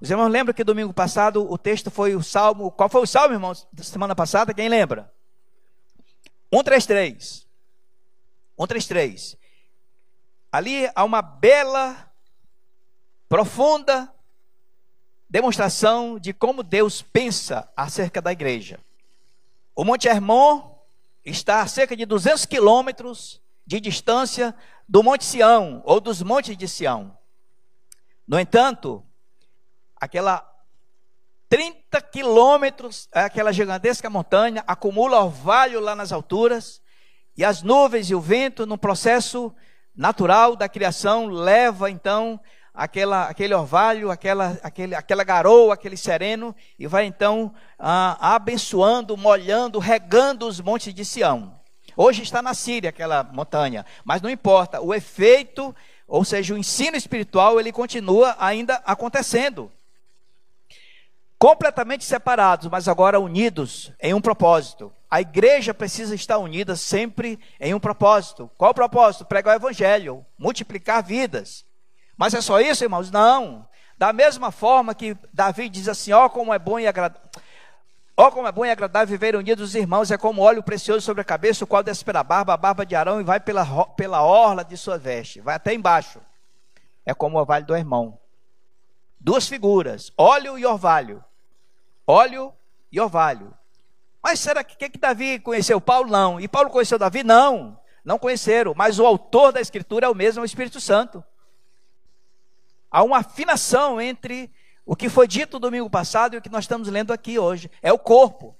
Os 0.00 0.10
irmãos 0.10 0.28
lembram 0.28 0.54
que 0.54 0.62
domingo 0.62 0.92
passado 0.92 1.50
o 1.50 1.58
texto 1.58 1.90
foi 1.90 2.14
o 2.14 2.22
salmo. 2.22 2.70
Qual 2.70 2.88
foi 2.88 3.02
o 3.02 3.06
salmo, 3.06 3.34
irmãos, 3.34 3.66
da 3.72 3.82
semana 3.82 4.14
passada? 4.14 4.54
Quem 4.54 4.68
lembra? 4.68 5.12
133. 6.52 7.46
133. 8.56 9.36
Ali 10.50 10.90
há 10.94 11.04
uma 11.04 11.20
bela, 11.20 12.10
profunda 13.28 14.12
demonstração 15.28 16.18
de 16.18 16.32
como 16.32 16.62
Deus 16.62 17.02
pensa 17.02 17.70
acerca 17.76 18.22
da 18.22 18.32
igreja. 18.32 18.80
O 19.76 19.84
Monte 19.84 20.08
Hermon 20.08 20.74
está 21.24 21.60
a 21.60 21.66
cerca 21.66 21.94
de 21.94 22.06
200 22.06 22.46
quilômetros 22.46 23.40
de 23.66 23.78
distância 23.78 24.54
do 24.88 25.02
Monte 25.02 25.24
Sião, 25.24 25.82
ou 25.84 26.00
dos 26.00 26.22
montes 26.22 26.56
de 26.56 26.66
Sião. 26.66 27.16
No 28.26 28.40
entanto, 28.40 29.04
aquela 30.00 30.46
30 31.48 32.00
quilômetros, 32.02 33.08
aquela 33.10 33.52
gigantesca 33.52 34.10
montanha, 34.10 34.62
acumula 34.66 35.24
orvalho 35.24 35.80
lá 35.80 35.96
nas 35.96 36.12
alturas, 36.12 36.82
e 37.36 37.44
as 37.44 37.62
nuvens 37.62 38.10
e 38.10 38.14
o 38.14 38.20
vento, 38.20 38.66
no 38.66 38.76
processo 38.76 39.54
natural 39.94 40.54
da 40.54 40.68
criação, 40.68 41.26
leva 41.26 41.90
então 41.90 42.38
aquela, 42.74 43.24
aquele 43.24 43.54
orvalho, 43.54 44.10
aquela, 44.10 44.58
aquele, 44.62 44.94
aquela 44.94 45.24
garoa, 45.24 45.74
aquele 45.74 45.96
sereno, 45.96 46.54
e 46.78 46.86
vai 46.86 47.06
então 47.06 47.52
ah, 47.78 48.34
abençoando, 48.34 49.16
molhando, 49.16 49.78
regando 49.78 50.46
os 50.46 50.60
montes 50.60 50.92
de 50.92 51.04
Sião. 51.04 51.58
Hoje 51.96 52.22
está 52.22 52.42
na 52.42 52.54
Síria 52.54 52.90
aquela 52.90 53.24
montanha, 53.24 53.84
mas 54.04 54.20
não 54.20 54.30
importa, 54.30 54.80
o 54.80 54.94
efeito, 54.94 55.74
ou 56.06 56.24
seja, 56.24 56.54
o 56.54 56.58
ensino 56.58 56.96
espiritual, 56.96 57.58
ele 57.58 57.72
continua 57.72 58.36
ainda 58.38 58.82
acontecendo. 58.84 59.72
Completamente 61.38 62.04
separados, 62.04 62.68
mas 62.68 62.88
agora 62.88 63.20
unidos 63.20 63.92
em 64.00 64.12
um 64.12 64.20
propósito. 64.20 64.92
A 65.08 65.20
igreja 65.20 65.72
precisa 65.72 66.14
estar 66.14 66.36
unida 66.38 66.74
sempre 66.74 67.38
em 67.60 67.72
um 67.72 67.78
propósito. 67.78 68.50
Qual 68.58 68.72
o 68.72 68.74
propósito? 68.74 69.24
Pregar 69.24 69.54
o 69.54 69.60
evangelho, 69.60 70.26
multiplicar 70.36 71.02
vidas. 71.02 71.64
Mas 72.16 72.34
é 72.34 72.40
só 72.40 72.60
isso, 72.60 72.82
irmãos? 72.82 73.10
Não. 73.12 73.66
Da 73.96 74.12
mesma 74.12 74.50
forma 74.50 74.94
que 74.94 75.16
Davi 75.32 75.68
diz 75.68 75.88
assim: 75.88 76.12
ó, 76.12 76.26
oh, 76.26 76.30
como 76.30 76.52
é 76.52 76.58
bom 76.58 76.78
e 76.78 76.88
agradável. 76.88 77.28
Ó, 78.16 78.26
oh, 78.26 78.32
como 78.32 78.48
é 78.48 78.52
bom 78.52 78.66
e 78.66 78.70
agradável 78.70 79.06
viver 79.06 79.36
unidos 79.36 79.68
os 79.70 79.74
irmãos, 79.76 80.10
é 80.10 80.18
como 80.18 80.42
óleo 80.42 80.60
precioso 80.60 81.02
sobre 81.02 81.20
a 81.20 81.24
cabeça, 81.24 81.62
o 81.62 81.68
qual 81.68 81.84
desce 81.84 82.04
pela 82.04 82.24
barba, 82.24 82.52
a 82.52 82.56
barba 82.56 82.84
de 82.84 82.96
Arão, 82.96 83.20
e 83.20 83.24
vai 83.24 83.38
pela, 83.38 83.64
pela 83.84 84.22
orla 84.24 84.64
de 84.64 84.76
sua 84.76 84.98
veste, 84.98 85.40
vai 85.40 85.54
até 85.54 85.72
embaixo. 85.72 86.20
É 87.06 87.14
como 87.14 87.36
o 87.36 87.40
orvalho 87.40 87.64
do 87.64 87.76
irmão. 87.76 88.18
Duas 89.20 89.46
figuras, 89.46 90.12
óleo 90.16 90.58
e 90.58 90.66
orvalho. 90.66 91.24
Óleo 92.10 92.54
e 92.90 92.98
orvalho. 92.98 93.52
Mas 94.22 94.40
será 94.40 94.64
que, 94.64 94.74
que, 94.74 94.88
que 94.88 94.98
Davi 94.98 95.38
conheceu? 95.38 95.78
Paulo 95.78 96.10
não. 96.10 96.40
E 96.40 96.48
Paulo 96.48 96.70
conheceu 96.70 96.98
Davi? 96.98 97.22
Não. 97.22 97.78
Não 98.02 98.18
conheceram. 98.18 98.72
Mas 98.74 98.98
o 98.98 99.04
autor 99.04 99.52
da 99.52 99.60
escritura 99.60 100.06
é 100.06 100.08
o 100.08 100.14
mesmo, 100.14 100.40
é 100.40 100.42
o 100.42 100.46
Espírito 100.46 100.80
Santo. 100.80 101.22
Há 102.90 103.02
uma 103.02 103.18
afinação 103.18 104.00
entre 104.00 104.50
o 104.86 104.96
que 104.96 105.10
foi 105.10 105.28
dito 105.28 105.58
domingo 105.58 105.90
passado 105.90 106.32
e 106.32 106.38
o 106.38 106.40
que 106.40 106.48
nós 106.48 106.64
estamos 106.64 106.88
lendo 106.88 107.12
aqui 107.12 107.38
hoje. 107.38 107.70
É 107.82 107.92
o 107.92 107.98
corpo. 107.98 108.56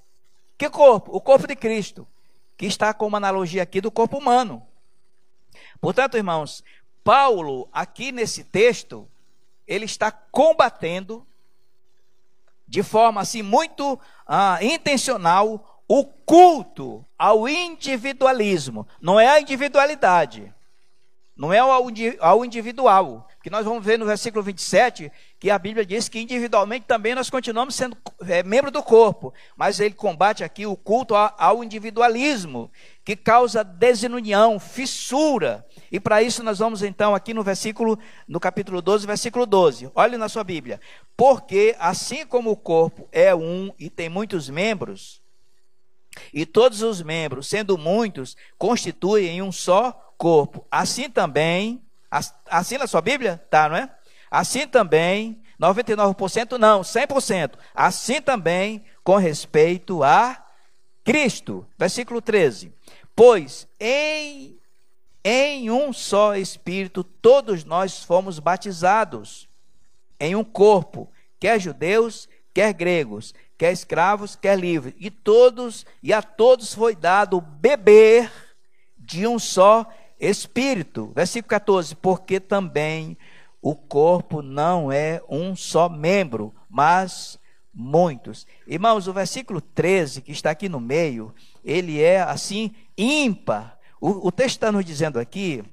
Que 0.58 0.68
corpo? 0.68 1.10
O 1.16 1.20
corpo 1.20 1.46
de 1.46 1.56
Cristo, 1.56 2.06
que 2.54 2.66
está 2.66 2.92
com 2.92 3.06
uma 3.06 3.16
analogia 3.16 3.62
aqui 3.62 3.80
do 3.80 3.90
corpo 3.90 4.18
humano. 4.18 4.62
Portanto, 5.80 6.18
irmãos, 6.18 6.62
Paulo, 7.02 7.66
aqui 7.72 8.12
nesse 8.12 8.44
texto, 8.44 9.08
ele 9.66 9.86
está 9.86 10.10
combatendo 10.10 11.26
de 12.68 12.82
forma 12.82 13.20
assim 13.20 13.42
muito 13.42 13.98
ah, 14.26 14.58
intencional 14.60 15.82
o 15.88 16.04
culto 16.04 17.04
ao 17.18 17.48
individualismo. 17.48 18.86
Não 19.00 19.18
é 19.18 19.26
a 19.26 19.40
individualidade, 19.40 20.52
não 21.34 21.52
é 21.52 21.58
ao 21.58 22.44
individual, 22.44 23.26
que 23.42 23.48
nós 23.48 23.64
vamos 23.64 23.84
ver 23.84 23.98
no 23.98 24.04
versículo 24.04 24.42
27 24.42 25.10
que 25.38 25.50
a 25.50 25.58
Bíblia 25.58 25.86
diz 25.86 26.08
que 26.08 26.20
individualmente 26.20 26.84
também 26.86 27.14
nós 27.14 27.30
continuamos 27.30 27.74
sendo 27.74 27.96
é, 28.26 28.42
membro 28.42 28.70
do 28.70 28.82
corpo, 28.82 29.32
mas 29.56 29.80
ele 29.80 29.94
combate 29.94 30.44
aqui 30.44 30.66
o 30.66 30.76
culto 30.76 31.14
ao 31.14 31.64
individualismo, 31.64 32.70
que 33.04 33.16
causa 33.16 33.64
desunião, 33.64 34.58
fissura. 34.58 35.64
E 35.90 35.98
para 35.98 36.22
isso 36.22 36.42
nós 36.42 36.58
vamos 36.58 36.82
então 36.82 37.14
aqui 37.14 37.32
no 37.32 37.42
versículo, 37.42 37.98
no 38.26 38.38
capítulo 38.38 38.82
12, 38.82 39.06
versículo 39.06 39.46
12. 39.46 39.90
Olhe 39.94 40.16
na 40.16 40.28
sua 40.28 40.44
Bíblia. 40.44 40.80
Porque 41.16 41.74
assim 41.78 42.26
como 42.26 42.50
o 42.50 42.56
corpo 42.56 43.08
é 43.10 43.34
um 43.34 43.72
e 43.78 43.88
tem 43.88 44.08
muitos 44.08 44.48
membros, 44.48 45.20
e 46.32 46.44
todos 46.44 46.82
os 46.82 47.00
membros, 47.00 47.46
sendo 47.46 47.78
muitos, 47.78 48.36
constituem 48.56 49.40
um 49.40 49.52
só 49.52 49.92
corpo, 50.16 50.66
assim 50.70 51.08
também 51.08 51.82
Assim 52.50 52.78
na 52.78 52.86
sua 52.86 53.00
Bíblia? 53.00 53.42
Tá, 53.50 53.68
não 53.68 53.76
é? 53.76 53.90
Assim 54.30 54.66
também, 54.66 55.40
99% 55.60 56.58
não, 56.58 56.80
100%. 56.80 57.52
Assim 57.74 58.20
também 58.20 58.84
com 59.04 59.16
respeito 59.16 60.02
a 60.02 60.42
Cristo. 61.04 61.66
Versículo 61.76 62.22
13. 62.22 62.72
Pois 63.14 63.68
em, 63.78 64.57
em 65.30 65.70
um 65.70 65.92
só 65.92 66.34
Espírito 66.34 67.04
todos 67.04 67.62
nós 67.62 68.02
fomos 68.02 68.38
batizados 68.38 69.46
em 70.18 70.34
um 70.34 70.42
corpo, 70.42 71.06
quer 71.38 71.60
judeus, 71.60 72.26
quer 72.54 72.72
gregos, 72.72 73.34
quer 73.58 73.70
escravos, 73.70 74.34
quer 74.34 74.58
livres, 74.58 74.94
e 74.98 75.10
todos 75.10 75.84
e 76.02 76.14
a 76.14 76.22
todos 76.22 76.72
foi 76.72 76.96
dado 76.96 77.42
beber 77.42 78.32
de 78.96 79.26
um 79.26 79.38
só 79.38 79.86
Espírito, 80.18 81.12
versículo 81.14 81.50
14, 81.50 81.94
porque 81.96 82.40
também 82.40 83.14
o 83.60 83.74
corpo 83.74 84.40
não 84.40 84.90
é 84.90 85.20
um 85.28 85.54
só 85.54 85.90
membro, 85.90 86.54
mas 86.70 87.38
muitos. 87.74 88.46
Irmãos, 88.66 89.06
o 89.06 89.12
versículo 89.12 89.60
13, 89.60 90.22
que 90.22 90.32
está 90.32 90.52
aqui 90.52 90.70
no 90.70 90.80
meio, 90.80 91.34
ele 91.62 92.00
é 92.00 92.22
assim 92.22 92.74
ímpar. 92.96 93.77
O, 94.00 94.28
o 94.28 94.32
texto 94.32 94.56
está 94.56 94.72
nos 94.72 94.84
dizendo 94.84 95.18
aqui 95.18 95.64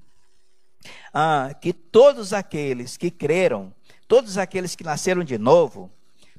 ah, 1.14 1.56
que 1.60 1.74
todos 1.74 2.34
aqueles 2.34 2.98
que 2.98 3.10
creram, 3.12 3.74
todos 4.08 4.38
aqueles 4.38 4.76
que 4.76 4.84
nasceram 4.84 5.24
de 5.24 5.38
novo, 5.38 5.92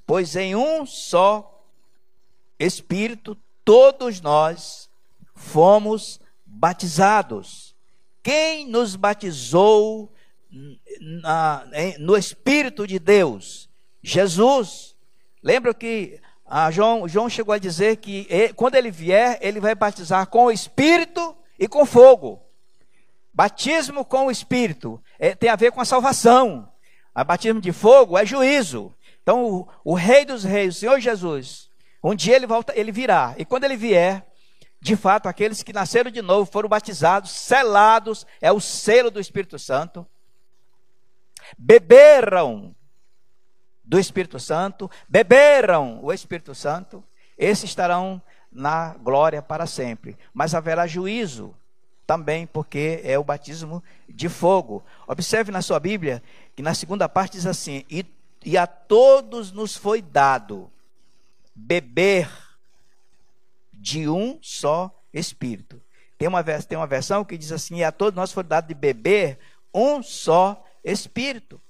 pois 0.06 0.36
em 0.36 0.54
um 0.54 0.86
só 0.86 1.52
Espírito, 2.58 3.36
todos 3.64 4.20
nós 4.20 4.88
fomos 5.34 6.20
batizados 6.44 7.76
quem 8.26 8.66
nos 8.66 8.96
batizou 8.96 10.12
na, 11.00 11.64
no 12.00 12.16
Espírito 12.16 12.84
de 12.84 12.98
Deus? 12.98 13.70
Jesus. 14.02 14.96
Lembra 15.40 15.72
que 15.72 16.20
ah, 16.44 16.68
João, 16.72 17.06
João 17.06 17.30
chegou 17.30 17.54
a 17.54 17.58
dizer 17.58 17.98
que 17.98 18.26
ele, 18.28 18.52
quando 18.52 18.74
ele 18.74 18.90
vier, 18.90 19.38
ele 19.40 19.60
vai 19.60 19.76
batizar 19.76 20.26
com 20.26 20.46
o 20.46 20.50
Espírito 20.50 21.36
e 21.58 21.66
com 21.68 21.84
fogo. 21.86 22.42
Batismo 23.32 24.04
com 24.04 24.26
o 24.26 24.30
Espírito 24.30 25.02
é, 25.18 25.34
tem 25.34 25.50
a 25.50 25.56
ver 25.56 25.72
com 25.72 25.80
a 25.80 25.84
salvação. 25.84 26.72
A 27.14 27.22
batismo 27.22 27.60
de 27.60 27.72
fogo 27.72 28.16
é 28.16 28.24
juízo. 28.24 28.94
Então, 29.22 29.44
o, 29.44 29.68
o 29.84 29.94
Rei 29.94 30.24
dos 30.24 30.44
Reis, 30.44 30.76
o 30.76 30.78
Senhor 30.80 31.00
Jesus, 31.00 31.70
um 32.02 32.14
dia 32.14 32.36
ele 32.36 32.46
volta, 32.46 32.72
ele 32.76 32.92
virá. 32.92 33.34
E 33.36 33.44
quando 33.44 33.64
ele 33.64 33.76
vier, 33.76 34.26
de 34.80 34.94
fato, 34.94 35.28
aqueles 35.28 35.62
que 35.62 35.72
nasceram 35.72 36.10
de 36.10 36.22
novo 36.22 36.50
foram 36.50 36.68
batizados, 36.68 37.30
selados, 37.30 38.26
é 38.40 38.52
o 38.52 38.60
selo 38.60 39.10
do 39.10 39.18
Espírito 39.20 39.58
Santo. 39.58 40.06
Beberam 41.58 42.74
do 43.84 43.98
Espírito 43.98 44.38
Santo, 44.38 44.90
beberam 45.08 46.00
o 46.02 46.12
Espírito 46.12 46.54
Santo, 46.54 47.04
esses 47.38 47.64
estarão 47.64 48.20
na 48.56 48.94
glória 48.94 49.42
para 49.42 49.66
sempre. 49.66 50.16
Mas 50.32 50.54
haverá 50.54 50.86
juízo 50.86 51.54
também, 52.06 52.46
porque 52.46 53.00
é 53.04 53.18
o 53.18 53.24
batismo 53.24 53.82
de 54.08 54.28
fogo. 54.28 54.82
Observe 55.06 55.52
na 55.52 55.62
sua 55.62 55.78
Bíblia 55.78 56.22
que 56.54 56.62
na 56.62 56.74
segunda 56.74 57.08
parte 57.08 57.32
diz 57.32 57.46
assim: 57.46 57.84
E, 57.90 58.04
e 58.44 58.56
a 58.56 58.66
todos 58.66 59.52
nos 59.52 59.76
foi 59.76 60.00
dado 60.00 60.70
beber 61.54 62.28
de 63.72 64.08
um 64.08 64.38
só 64.40 64.92
Espírito. 65.12 65.80
Tem 66.18 66.28
uma, 66.28 66.42
tem 66.42 66.76
uma 66.76 66.86
versão 66.86 67.24
que 67.24 67.38
diz 67.38 67.52
assim: 67.52 67.76
e 67.76 67.84
a 67.84 67.92
todos 67.92 68.16
nós 68.16 68.32
foi 68.32 68.42
dado 68.42 68.68
de 68.68 68.74
beber 68.74 69.38
um 69.72 70.02
só 70.02 70.64
Espírito. 70.82 71.60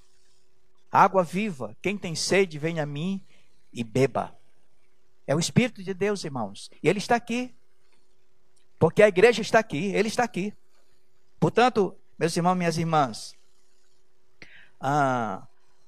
Água 0.90 1.25
viva. 1.25 1.77
Quem 1.83 1.99
tem 1.99 2.14
sede, 2.14 2.59
venha 2.59 2.85
a 2.85 2.87
mim 2.87 3.20
e 3.72 3.83
beba. 3.83 4.35
É 5.26 5.34
o 5.34 5.40
Espírito 5.40 5.82
de 5.82 5.92
Deus, 5.92 6.24
irmãos. 6.24 6.70
E 6.82 6.88
Ele 6.88 6.98
está 6.98 7.16
aqui. 7.16 7.54
Porque 8.78 9.02
a 9.02 9.08
igreja 9.08 9.42
está 9.42 9.58
aqui, 9.58 9.92
Ele 9.92 10.08
está 10.08 10.24
aqui. 10.24 10.54
Portanto, 11.40 11.96
meus 12.18 12.36
irmãos, 12.36 12.54
minhas 12.54 12.78
irmãs, 12.78 13.36
ah, 14.80 15.42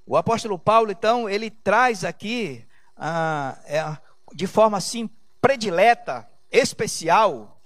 O 0.07 0.17
apóstolo 0.17 0.59
Paulo, 0.59 0.91
então, 0.91 1.29
ele 1.29 1.51
traz 1.51 2.03
aqui, 2.03 2.65
ah, 2.97 3.59
é, 3.67 3.97
de 4.35 4.47
forma 4.47 4.79
assim, 4.79 5.09
predileta, 5.41 6.27
especial. 6.51 7.61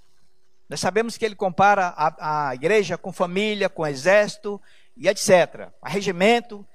Nós 0.67 0.79
sabemos 0.79 1.17
que 1.17 1.23
ele 1.23 1.35
compara 1.35 1.93
a, 1.95 2.49
a 2.49 2.55
igreja 2.55 2.97
com 2.97 3.13
família, 3.13 3.69
com 3.69 3.87
exército 3.87 4.61
e 4.97 5.07
etc. 5.07 5.69
A 5.81 5.89
regimento. 5.89 6.65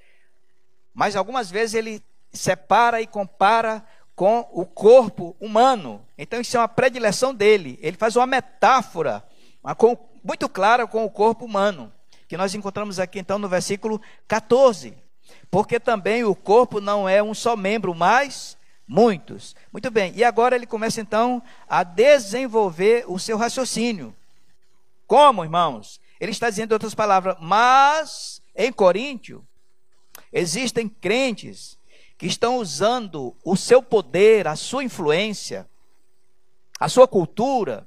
Mas 0.94 1.16
algumas 1.16 1.50
vezes 1.50 1.74
ele 1.74 2.02
separa 2.32 3.00
e 3.02 3.06
compara 3.06 3.84
com 4.18 4.48
o 4.52 4.66
corpo 4.66 5.36
humano. 5.38 6.04
Então 6.18 6.40
isso 6.40 6.56
é 6.56 6.60
uma 6.60 6.66
predileção 6.66 7.32
dele. 7.32 7.78
Ele 7.80 7.96
faz 7.96 8.16
uma 8.16 8.26
metáfora 8.26 9.22
com, 9.76 9.96
muito 10.24 10.48
clara 10.48 10.88
com 10.88 11.04
o 11.04 11.10
corpo 11.10 11.44
humano, 11.44 11.92
que 12.26 12.36
nós 12.36 12.52
encontramos 12.52 12.98
aqui 12.98 13.20
então 13.20 13.38
no 13.38 13.48
versículo 13.48 14.02
14. 14.26 14.92
Porque 15.48 15.78
também 15.78 16.24
o 16.24 16.34
corpo 16.34 16.80
não 16.80 17.08
é 17.08 17.22
um 17.22 17.32
só 17.32 17.54
membro, 17.54 17.94
mas 17.94 18.58
muitos. 18.88 19.54
Muito 19.72 19.88
bem, 19.88 20.12
e 20.16 20.24
agora 20.24 20.56
ele 20.56 20.66
começa 20.66 21.00
então 21.00 21.40
a 21.68 21.84
desenvolver 21.84 23.04
o 23.06 23.20
seu 23.20 23.38
raciocínio. 23.38 24.12
Como, 25.06 25.44
irmãos? 25.44 26.00
Ele 26.18 26.32
está 26.32 26.50
dizendo, 26.50 26.72
outras 26.72 26.92
palavras, 26.92 27.36
mas 27.40 28.42
em 28.56 28.72
Coríntio 28.72 29.46
existem 30.32 30.88
crentes 30.88 31.77
que 32.18 32.26
estão 32.26 32.56
usando 32.56 33.34
o 33.44 33.56
seu 33.56 33.80
poder, 33.80 34.48
a 34.48 34.56
sua 34.56 34.82
influência, 34.82 35.68
a 36.78 36.88
sua 36.88 37.06
cultura, 37.06 37.86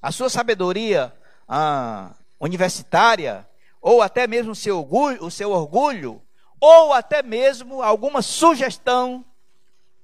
a 0.00 0.10
sua 0.10 0.30
sabedoria 0.30 1.14
ah, 1.46 2.14
universitária, 2.40 3.46
ou 3.80 4.00
até 4.00 4.26
mesmo 4.26 4.52
o 4.52 4.56
seu 4.56 4.78
orgulho, 4.78 5.22
o 5.22 5.30
seu 5.30 5.50
orgulho 5.52 6.22
ou 6.58 6.94
até 6.94 7.22
mesmo 7.22 7.82
alguma 7.82 8.22
sugestão 8.22 9.22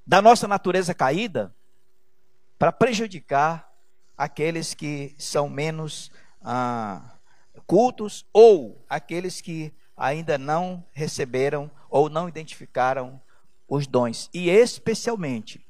da 0.06 0.20
nossa 0.20 0.46
natureza 0.46 0.92
caída 0.92 1.54
para 2.58 2.70
prejudicar 2.70 3.72
aqueles 4.16 4.74
que 4.74 5.14
são 5.18 5.48
menos 5.48 6.12
ah, 6.42 7.00
cultos 7.66 8.26
ou 8.34 8.84
aqueles 8.88 9.40
que 9.40 9.72
ainda 9.96 10.36
não 10.36 10.84
receberam 10.92 11.70
ou 11.88 12.10
não 12.10 12.28
identificaram 12.28 13.20
os 13.74 13.86
dons 13.86 14.28
e 14.34 14.50
especialmente 14.50 15.64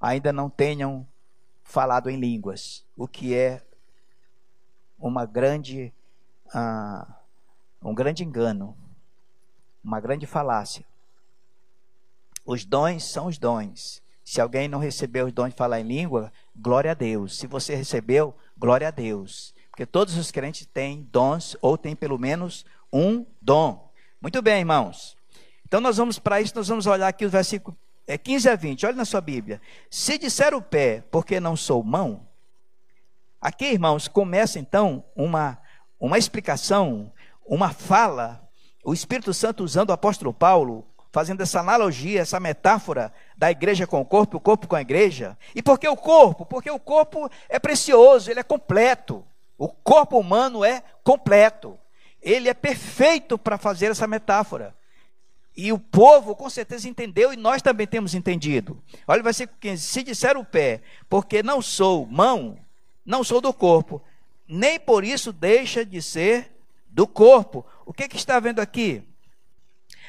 ainda 0.00 0.32
não 0.32 0.48
tenham 0.48 1.04
falado 1.64 2.08
em 2.08 2.16
línguas, 2.16 2.86
o 2.96 3.08
que 3.08 3.34
é 3.34 3.60
uma 4.96 5.26
grande 5.26 5.92
ah, 6.54 7.18
um 7.82 7.92
grande 7.92 8.22
engano 8.22 8.76
uma 9.82 9.98
grande 9.98 10.26
falácia. 10.26 10.84
Os 12.46 12.64
dons 12.64 13.02
são 13.02 13.26
os 13.26 13.36
dons. 13.36 14.00
Se 14.24 14.40
alguém 14.40 14.68
não 14.68 14.78
recebeu 14.78 15.26
os 15.26 15.32
dons 15.32 15.50
de 15.50 15.56
falar 15.56 15.80
em 15.80 15.84
língua, 15.84 16.32
glória 16.54 16.92
a 16.92 16.94
Deus. 16.94 17.36
Se 17.36 17.48
você 17.48 17.74
recebeu, 17.74 18.32
glória 18.56 18.86
a 18.86 18.92
Deus. 18.92 19.52
Porque 19.70 19.84
todos 19.84 20.16
os 20.16 20.30
crentes 20.30 20.66
têm 20.66 21.02
dons, 21.10 21.56
ou 21.60 21.76
têm 21.76 21.96
pelo 21.96 22.16
menos 22.16 22.64
um 22.92 23.26
dom. 23.42 23.92
Muito 24.22 24.40
bem, 24.40 24.60
irmãos. 24.60 25.16
Então 25.66 25.80
nós 25.80 25.96
vamos 25.96 26.18
para 26.18 26.40
isso, 26.40 26.54
nós 26.54 26.68
vamos 26.68 26.86
olhar 26.86 27.08
aqui 27.08 27.24
os 27.24 27.32
versículos 27.32 27.78
é, 28.06 28.18
15 28.18 28.48
a 28.48 28.56
20. 28.56 28.86
Olha 28.86 28.96
na 28.96 29.04
sua 29.04 29.20
Bíblia. 29.20 29.60
Se 29.90 30.18
disser 30.18 30.54
o 30.54 30.62
pé, 30.62 31.02
porque 31.10 31.40
não 31.40 31.56
sou 31.56 31.82
mão. 31.82 32.26
Aqui, 33.40 33.66
irmãos, 33.66 34.08
começa 34.08 34.58
então 34.58 35.04
uma, 35.14 35.58
uma 35.98 36.18
explicação, 36.18 37.12
uma 37.46 37.70
fala 37.70 38.44
o 38.84 38.92
Espírito 38.92 39.32
Santo 39.32 39.64
usando 39.64 39.88
o 39.88 39.94
apóstolo 39.94 40.32
Paulo, 40.32 40.86
fazendo 41.10 41.42
essa 41.42 41.60
analogia, 41.60 42.20
essa 42.20 42.38
metáfora 42.38 43.10
da 43.34 43.50
igreja 43.50 43.86
com 43.86 44.00
o 44.00 44.04
corpo, 44.04 44.36
o 44.36 44.40
corpo 44.40 44.68
com 44.68 44.76
a 44.76 44.82
igreja. 44.82 45.38
E 45.54 45.62
por 45.62 45.78
que 45.78 45.88
o 45.88 45.96
corpo? 45.96 46.44
Porque 46.44 46.70
o 46.70 46.78
corpo 46.78 47.30
é 47.48 47.58
precioso, 47.58 48.30
ele 48.30 48.40
é 48.40 48.42
completo. 48.42 49.24
O 49.56 49.68
corpo 49.68 50.18
humano 50.18 50.62
é 50.62 50.82
completo. 51.02 51.78
Ele 52.20 52.48
é 52.48 52.54
perfeito 52.54 53.38
para 53.38 53.56
fazer 53.56 53.86
essa 53.86 54.06
metáfora. 54.06 54.74
E 55.56 55.72
o 55.72 55.78
povo 55.78 56.34
com 56.34 56.50
certeza 56.50 56.88
entendeu 56.88 57.32
e 57.32 57.36
nós 57.36 57.62
também 57.62 57.86
temos 57.86 58.14
entendido. 58.14 58.82
Olha 59.06 59.20
o 59.20 59.24
versículo 59.24 59.56
15: 59.60 59.82
Se 59.82 60.02
disser 60.02 60.36
o 60.36 60.44
pé, 60.44 60.82
porque 61.08 61.42
não 61.42 61.62
sou 61.62 62.06
mão, 62.06 62.58
não 63.06 63.22
sou 63.22 63.40
do 63.40 63.52
corpo, 63.52 64.02
nem 64.48 64.80
por 64.80 65.04
isso 65.04 65.32
deixa 65.32 65.84
de 65.84 66.02
ser 66.02 66.52
do 66.88 67.06
corpo. 67.06 67.64
O 67.86 67.92
que, 67.92 68.08
que 68.08 68.16
está 68.16 68.40
vendo 68.40 68.60
aqui? 68.60 69.02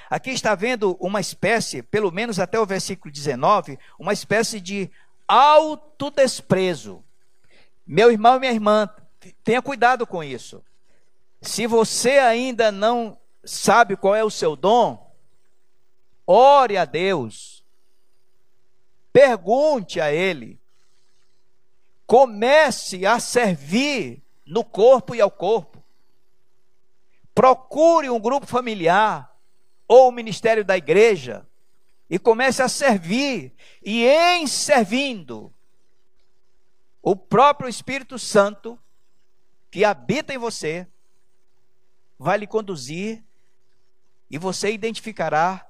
Aqui 0.10 0.32
está 0.32 0.56
vendo 0.56 0.96
uma 1.00 1.20
espécie, 1.20 1.82
pelo 1.82 2.12
menos 2.12 2.40
até 2.40 2.60
o 2.60 2.66
versículo 2.66 3.12
19, 3.12 3.80
uma 4.00 4.14
espécie 4.14 4.60
de 4.60 4.90
autodesprezo. 5.28 7.04
Meu 7.86 8.12
irmão 8.12 8.38
e 8.38 8.40
minha 8.40 8.52
irmã, 8.52 8.90
tenha 9.44 9.62
cuidado 9.62 10.06
com 10.06 10.24
isso. 10.24 10.64
Se 11.42 11.68
você 11.68 12.18
ainda 12.20 12.72
não 12.72 13.18
sabe 13.44 13.96
qual 13.96 14.16
é 14.16 14.24
o 14.24 14.30
seu 14.30 14.56
dom, 14.56 15.05
ore 16.26 16.78
a 16.78 16.86
Deus, 16.86 17.64
pergunte 19.12 20.00
a 20.02 20.12
Ele, 20.12 20.60
comece 22.06 23.06
a 23.06 23.20
servir 23.20 24.22
no 24.46 24.64
corpo 24.64 25.16
e 25.16 25.22
ao 25.22 25.32
corpo. 25.32 25.84
Procure 27.34 28.10
um 28.10 28.20
grupo 28.20 28.46
familiar 28.46 29.36
ou 29.88 30.10
o 30.10 30.12
ministério 30.12 30.64
da 30.64 30.78
igreja 30.78 31.46
e 32.10 32.18
comece 32.18 32.62
a 32.62 32.70
servir. 32.70 33.54
E 33.84 34.06
em 34.06 34.48
servindo, 34.48 35.54
o 37.02 37.16
próprio 37.16 37.70
Espírito 37.70 38.18
Santo 38.18 38.80
que 39.70 39.84
habita 39.84 40.34
em 40.34 40.38
você 40.38 40.88
vai 42.18 42.38
lhe 42.38 42.48
conduzir 42.48 43.22
e 44.30 44.38
você 44.38 44.72
identificará 44.72 45.65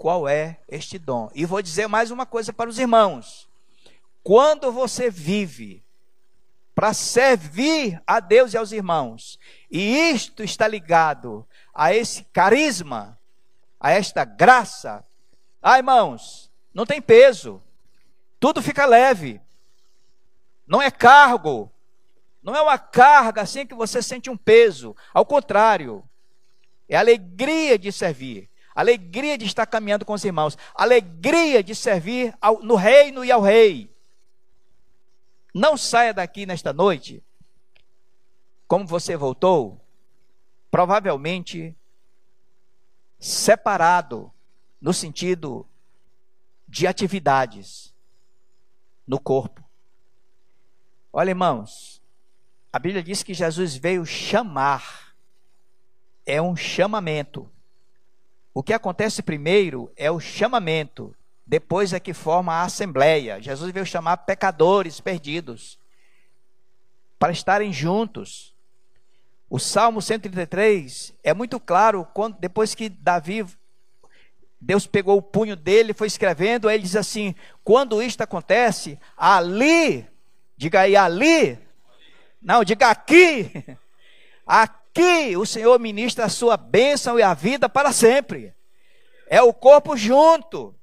qual 0.00 0.26
é 0.26 0.56
este 0.66 0.98
dom. 0.98 1.30
E 1.34 1.44
vou 1.44 1.60
dizer 1.60 1.86
mais 1.86 2.10
uma 2.10 2.24
coisa 2.24 2.54
para 2.54 2.70
os 2.70 2.78
irmãos: 2.78 3.46
quando 4.22 4.72
você 4.72 5.10
vive 5.10 5.84
para 6.74 6.94
servir 6.94 8.02
a 8.06 8.18
Deus 8.18 8.54
e 8.54 8.56
aos 8.56 8.72
irmãos. 8.72 9.38
E 9.70 10.10
isto 10.10 10.42
está 10.42 10.66
ligado 10.66 11.46
a 11.74 11.92
esse 11.92 12.24
carisma, 12.32 13.18
a 13.78 13.90
esta 13.90 14.24
graça. 14.24 15.04
Ah, 15.60 15.76
irmãos, 15.76 16.50
não 16.72 16.86
tem 16.86 17.02
peso. 17.02 17.62
Tudo 18.38 18.62
fica 18.62 18.86
leve. 18.86 19.38
Não 20.66 20.80
é 20.80 20.90
cargo. 20.90 21.70
Não 22.42 22.56
é 22.56 22.62
uma 22.62 22.78
carga 22.78 23.42
assim 23.42 23.66
que 23.66 23.74
você 23.74 24.00
sente 24.00 24.30
um 24.30 24.36
peso. 24.38 24.96
Ao 25.12 25.26
contrário, 25.26 26.02
é 26.88 26.96
alegria 26.96 27.78
de 27.78 27.92
servir. 27.92 28.49
Alegria 28.74 29.36
de 29.36 29.44
estar 29.44 29.66
caminhando 29.66 30.04
com 30.04 30.12
os 30.12 30.24
irmãos. 30.24 30.56
Alegria 30.74 31.62
de 31.62 31.74
servir 31.74 32.34
ao, 32.40 32.62
no 32.62 32.74
reino 32.74 33.24
e 33.24 33.30
ao 33.30 33.40
rei. 33.40 33.90
Não 35.54 35.76
saia 35.76 36.14
daqui 36.14 36.46
nesta 36.46 36.72
noite, 36.72 37.22
como 38.68 38.86
você 38.86 39.16
voltou, 39.16 39.80
provavelmente 40.70 41.76
separado 43.18 44.32
no 44.80 44.94
sentido 44.94 45.66
de 46.68 46.86
atividades 46.86 47.92
no 49.06 49.18
corpo. 49.18 49.62
Olha, 51.12 51.30
irmãos, 51.30 52.00
a 52.72 52.78
Bíblia 52.78 53.02
diz 53.02 53.22
que 53.22 53.34
Jesus 53.34 53.74
veio 53.74 54.06
chamar, 54.06 55.14
é 56.24 56.40
um 56.40 56.54
chamamento. 56.54 57.50
O 58.52 58.62
que 58.62 58.72
acontece 58.72 59.22
primeiro 59.22 59.92
é 59.96 60.10
o 60.10 60.18
chamamento, 60.18 61.14
depois 61.46 61.92
é 61.92 62.00
que 62.00 62.12
forma 62.12 62.52
a 62.52 62.62
assembleia. 62.62 63.40
Jesus 63.40 63.72
veio 63.72 63.86
chamar 63.86 64.18
pecadores 64.18 65.00
perdidos 65.00 65.78
para 67.18 67.32
estarem 67.32 67.72
juntos. 67.72 68.52
O 69.48 69.58
Salmo 69.58 70.02
133 70.02 71.14
é 71.22 71.32
muito 71.32 71.60
claro 71.60 72.06
quando 72.12 72.38
depois 72.38 72.74
que 72.74 72.88
Davi 72.88 73.46
Deus 74.60 74.86
pegou 74.86 75.16
o 75.16 75.22
punho 75.22 75.56
dele, 75.56 75.94
foi 75.94 76.06
escrevendo, 76.06 76.68
aí 76.68 76.76
ele 76.76 76.82
diz 76.82 76.96
assim: 76.96 77.34
quando 77.64 78.02
isto 78.02 78.20
acontece, 78.20 78.98
ali, 79.16 80.06
diga 80.56 80.80
aí, 80.80 80.94
ali, 80.94 81.58
não, 82.42 82.62
diga 82.62 82.90
aqui, 82.90 83.50
aqui 84.46 84.79
o 85.38 85.46
Senhor 85.46 85.78
ministra 85.78 86.24
a 86.24 86.28
sua 86.28 86.56
bênção 86.56 87.18
e 87.18 87.22
a 87.22 87.34
vida 87.34 87.68
para 87.68 87.92
sempre. 87.92 88.54
É 89.26 89.40
o 89.40 89.52
corpo 89.52 89.96
junto 89.96 90.74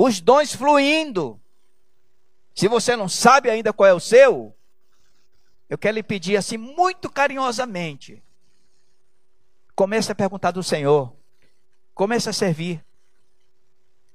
os 0.00 0.20
dons 0.20 0.54
fluindo. 0.54 1.40
Se 2.54 2.68
você 2.68 2.94
não 2.94 3.08
sabe 3.08 3.50
ainda 3.50 3.72
qual 3.72 3.88
é 3.88 3.92
o 3.92 3.98
seu, 3.98 4.54
eu 5.68 5.76
quero 5.76 5.96
lhe 5.96 6.04
pedir 6.04 6.36
assim, 6.36 6.56
muito 6.56 7.10
carinhosamente, 7.10 8.22
comece 9.74 10.12
a 10.12 10.14
perguntar 10.14 10.52
do 10.52 10.62
Senhor: 10.62 11.12
comece 11.94 12.28
a 12.28 12.32
servir. 12.32 12.84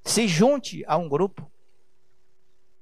Se 0.06 0.26
junte 0.26 0.86
a 0.88 0.96
um 0.96 1.10
grupo. 1.10 1.52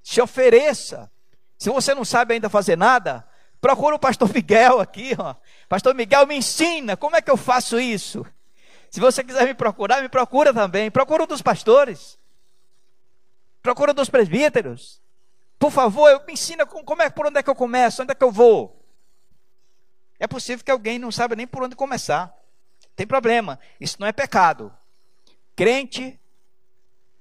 Se 0.04 0.22
ofereça. 0.22 1.12
Se 1.58 1.72
você 1.72 1.96
não 1.96 2.06
sabe 2.06 2.36
ainda 2.36 2.50
fazer 2.50 2.76
nada, 2.76 3.28
procura 3.62 3.96
o 3.96 4.00
pastor 4.00 4.34
Miguel 4.34 4.82
aqui, 4.82 5.16
ó. 5.18 5.36
Pastor 5.70 5.94
Miguel 5.94 6.26
me 6.26 6.36
ensina 6.36 6.98
como 6.98 7.16
é 7.16 7.22
que 7.22 7.30
eu 7.30 7.38
faço 7.38 7.80
isso. 7.80 8.26
Se 8.90 9.00
você 9.00 9.24
quiser 9.24 9.46
me 9.46 9.54
procurar, 9.54 10.02
me 10.02 10.10
procura 10.10 10.54
também. 10.54 10.90
Procura 10.92 11.24
um 11.24 11.28
dos 11.28 11.42
pastores. 11.42 12.20
Procura 13.62 13.92
um 13.92 13.96
dos 13.96 14.10
presbíteros. 14.10 15.00
Por 15.58 15.72
favor, 15.72 16.10
eu 16.10 16.26
me 16.26 16.34
ensina 16.34 16.66
como 16.66 17.02
é, 17.04 17.10
por 17.10 17.28
onde 17.28 17.38
é 17.38 17.44
que 17.44 17.50
eu 17.50 17.56
começo, 17.56 18.02
onde 18.02 18.12
é 18.12 18.16
que 18.16 18.24
eu 18.24 18.32
vou. 18.32 18.84
É 20.20 20.28
possível 20.28 20.66
que 20.66 20.72
alguém 20.72 20.98
não 20.98 21.12
saiba 21.12 21.36
nem 21.36 21.48
por 21.48 21.64
onde 21.64 21.76
começar. 21.76 22.36
Tem 22.96 23.06
problema. 23.06 23.60
Isso 23.80 23.98
não 24.00 24.08
é 24.08 24.12
pecado. 24.12 24.74
Crente, 25.56 26.20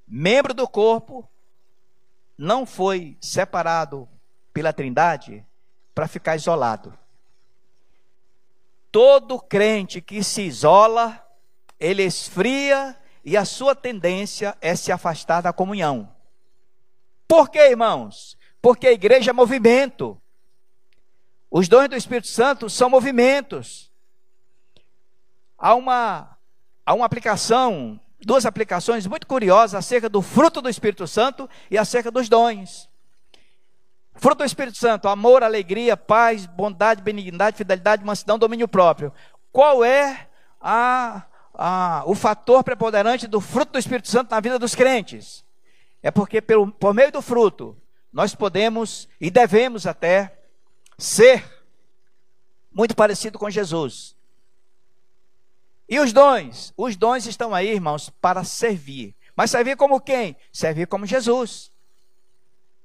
membro 0.09 0.55
do 0.55 0.67
corpo, 0.67 1.29
não 2.37 2.65
foi 2.65 3.17
separado 3.21 4.09
pela 4.53 4.73
Trindade 4.73 5.47
para 5.95 6.09
ficar 6.09 6.37
isolado. 6.37 6.97
Todo 8.91 9.39
crente 9.39 10.01
que 10.01 10.23
se 10.25 10.43
isola, 10.43 11.25
ele 11.79 12.03
esfria 12.03 12.97
e 13.25 13.37
a 13.37 13.45
sua 13.45 13.75
tendência 13.75 14.57
é 14.61 14.75
se 14.75 14.91
afastar 14.91 15.41
da 15.41 15.53
comunhão. 15.53 16.13
Por 17.29 17.49
quê, 17.49 17.71
irmãos? 17.71 18.37
Porque 18.61 18.89
a 18.89 18.93
igreja 18.93 19.31
é 19.31 19.33
movimento. 19.33 20.21
Os 21.49 21.69
dons 21.69 21.89
do 21.89 21.97
Espírito 21.97 22.27
Santo 22.27 22.69
são 22.69 22.91
movimentos. 22.91 23.91
Há 25.57 25.75
uma, 25.75 26.37
há 26.85 26.95
uma 26.95 27.07
aplicação, 27.07 28.01
duas 28.21 28.45
aplicações 28.45 29.07
muito 29.07 29.27
curiosas 29.27 29.77
acerca 29.77 30.09
do 30.09 30.21
fruto 30.21 30.61
do 30.61 30.69
Espírito 30.69 31.07
Santo 31.07 31.49
e 31.71 31.79
acerca 31.79 32.11
dos 32.11 32.29
dons. 32.29 32.90
Fruto 34.21 34.39
do 34.39 34.45
Espírito 34.45 34.77
Santo: 34.77 35.09
amor, 35.09 35.43
alegria, 35.43 35.97
paz, 35.97 36.45
bondade, 36.45 37.03
benignidade, 37.03 37.57
fidelidade, 37.57 38.05
mansidão, 38.05 38.39
domínio 38.39 38.69
próprio. 38.69 39.13
Qual 39.51 39.83
é 39.83 40.29
a, 40.61 41.23
a, 41.55 42.03
o 42.05 42.15
fator 42.15 42.63
preponderante 42.63 43.27
do 43.27 43.41
fruto 43.41 43.73
do 43.73 43.79
Espírito 43.79 44.09
Santo 44.09 44.31
na 44.31 44.41
vida 44.41 44.59
dos 44.59 44.75
crentes? 44.75 45.43
É 46.03 46.11
porque 46.11 46.41
pelo, 46.41 46.71
por 46.71 46.93
meio 46.93 47.11
do 47.11 47.23
fruto 47.23 47.77
nós 48.13 48.35
podemos 48.35 49.09
e 49.21 49.31
devemos 49.31 49.87
até 49.87 50.39
ser 50.99 51.45
muito 52.71 52.95
parecido 52.95 53.39
com 53.39 53.49
Jesus. 53.49 54.15
E 55.89 55.99
os 55.99 56.13
dons? 56.13 56.75
Os 56.77 56.95
dons 56.95 57.27
estão 57.27 57.55
aí, 57.55 57.71
irmãos, 57.71 58.11
para 58.21 58.45
servir. 58.45 59.15
Mas 59.35 59.51
servir 59.51 59.77
como 59.77 60.01
quem? 60.01 60.37
Servir 60.53 60.87
como 60.87 61.07
Jesus. 61.07 61.70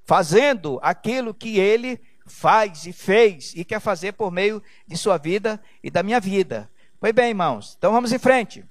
Fazendo 0.05 0.79
aquilo 0.81 1.33
que 1.33 1.59
ele 1.59 1.99
faz 2.25 2.85
e 2.85 2.93
fez 2.93 3.53
e 3.55 3.65
quer 3.65 3.79
fazer 3.79 4.13
por 4.13 4.31
meio 4.31 4.61
de 4.87 4.97
sua 4.97 5.17
vida 5.17 5.61
e 5.83 5.89
da 5.89 6.01
minha 6.01 6.19
vida. 6.19 6.69
Pois 6.99 7.13
bem, 7.13 7.29
irmãos, 7.29 7.75
então 7.77 7.91
vamos 7.91 8.11
em 8.11 8.19
frente. 8.19 8.65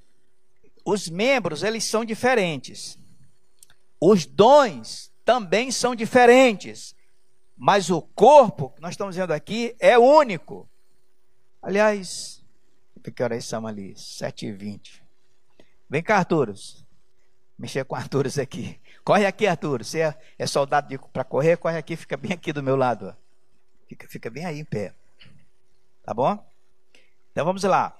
Os 0.84 1.08
membros, 1.08 1.62
eles 1.62 1.84
são 1.84 2.04
diferentes. 2.04 2.98
Os 4.00 4.26
dons 4.26 5.12
também 5.24 5.70
são 5.70 5.94
diferentes, 5.94 6.94
mas 7.56 7.90
o 7.90 8.02
corpo 8.02 8.70
que 8.70 8.80
nós 8.80 8.92
estamos 8.92 9.16
vendo 9.16 9.32
aqui 9.32 9.74
é 9.78 9.98
único. 9.98 10.68
Aliás, 11.62 12.44
que 13.10 13.22
horas 13.22 13.44
são 13.44 13.66
ali? 13.66 13.94
7h20. 13.94 15.02
Vem 15.88 16.02
cá, 16.02 16.18
Arturos. 16.18 16.84
Mexer 17.58 17.84
com 17.84 17.94
Arturos 17.94 18.38
aqui. 18.38 18.80
Corre 19.04 19.26
aqui, 19.26 19.46
Arturo. 19.46 19.84
Você 19.84 20.00
é, 20.00 20.18
é 20.38 20.46
soldado 20.46 20.98
para 21.12 21.22
correr, 21.22 21.58
corre 21.58 21.76
aqui, 21.76 21.94
fica 21.94 22.16
bem 22.16 22.32
aqui 22.32 22.52
do 22.52 22.62
meu 22.62 22.74
lado. 22.74 23.14
Fica, 23.86 24.08
fica 24.08 24.30
bem 24.30 24.46
aí 24.46 24.60
em 24.60 24.64
pé. 24.64 24.94
Tá 26.02 26.14
bom? 26.14 26.42
Então 27.30 27.44
vamos 27.44 27.62
lá. 27.64 27.94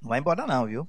Não 0.00 0.08
vai 0.08 0.18
embora 0.18 0.46
não, 0.46 0.66
viu? 0.66 0.88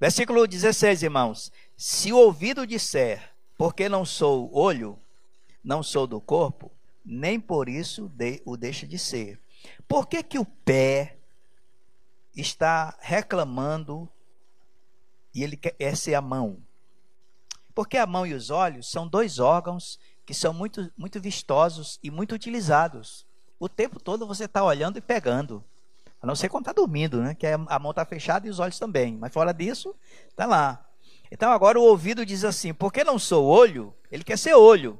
Versículo 0.00 0.46
16, 0.46 1.04
irmãos. 1.04 1.52
Se 1.76 2.12
o 2.12 2.18
ouvido 2.18 2.66
disser, 2.66 3.32
porque 3.56 3.88
não 3.88 4.04
sou 4.04 4.50
olho, 4.52 4.98
não 5.62 5.82
sou 5.82 6.06
do 6.06 6.20
corpo, 6.20 6.72
nem 7.04 7.38
por 7.38 7.68
isso 7.68 8.08
de, 8.08 8.42
o 8.44 8.56
deixa 8.56 8.86
de 8.86 8.98
ser. 8.98 9.38
Por 9.86 10.08
que, 10.08 10.22
que 10.22 10.38
o 10.38 10.44
pé 10.44 11.16
está 12.34 12.96
reclamando 13.00 14.08
e 15.32 15.44
ele 15.44 15.56
quer 15.56 15.96
ser 15.96 16.14
a 16.14 16.20
mão? 16.20 16.58
Porque 17.74 17.96
a 17.96 18.06
mão 18.06 18.26
e 18.26 18.34
os 18.34 18.50
olhos 18.50 18.90
são 18.90 19.06
dois 19.08 19.38
órgãos 19.38 19.98
que 20.24 20.32
são 20.32 20.54
muito, 20.54 20.90
muito 20.96 21.20
vistosos 21.20 21.98
e 22.02 22.10
muito 22.10 22.34
utilizados. 22.34 23.26
O 23.58 23.68
tempo 23.68 24.00
todo 24.00 24.26
você 24.26 24.44
está 24.44 24.62
olhando 24.62 24.98
e 24.98 25.00
pegando. 25.00 25.62
A 26.20 26.26
não 26.26 26.34
ser 26.34 26.48
quando 26.48 26.62
está 26.62 26.72
dormindo, 26.72 27.20
né? 27.20 27.34
Que 27.34 27.46
a 27.46 27.78
mão 27.78 27.90
está 27.90 28.04
fechada 28.04 28.46
e 28.46 28.50
os 28.50 28.58
olhos 28.58 28.78
também. 28.78 29.16
Mas 29.16 29.32
fora 29.32 29.52
disso, 29.52 29.94
está 30.28 30.46
lá. 30.46 30.84
Então 31.30 31.50
agora 31.50 31.78
o 31.78 31.82
ouvido 31.82 32.24
diz 32.24 32.44
assim: 32.44 32.72
porque 32.72 33.04
não 33.04 33.18
sou 33.18 33.44
olho, 33.44 33.94
ele 34.10 34.24
quer 34.24 34.38
ser 34.38 34.54
olho. 34.54 34.98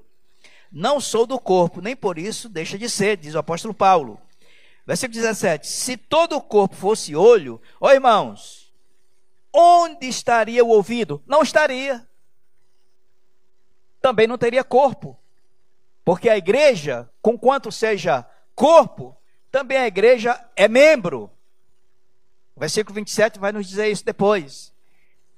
Não 0.71 1.01
sou 1.01 1.25
do 1.25 1.39
corpo, 1.39 1.81
nem 1.81 1.95
por 1.95 2.19
isso 2.19 2.49
deixa 2.49 2.77
de 2.77 2.91
ser, 2.91 3.17
diz 3.17 3.35
o 3.35 3.39
apóstolo 3.39 3.73
Paulo. 3.73 4.21
Versículo 4.87 5.15
17: 5.15 5.67
Se 5.67 5.97
todo 5.97 6.37
o 6.37 6.43
corpo 6.43 6.75
fosse 6.75 7.15
olho, 7.15 7.61
ó 7.81 7.93
irmãos, 7.93 8.73
onde 9.53 10.07
estaria 10.07 10.65
o 10.65 10.69
ouvido? 10.69 11.23
Não 11.27 11.43
estaria. 11.43 12.07
Também 14.05 14.27
não 14.27 14.37
teria 14.37 14.63
corpo. 14.63 15.17
Porque 16.05 16.29
a 16.29 16.37
igreja, 16.37 17.09
com 17.23 17.39
quanto 17.39 17.73
seja 17.73 18.23
corpo, 18.55 19.17
também 19.51 19.79
a 19.79 19.87
igreja 19.87 20.39
é 20.55 20.69
membro. 20.69 21.31
O 22.55 22.61
versículo 22.61 22.95
27 22.97 23.39
vai 23.39 23.51
nos 23.51 23.67
dizer 23.67 23.91
isso 23.91 24.05
depois. 24.05 24.75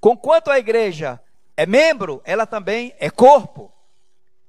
Conquanto 0.00 0.50
a 0.50 0.58
igreja 0.58 1.20
é 1.56 1.64
membro, 1.64 2.20
ela 2.24 2.44
também 2.44 2.92
é 2.98 3.08
corpo. 3.08 3.72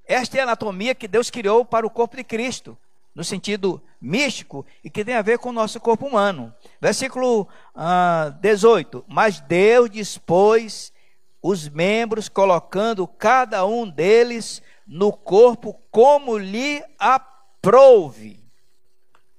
Esta 0.03 0.37
é 0.37 0.39
a 0.39 0.43
anatomia 0.45 0.95
que 0.95 1.07
Deus 1.07 1.29
criou 1.29 1.63
para 1.63 1.85
o 1.85 1.91
corpo 1.91 2.17
de 2.17 2.23
Cristo, 2.23 2.75
no 3.13 3.23
sentido 3.23 3.79
místico 4.01 4.65
e 4.83 4.89
que 4.89 5.05
tem 5.05 5.13
a 5.13 5.21
ver 5.21 5.37
com 5.37 5.49
o 5.49 5.53
nosso 5.53 5.79
corpo 5.79 6.07
humano. 6.07 6.51
Versículo 6.81 7.47
18: 8.41 8.97
ah, 8.97 9.03
Mas 9.07 9.39
Deus 9.41 9.91
dispôs 9.91 10.91
os 11.47 11.69
membros, 11.69 12.29
colocando 12.29 13.07
cada 13.07 13.65
um 13.65 13.87
deles 13.89 14.61
no 14.85 15.11
corpo 15.11 15.73
como 15.91 16.37
lhe 16.37 16.83
aprouve. 16.97 18.43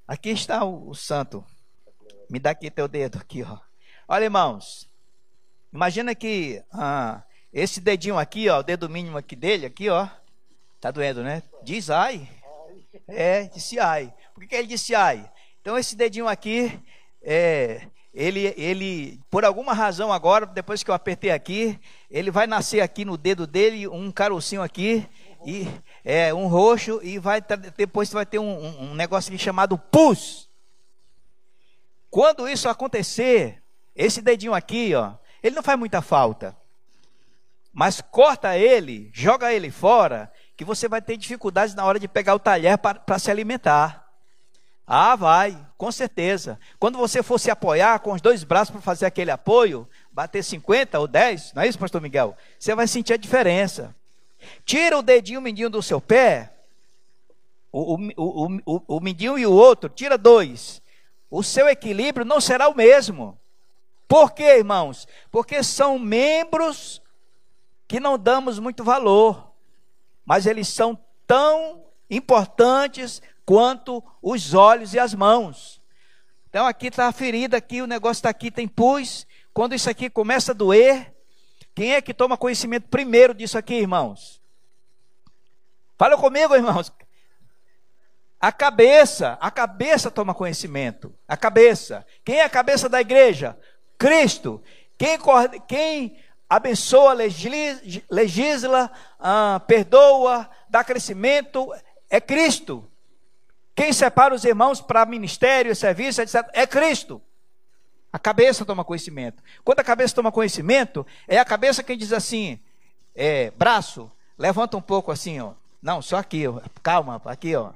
Aqui 0.07 0.31
está 0.31 0.65
o, 0.65 0.89
o 0.89 0.95
santo. 0.95 1.45
Me 2.31 2.39
dá 2.39 2.51
aqui 2.51 2.71
teu 2.71 2.89
dedo 2.89 3.19
aqui, 3.19 3.43
ó. 3.43 3.59
Olha, 4.07 4.25
irmãos, 4.25 4.89
Imagina 5.73 6.15
que 6.15 6.63
ah, 6.73 7.23
esse 7.53 7.81
dedinho 7.81 8.19
aqui, 8.19 8.49
ó, 8.49 8.61
o 8.61 8.63
dedo 8.63 8.89
mínimo 8.89 9.19
aqui 9.19 9.37
dele, 9.37 9.67
aqui, 9.67 9.91
ó, 9.91 10.09
tá 10.81 10.91
doendo, 10.91 11.23
né? 11.23 11.43
Diz 11.63 11.91
ai. 11.91 12.27
É, 13.07 13.45
disse 13.45 13.79
ai. 13.79 14.13
Por 14.35 14.47
que, 14.47 14.55
ele 14.55 14.67
disse 14.67 14.95
ai? 14.95 15.31
Então 15.61 15.77
esse 15.77 15.95
dedinho 15.95 16.27
aqui, 16.27 16.81
é, 17.23 17.87
ele, 18.19 18.53
ele, 18.57 19.21
por 19.31 19.45
alguma 19.45 19.73
razão 19.73 20.13
agora, 20.13 20.45
depois 20.45 20.83
que 20.83 20.91
eu 20.91 20.95
apertei 20.95 21.31
aqui, 21.31 21.79
ele 22.11 22.33
vai 22.33 22.49
nascer 22.49 22.81
aqui 22.81 23.05
no 23.05 23.17
dedo 23.17 23.47
dele 23.47 23.87
um 23.87 24.11
carocinho 24.11 24.61
aqui 24.61 25.09
e 25.47 25.69
é 26.05 26.35
um 26.35 26.49
roxo 26.49 26.99
e 27.01 27.17
vai 27.17 27.41
depois 27.77 28.13
vai 28.13 28.27
ter 28.27 28.41
um, 28.41 28.91
um, 28.91 28.95
negócio 28.97 29.33
aqui 29.33 29.41
chamado 29.41 29.79
pus. 29.79 30.51
Quando 32.11 32.49
isso 32.49 32.69
acontecer, 32.69 33.63
esse 33.95 34.21
dedinho 34.21 34.53
aqui, 34.53 34.97
ó, 34.97 35.13
ele 35.41 35.55
não 35.55 35.63
faz 35.63 35.79
muita 35.79 36.03
falta. 36.03 36.57
Mas 37.73 38.01
corta 38.01 38.59
ele, 38.59 39.13
joga 39.15 39.53
ele 39.53 39.71
fora, 39.71 40.33
que 40.57 40.65
você 40.65 40.89
vai 40.89 41.01
ter 41.01 41.17
dificuldades 41.17 41.73
na 41.73 41.85
hora 41.85 42.01
de 42.01 42.09
pegar 42.09 42.35
o 42.35 42.41
talher 42.41 42.79
para 42.79 43.19
se 43.21 43.31
alimentar. 43.31 44.08
Ah, 44.91 45.15
vai, 45.15 45.55
com 45.77 45.93
certeza. 45.93 46.59
Quando 46.79 46.97
você 46.97 47.23
for 47.23 47.39
se 47.39 47.51
apoiar 47.51 47.99
com 47.99 48.13
os 48.13 48.23
dois 48.23 48.43
braços 48.43 48.71
para 48.71 48.81
fazer 48.81 49.05
aquele 49.05 49.31
apoio, 49.31 49.87
bater 50.11 50.43
50 50.43 50.99
ou 50.99 51.07
10, 51.07 51.53
não 51.53 51.63
é 51.63 51.69
isso, 51.69 51.79
pastor 51.79 52.01
Miguel? 52.01 52.35
Você 52.59 52.75
vai 52.75 52.89
sentir 52.89 53.13
a 53.13 53.19
diferença. 53.19 53.95
Tira 54.65 54.97
o 54.97 55.03
dedinho 55.03 55.43
mindinho 55.43 55.69
do 55.69 55.83
seu 55.83 56.01
pé, 56.01 56.55
o, 57.71 57.97
o, 58.17 58.61
o, 58.65 58.83
o, 58.97 59.01
mindinho 59.01 59.39
e 59.39 59.45
o 59.45 59.53
outro, 59.53 59.91
tira 59.91 60.17
dois. 60.17 60.81
O 61.31 61.43
seu 61.43 61.69
equilíbrio 61.69 62.25
não 62.25 62.41
será 62.41 62.67
o 62.67 62.75
mesmo. 62.75 63.39
Por 64.07 64.33
quê, 64.33 64.57
irmãos? 64.57 65.07
Porque 65.31 65.63
são 65.63 65.99
membros 65.99 67.03
que 67.87 68.01
não 68.01 68.19
damos 68.19 68.59
muito 68.59 68.83
valor, 68.83 69.53
mas 70.25 70.47
eles 70.47 70.69
são 70.69 70.99
tão 71.27 71.85
importantes 72.09 73.21
quanto 73.49 74.05
os 74.21 74.53
olhos 74.53 74.93
e 74.93 74.99
as 74.99 75.15
mãos. 75.15 75.81
Então 76.51 76.67
aqui 76.67 76.89
está 76.89 77.07
a 77.07 77.13
ferida, 77.13 77.57
aqui 77.57 77.81
o 77.81 77.87
negócio 77.87 78.19
está 78.19 78.29
aqui, 78.29 78.51
tem 78.51 78.69
pus. 78.69 79.27
quando 79.55 79.75
isso 79.75 79.89
aqui 79.89 80.11
começa 80.11 80.53
a 80.53 80.55
doer, 80.55 81.15
quem 81.75 81.95
é 81.95 82.03
que 82.03 82.13
toma 82.13 82.37
conhecimento 82.37 82.89
primeiro 82.89 83.33
disso 83.33 83.57
aqui, 83.57 83.77
irmãos? 83.77 84.43
Fala 85.97 86.19
comigo, 86.19 86.55
irmãos. 86.55 86.93
A 88.39 88.53
cabeça, 88.53 89.39
a 89.41 89.51
cabeça 89.51 90.11
toma 90.11 90.35
conhecimento. 90.35 91.15
A 91.27 91.35
cabeça. 91.35 92.07
Quem 92.23 92.41
é 92.41 92.45
a 92.45 92.51
cabeça 92.51 92.87
da 92.87 93.01
igreja? 93.01 93.59
Cristo. 93.97 94.63
Quem, 94.99 95.19
quem 95.67 96.19
abençoa, 96.51 97.15
legisla, 98.11 98.93
ah, 99.19 99.59
perdoa, 99.67 100.51
dá 100.69 100.85
crescimento 100.85 101.73
é 102.11 102.21
Cristo. 102.21 102.87
Quem 103.79 103.93
separa 103.93 104.35
os 104.35 104.45
irmãos 104.45 104.81
para 104.81 105.07
ministério, 105.07 105.73
serviço, 105.77 106.21
etc., 106.21 106.45
é 106.53 106.67
Cristo. 106.67 107.23
A 108.13 108.19
cabeça 108.19 108.65
toma 108.65 108.85
conhecimento. 108.85 109.41
Quando 109.63 109.79
a 109.79 109.85
cabeça 109.85 110.17
toma 110.17 110.33
conhecimento, 110.33 111.07
é 111.29 111.39
a 111.39 111.45
cabeça 111.45 111.81
quem 111.85 111.97
diz 111.97 112.13
assim: 112.13 112.59
é, 113.15 113.53
braço, 113.53 114.11
levanta 114.37 114.77
um 114.77 114.81
pouco 114.81 115.13
assim, 115.13 115.39
ó. 115.39 115.53
Não, 115.81 116.03
só 116.03 116.17
aqui, 116.17 116.49
ó. 116.49 116.61
calma, 116.83 117.23
aqui, 117.27 117.55
ó. 117.55 117.71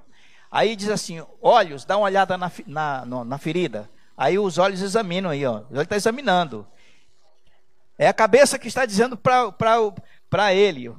Aí 0.50 0.74
diz 0.74 0.88
assim: 0.88 1.24
olhos, 1.40 1.84
dá 1.84 1.96
uma 1.96 2.06
olhada 2.06 2.36
na, 2.36 2.50
na, 2.66 3.24
na 3.24 3.38
ferida. 3.38 3.88
Aí 4.16 4.40
os 4.40 4.58
olhos 4.58 4.82
examinam 4.82 5.30
aí, 5.30 5.46
ó. 5.46 5.62
Ele 5.70 5.82
está 5.82 5.94
examinando. 5.94 6.66
É 7.96 8.08
a 8.08 8.12
cabeça 8.12 8.58
que 8.58 8.66
está 8.66 8.84
dizendo 8.84 9.16
para 9.16 10.52
ele. 10.52 10.92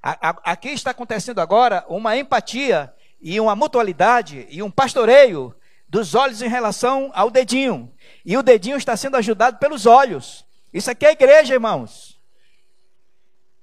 A, 0.00 0.28
a, 0.28 0.52
aqui 0.52 0.68
está 0.68 0.92
acontecendo 0.92 1.40
agora 1.40 1.84
uma 1.88 2.16
empatia 2.16 2.94
e 3.22 3.40
uma 3.40 3.54
mutualidade 3.54 4.46
e 4.50 4.62
um 4.62 4.70
pastoreio 4.70 5.54
dos 5.88 6.14
olhos 6.14 6.42
em 6.42 6.48
relação 6.48 7.10
ao 7.14 7.30
dedinho. 7.30 7.92
E 8.24 8.36
o 8.36 8.42
dedinho 8.42 8.76
está 8.76 8.96
sendo 8.96 9.16
ajudado 9.16 9.58
pelos 9.58 9.86
olhos. 9.86 10.44
Isso 10.72 10.90
aqui 10.90 11.06
é 11.06 11.10
a 11.10 11.12
igreja, 11.12 11.54
irmãos. 11.54 12.20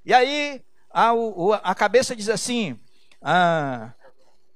E 0.06 0.14
aí 0.14 0.64
a, 0.90 1.12
a 1.64 1.76
cabeça 1.76 2.16
diz 2.16 2.30
assim: 2.30 2.80
ah, 3.22 3.92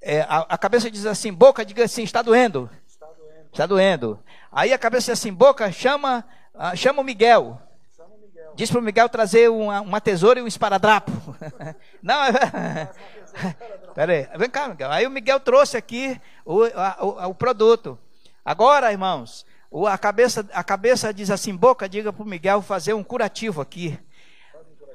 é, 0.01 0.21
a, 0.21 0.39
a, 0.49 0.57
cabeça 0.57 0.89
diz 0.89 1.05
assim, 1.05 1.31
boca, 1.31 1.65
diga 1.65 1.83
assim, 1.83 2.03
está 2.03 2.21
doendo. 2.21 2.69
Está 2.87 3.05
doendo. 3.07 3.49
Está 3.51 3.65
doendo. 3.65 4.23
Aí 4.51 4.73
a 4.73 4.77
cabeça 4.77 5.11
diz 5.11 5.19
assim, 5.19 5.33
boca, 5.33 5.71
chama, 5.71 6.25
uh, 6.53 6.75
chama 6.75 7.01
o 7.01 7.05
Miguel. 7.05 7.61
Diz 8.55 8.69
para 8.69 8.79
o 8.79 8.83
Miguel 8.83 9.09
trazer 9.09 9.49
uma, 9.49 9.81
uma 9.81 10.01
tesoura 10.01 10.39
e 10.39 10.43
um 10.43 10.47
esparadrapo. 10.47 11.11
Não, 12.01 12.23
é... 12.23 12.91
Peraí, 13.95 14.27
vem 14.37 14.49
cá, 14.49 14.67
Miguel. 14.67 14.91
Aí 14.91 15.07
o 15.07 15.11
Miguel 15.11 15.39
trouxe 15.39 15.75
aqui 15.75 16.19
o, 16.45 16.63
a, 16.63 16.97
o, 17.01 17.29
o, 17.29 17.35
produto. 17.35 17.97
Agora, 18.45 18.91
irmãos, 18.91 19.45
o, 19.71 19.87
a, 19.87 19.97
cabeça, 19.97 20.47
a 20.53 20.63
cabeça 20.63 21.13
diz 21.13 21.31
assim, 21.31 21.55
boca, 21.55 21.89
diga 21.89 22.13
para 22.13 22.23
o 22.23 22.27
Miguel 22.27 22.61
fazer 22.61 22.93
um 22.93 23.03
curativo 23.03 23.61
aqui. 23.61 23.99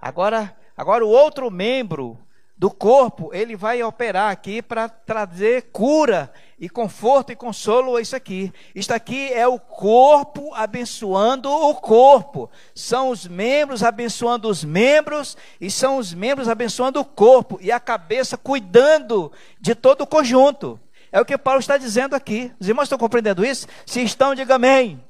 Agora, 0.00 0.56
agora 0.76 1.04
o 1.04 1.08
outro 1.08 1.50
membro 1.50 2.18
do 2.58 2.70
corpo, 2.70 3.30
ele 3.32 3.54
vai 3.54 3.80
operar 3.84 4.32
aqui 4.32 4.60
para 4.60 4.88
trazer 4.88 5.68
cura 5.72 6.30
e 6.58 6.68
conforto 6.68 7.30
e 7.30 7.36
consolo 7.36 7.96
a 7.96 8.00
isso 8.00 8.16
aqui. 8.16 8.52
Isto 8.74 8.92
aqui 8.92 9.32
é 9.32 9.46
o 9.46 9.60
corpo 9.60 10.52
abençoando 10.52 11.48
o 11.48 11.72
corpo. 11.76 12.50
São 12.74 13.10
os 13.10 13.28
membros 13.28 13.84
abençoando 13.84 14.48
os 14.48 14.64
membros 14.64 15.36
e 15.60 15.70
são 15.70 15.98
os 15.98 16.12
membros 16.12 16.48
abençoando 16.48 16.98
o 16.98 17.04
corpo 17.04 17.58
e 17.62 17.70
a 17.70 17.78
cabeça 17.78 18.36
cuidando 18.36 19.30
de 19.60 19.76
todo 19.76 20.00
o 20.00 20.06
conjunto. 20.06 20.80
É 21.12 21.20
o 21.20 21.24
que 21.24 21.38
Paulo 21.38 21.60
está 21.60 21.76
dizendo 21.76 22.16
aqui. 22.16 22.52
Os 22.58 22.68
irmãos 22.68 22.84
estão 22.84 22.98
compreendendo 22.98 23.46
isso? 23.46 23.68
Se 23.86 24.02
estão, 24.02 24.34
diga 24.34 24.56
amém. 24.56 25.00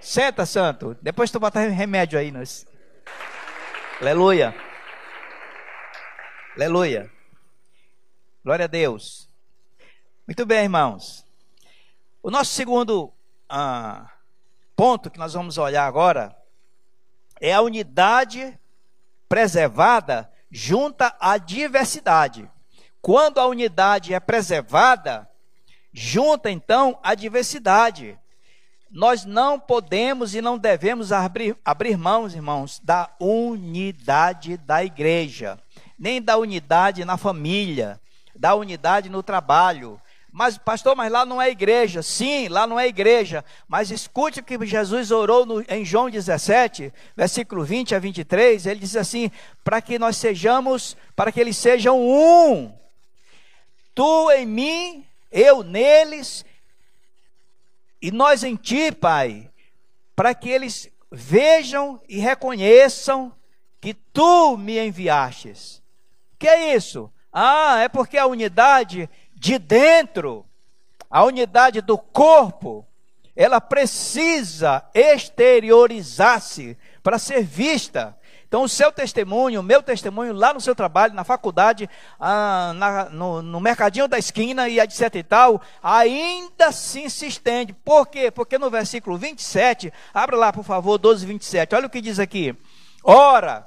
Senta, 0.00 0.46
santo. 0.46 0.96
Depois 1.02 1.30
tu 1.30 1.38
bota 1.38 1.60
remédio 1.60 2.18
aí. 2.18 2.30
Nós. 2.30 2.66
Aleluia. 4.00 4.54
Aleluia. 6.56 7.10
Glória 8.44 8.66
a 8.66 8.68
Deus. 8.68 9.28
Muito 10.24 10.46
bem, 10.46 10.62
irmãos. 10.62 11.26
O 12.22 12.30
nosso 12.30 12.52
segundo 12.52 13.12
ah, 13.48 14.08
ponto 14.76 15.10
que 15.10 15.18
nós 15.18 15.32
vamos 15.32 15.58
olhar 15.58 15.84
agora 15.84 16.32
é 17.40 17.52
a 17.52 17.60
unidade 17.60 18.56
preservada 19.28 20.30
junta 20.48 21.16
à 21.18 21.38
diversidade. 21.38 22.48
Quando 23.02 23.40
a 23.40 23.48
unidade 23.48 24.14
é 24.14 24.20
preservada, 24.20 25.28
junta 25.92 26.52
então 26.52 27.00
a 27.02 27.16
diversidade. 27.16 28.16
Nós 28.92 29.24
não 29.24 29.58
podemos 29.58 30.36
e 30.36 30.40
não 30.40 30.56
devemos 30.56 31.10
abrir, 31.10 31.58
abrir 31.64 31.98
mãos, 31.98 32.32
irmãos, 32.32 32.78
da 32.78 33.12
unidade 33.18 34.56
da 34.56 34.84
igreja 34.84 35.58
nem 35.98 36.20
da 36.20 36.36
unidade 36.36 37.04
na 37.04 37.16
família, 37.16 38.00
da 38.34 38.54
unidade 38.54 39.08
no 39.08 39.22
trabalho. 39.22 40.00
Mas, 40.36 40.58
pastor, 40.58 40.96
mas 40.96 41.12
lá 41.12 41.24
não 41.24 41.40
é 41.40 41.48
igreja. 41.48 42.02
Sim, 42.02 42.48
lá 42.48 42.66
não 42.66 42.78
é 42.78 42.88
igreja. 42.88 43.44
Mas 43.68 43.92
escute 43.92 44.40
o 44.40 44.42
que 44.42 44.66
Jesus 44.66 45.12
orou 45.12 45.46
no, 45.46 45.64
em 45.68 45.84
João 45.84 46.10
17, 46.10 46.92
versículo 47.16 47.64
20 47.64 47.94
a 47.94 48.00
23. 48.00 48.66
Ele 48.66 48.80
diz 48.80 48.96
assim: 48.96 49.30
para 49.62 49.80
que 49.80 49.96
nós 49.96 50.16
sejamos, 50.16 50.96
para 51.14 51.30
que 51.30 51.40
eles 51.40 51.56
sejam 51.56 52.00
um. 52.00 52.76
Tu 53.94 54.30
em 54.32 54.44
mim, 54.44 55.06
eu 55.30 55.62
neles, 55.62 56.44
e 58.02 58.10
nós 58.10 58.42
em 58.42 58.56
ti, 58.56 58.90
Pai, 58.90 59.48
para 60.16 60.34
que 60.34 60.50
eles 60.50 60.90
vejam 61.12 62.00
e 62.08 62.18
reconheçam 62.18 63.32
que 63.80 63.94
tu 63.94 64.56
me 64.56 64.84
enviastes 64.84 65.83
que 66.44 66.48
é 66.48 66.76
isso? 66.76 67.10
Ah, 67.32 67.78
é 67.78 67.88
porque 67.88 68.18
a 68.18 68.26
unidade 68.26 69.08
de 69.34 69.58
dentro, 69.58 70.44
a 71.08 71.24
unidade 71.24 71.80
do 71.80 71.96
corpo, 71.96 72.86
ela 73.34 73.62
precisa 73.62 74.84
exteriorizar-se 74.92 76.76
para 77.02 77.18
ser 77.18 77.42
vista. 77.42 78.14
Então, 78.46 78.62
o 78.62 78.68
seu 78.68 78.92
testemunho, 78.92 79.60
o 79.60 79.62
meu 79.62 79.82
testemunho 79.82 80.34
lá 80.34 80.52
no 80.52 80.60
seu 80.60 80.74
trabalho, 80.74 81.14
na 81.14 81.24
faculdade, 81.24 81.88
ah, 82.20 82.74
na, 82.76 83.04
no, 83.08 83.40
no, 83.40 83.58
mercadinho 83.58 84.06
da 84.06 84.18
esquina 84.18 84.68
e 84.68 84.78
etc 84.78 85.14
e 85.14 85.22
tal, 85.22 85.62
ainda 85.82 86.66
assim 86.66 87.08
se 87.08 87.26
estende. 87.26 87.72
Por 87.72 88.06
quê? 88.06 88.30
Porque 88.30 88.58
no 88.58 88.68
versículo 88.68 89.16
27, 89.16 89.90
abra 90.12 90.36
lá 90.36 90.52
por 90.52 90.62
favor, 90.62 90.98
12, 90.98 91.24
27, 91.24 91.74
olha 91.74 91.86
o 91.86 91.90
que 91.90 92.02
diz 92.02 92.18
aqui. 92.18 92.54
Ora, 93.02 93.66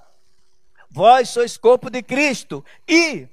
Vós 0.89 1.29
sois 1.29 1.57
corpo 1.57 1.89
de 1.89 2.01
Cristo 2.01 2.63
e 2.88 3.27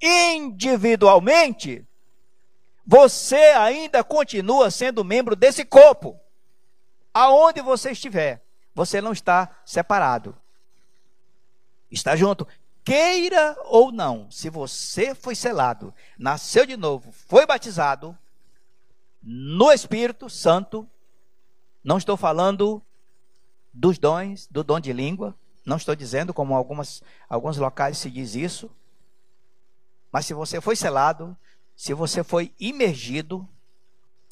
individualmente 0.00 1.84
você 2.86 3.36
ainda 3.36 4.02
continua 4.02 4.70
sendo 4.70 5.04
membro 5.04 5.36
desse 5.36 5.64
corpo. 5.64 6.18
Aonde 7.14 7.60
você 7.60 7.92
estiver, 7.92 8.42
você 8.74 9.00
não 9.00 9.12
está 9.12 9.56
separado. 9.64 10.36
Está 11.90 12.16
junto. 12.16 12.46
Queira 12.82 13.56
ou 13.66 13.92
não, 13.92 14.30
se 14.30 14.48
você 14.48 15.14
foi 15.14 15.34
selado, 15.34 15.94
nasceu 16.18 16.64
de 16.64 16.76
novo, 16.76 17.12
foi 17.12 17.46
batizado 17.46 18.16
no 19.22 19.70
Espírito 19.70 20.30
Santo, 20.30 20.88
não 21.84 21.98
estou 21.98 22.16
falando 22.16 22.82
dos 23.72 23.98
dons, 23.98 24.48
do 24.50 24.64
dom 24.64 24.80
de 24.80 24.92
língua, 24.92 25.36
não 25.64 25.76
estou 25.76 25.94
dizendo 25.94 26.32
como 26.32 26.54
algumas, 26.54 27.02
alguns 27.28 27.56
locais 27.56 27.98
se 27.98 28.10
diz 28.10 28.34
isso. 28.34 28.70
Mas 30.10 30.26
se 30.26 30.34
você 30.34 30.60
foi 30.60 30.74
selado, 30.74 31.36
se 31.76 31.94
você 31.94 32.24
foi 32.24 32.52
imergido, 32.58 33.48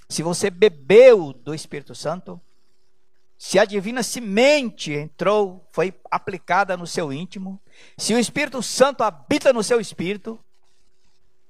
se 0.09 0.22
você 0.22 0.51
bebeu 0.51 1.33
do 1.33 1.55
Espírito 1.55 1.95
Santo, 1.95 2.41
se 3.39 3.59
a 3.59 3.64
divina 3.64 4.03
semente 4.03 4.93
entrou, 4.93 5.64
foi 5.70 5.95
aplicada 6.11 6.76
no 6.76 6.87
seu 6.87 7.12
íntimo, 7.12 7.61
se 7.97 8.12
o 8.12 8.18
Espírito 8.18 8.62
Santo 8.62 9.05
habita 9.05 9.53
no 9.53 9.62
seu 9.62 9.81
espírito, 9.81 10.39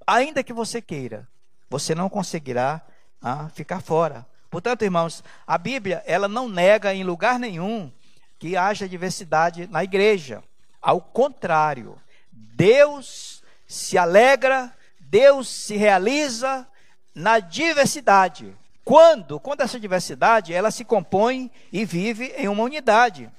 ainda 0.06 0.42
que 0.42 0.52
você 0.52 0.82
queira, 0.82 1.26
você 1.70 1.94
não 1.94 2.10
conseguirá 2.10 2.84
ah, 3.22 3.48
ficar 3.48 3.80
fora. 3.80 4.26
Portanto, 4.50 4.82
irmãos, 4.82 5.24
a 5.46 5.56
Bíblia 5.56 6.02
ela 6.06 6.28
não 6.28 6.48
nega 6.48 6.94
em 6.94 7.04
lugar 7.04 7.38
nenhum 7.38 7.90
que 8.38 8.56
haja 8.56 8.88
diversidade 8.88 9.66
na 9.66 9.82
igreja. 9.82 10.42
Ao 10.80 11.00
contrário, 11.00 12.00
Deus 12.30 13.42
se 13.66 13.98
alegra, 13.98 14.72
Deus 15.00 15.48
se 15.48 15.76
realiza 15.76 16.66
na 17.14 17.40
diversidade. 17.40 18.56
Quando? 18.84 19.40
Quando 19.40 19.60
essa 19.60 19.78
diversidade 19.78 20.54
ela 20.54 20.70
se 20.70 20.84
compõe 20.84 21.50
e 21.72 21.84
vive 21.84 22.32
em 22.36 22.48
uma 22.48 22.62
unidade. 22.62 23.30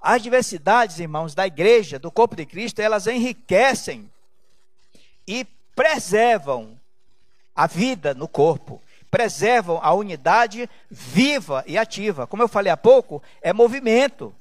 As 0.00 0.22
diversidades, 0.22 0.98
irmãos, 0.98 1.34
da 1.34 1.46
igreja, 1.46 1.98
do 1.98 2.10
corpo 2.10 2.36
de 2.36 2.46
Cristo, 2.46 2.80
elas 2.80 3.06
enriquecem 3.06 4.10
e 5.26 5.46
preservam 5.74 6.78
a 7.56 7.66
vida 7.66 8.14
no 8.14 8.28
corpo 8.28 8.82
preservam 9.14 9.78
a 9.80 9.94
unidade 9.94 10.68
viva 10.90 11.62
e 11.68 11.78
ativa. 11.78 12.26
Como 12.26 12.42
eu 12.42 12.48
falei 12.48 12.72
há 12.72 12.76
pouco, 12.76 13.22
é 13.40 13.52
movimento. 13.52 14.34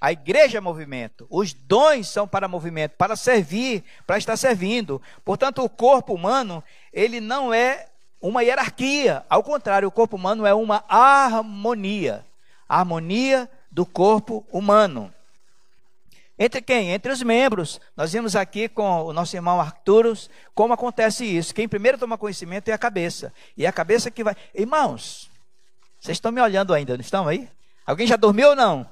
A 0.00 0.10
igreja 0.10 0.56
é 0.56 0.60
movimento. 0.60 1.26
Os 1.28 1.52
dons 1.52 2.08
são 2.08 2.26
para 2.26 2.48
movimento, 2.48 2.92
para 2.96 3.14
servir, 3.14 3.84
para 4.06 4.16
estar 4.16 4.38
servindo. 4.38 5.02
Portanto, 5.22 5.62
o 5.62 5.68
corpo 5.68 6.14
humano, 6.14 6.64
ele 6.90 7.20
não 7.20 7.52
é 7.52 7.88
uma 8.22 8.42
hierarquia. 8.42 9.22
Ao 9.28 9.42
contrário, 9.42 9.86
o 9.86 9.92
corpo 9.92 10.16
humano 10.16 10.46
é 10.46 10.54
uma 10.54 10.82
harmonia. 10.88 12.24
A 12.66 12.78
harmonia 12.78 13.50
do 13.70 13.84
corpo 13.84 14.46
humano. 14.50 15.12
Entre 16.42 16.62
quem? 16.62 16.90
Entre 16.90 17.12
os 17.12 17.22
membros. 17.22 17.78
Nós 17.94 18.14
vimos 18.14 18.34
aqui 18.34 18.66
com 18.66 19.04
o 19.04 19.12
nosso 19.12 19.36
irmão 19.36 19.60
Arturus 19.60 20.30
como 20.54 20.72
acontece 20.72 21.22
isso. 21.22 21.54
Quem 21.54 21.68
primeiro 21.68 21.98
toma 21.98 22.16
conhecimento 22.16 22.70
é 22.70 22.72
a 22.72 22.78
cabeça. 22.78 23.30
E 23.54 23.66
é 23.66 23.68
a 23.68 23.72
cabeça 23.72 24.10
que 24.10 24.24
vai. 24.24 24.34
Irmãos, 24.54 25.30
vocês 26.00 26.16
estão 26.16 26.32
me 26.32 26.40
olhando 26.40 26.72
ainda, 26.72 26.94
não 26.94 27.02
estão 27.02 27.28
aí? 27.28 27.46
Alguém 27.84 28.06
já 28.06 28.16
dormiu 28.16 28.48
ou 28.48 28.56
não? 28.56 28.88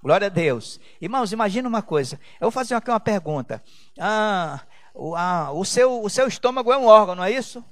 Glória 0.00 0.28
a 0.28 0.30
Deus. 0.30 0.78
Irmãos, 1.00 1.32
imagina 1.32 1.68
uma 1.68 1.82
coisa. 1.82 2.20
Eu 2.34 2.44
vou 2.44 2.50
fazer 2.52 2.76
aqui 2.76 2.88
uma 2.88 3.00
pergunta. 3.00 3.60
Ah, 3.98 4.60
o, 4.94 5.16
ah, 5.16 5.50
o, 5.50 5.64
seu, 5.64 6.00
o 6.00 6.08
seu 6.08 6.28
estômago 6.28 6.72
é 6.72 6.78
um 6.78 6.86
órgão, 6.86 7.16
não 7.16 7.24
é 7.24 7.32
isso? 7.32 7.64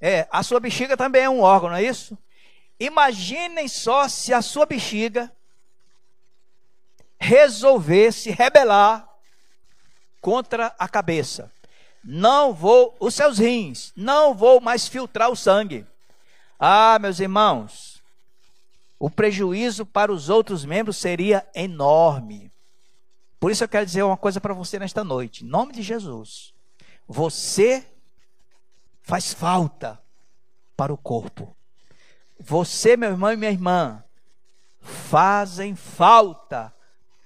É, 0.00 0.26
a 0.32 0.42
sua 0.42 0.58
bexiga 0.58 0.96
também 0.96 1.24
é 1.24 1.28
um 1.28 1.42
órgão, 1.42 1.68
não 1.68 1.76
é 1.76 1.82
isso? 1.82 2.16
Imaginem 2.78 3.68
só 3.68 4.08
se 4.08 4.32
a 4.32 4.40
sua 4.40 4.64
bexiga 4.64 5.30
resolver 7.20 8.12
se 8.12 8.30
rebelar 8.30 9.06
contra 10.20 10.74
a 10.78 10.88
cabeça. 10.88 11.52
Não 12.02 12.54
vou, 12.54 12.96
os 12.98 13.14
seus 13.14 13.38
rins, 13.38 13.92
não 13.94 14.34
vou 14.34 14.60
mais 14.60 14.88
filtrar 14.88 15.30
o 15.30 15.36
sangue. 15.36 15.86
Ah, 16.58 16.98
meus 16.98 17.20
irmãos, 17.20 18.02
o 18.98 19.10
prejuízo 19.10 19.84
para 19.84 20.10
os 20.10 20.30
outros 20.30 20.64
membros 20.64 20.96
seria 20.96 21.46
enorme. 21.54 22.50
Por 23.38 23.50
isso 23.50 23.64
eu 23.64 23.68
quero 23.68 23.86
dizer 23.86 24.02
uma 24.02 24.16
coisa 24.16 24.40
para 24.40 24.54
você 24.54 24.78
nesta 24.78 25.04
noite, 25.04 25.44
em 25.44 25.48
nome 25.48 25.72
de 25.72 25.82
Jesus. 25.82 26.54
Você 27.06 27.86
faz 29.02 29.32
falta 29.32 30.00
para 30.76 30.92
o 30.92 30.98
corpo. 30.98 31.54
Você, 32.38 32.96
meu 32.96 33.10
irmão 33.10 33.32
e 33.32 33.36
minha 33.36 33.50
irmã, 33.50 34.02
fazem 34.80 35.74
falta 35.74 36.72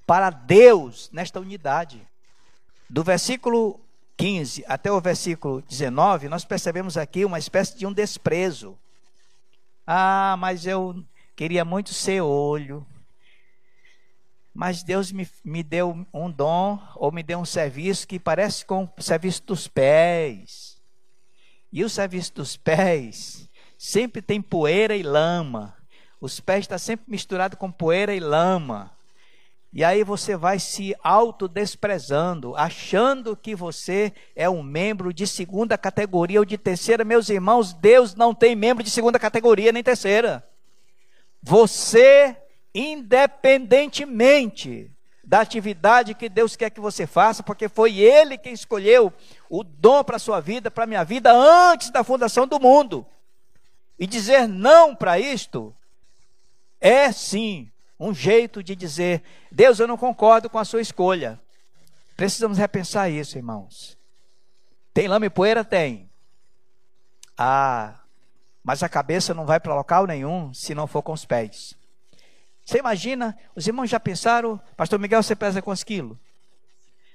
para 0.06 0.30
Deus 0.30 1.10
nesta 1.12 1.40
unidade. 1.40 2.06
Do 2.88 3.02
versículo 3.02 3.80
15 4.16 4.64
até 4.66 4.90
o 4.90 5.00
versículo 5.00 5.62
19, 5.62 6.28
nós 6.28 6.44
percebemos 6.44 6.96
aqui 6.96 7.24
uma 7.24 7.38
espécie 7.38 7.76
de 7.76 7.86
um 7.86 7.92
desprezo. 7.92 8.78
Ah, 9.86 10.36
mas 10.38 10.66
eu 10.66 11.04
queria 11.34 11.64
muito 11.64 11.92
ser 11.92 12.20
olho. 12.20 12.86
Mas 14.52 14.84
Deus 14.84 15.10
me, 15.10 15.28
me 15.44 15.64
deu 15.64 16.06
um 16.14 16.30
dom, 16.30 16.80
ou 16.94 17.10
me 17.10 17.24
deu 17.24 17.40
um 17.40 17.44
serviço 17.44 18.06
que 18.06 18.20
parece 18.20 18.64
com 18.64 18.88
o 18.96 19.02
serviço 19.02 19.42
dos 19.44 19.66
pés. 19.66 20.80
E 21.72 21.82
o 21.82 21.90
serviço 21.90 22.34
dos 22.34 22.56
pés 22.56 23.50
sempre 23.76 24.22
tem 24.22 24.40
poeira 24.40 24.96
e 24.96 25.02
lama. 25.02 25.76
Os 26.20 26.38
pés 26.38 26.60
estão 26.60 26.78
sempre 26.78 27.06
misturados 27.08 27.58
com 27.58 27.70
poeira 27.70 28.14
e 28.14 28.20
lama. 28.20 28.92
E 29.74 29.82
aí 29.82 30.04
você 30.04 30.36
vai 30.36 30.60
se 30.60 30.94
autodesprezando, 31.02 32.54
achando 32.54 33.36
que 33.36 33.56
você 33.56 34.12
é 34.36 34.48
um 34.48 34.62
membro 34.62 35.12
de 35.12 35.26
segunda 35.26 35.76
categoria 35.76 36.38
ou 36.38 36.44
de 36.44 36.56
terceira. 36.56 37.02
Meus 37.02 37.28
irmãos, 37.28 37.72
Deus 37.72 38.14
não 38.14 38.32
tem 38.32 38.54
membro 38.54 38.84
de 38.84 38.90
segunda 38.90 39.18
categoria 39.18 39.72
nem 39.72 39.82
terceira. 39.82 40.48
Você, 41.42 42.36
independentemente 42.72 44.92
da 45.24 45.40
atividade 45.40 46.14
que 46.14 46.28
Deus 46.28 46.54
quer 46.54 46.70
que 46.70 46.78
você 46.78 47.04
faça, 47.04 47.42
porque 47.42 47.68
foi 47.68 47.98
Ele 47.98 48.38
quem 48.38 48.52
escolheu 48.52 49.12
o 49.50 49.64
dom 49.64 50.04
para 50.04 50.14
a 50.16 50.20
sua 50.20 50.38
vida, 50.38 50.70
para 50.70 50.84
a 50.84 50.86
minha 50.86 51.02
vida, 51.02 51.32
antes 51.32 51.90
da 51.90 52.04
fundação 52.04 52.46
do 52.46 52.60
mundo. 52.60 53.04
E 53.98 54.06
dizer 54.06 54.46
não 54.46 54.94
para 54.94 55.18
isto 55.18 55.74
é 56.80 57.10
sim 57.10 57.72
um 57.98 58.14
jeito 58.14 58.62
de 58.62 58.74
dizer: 58.74 59.22
Deus, 59.50 59.78
eu 59.78 59.86
não 59.86 59.96
concordo 59.96 60.50
com 60.50 60.58
a 60.58 60.64
sua 60.64 60.80
escolha. 60.80 61.40
Precisamos 62.16 62.58
repensar 62.58 63.10
isso, 63.10 63.36
irmãos. 63.36 63.98
Tem 64.92 65.08
lama 65.08 65.26
e 65.26 65.30
poeira? 65.30 65.64
Tem. 65.64 66.08
Ah, 67.36 68.00
mas 68.62 68.82
a 68.82 68.88
cabeça 68.88 69.34
não 69.34 69.44
vai 69.44 69.58
para 69.58 69.74
local 69.74 70.06
nenhum 70.06 70.54
se 70.54 70.74
não 70.74 70.86
for 70.86 71.02
com 71.02 71.12
os 71.12 71.24
pés. 71.24 71.74
Você 72.64 72.78
imagina, 72.78 73.36
os 73.54 73.66
irmãos 73.66 73.90
já 73.90 74.00
pensaram, 74.00 74.58
pastor 74.76 74.98
Miguel, 74.98 75.22
você 75.22 75.36
pesa 75.36 75.60
quantos 75.60 75.84
quilos? 75.84 76.16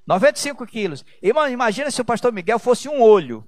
95 0.05 0.65
quilos. 0.67 1.05
Irmão, 1.21 1.47
imagina 1.47 1.89
se 1.89 2.01
o 2.01 2.05
pastor 2.05 2.32
Miguel 2.32 2.59
fosse 2.59 2.89
um 2.89 3.01
olho. 3.01 3.45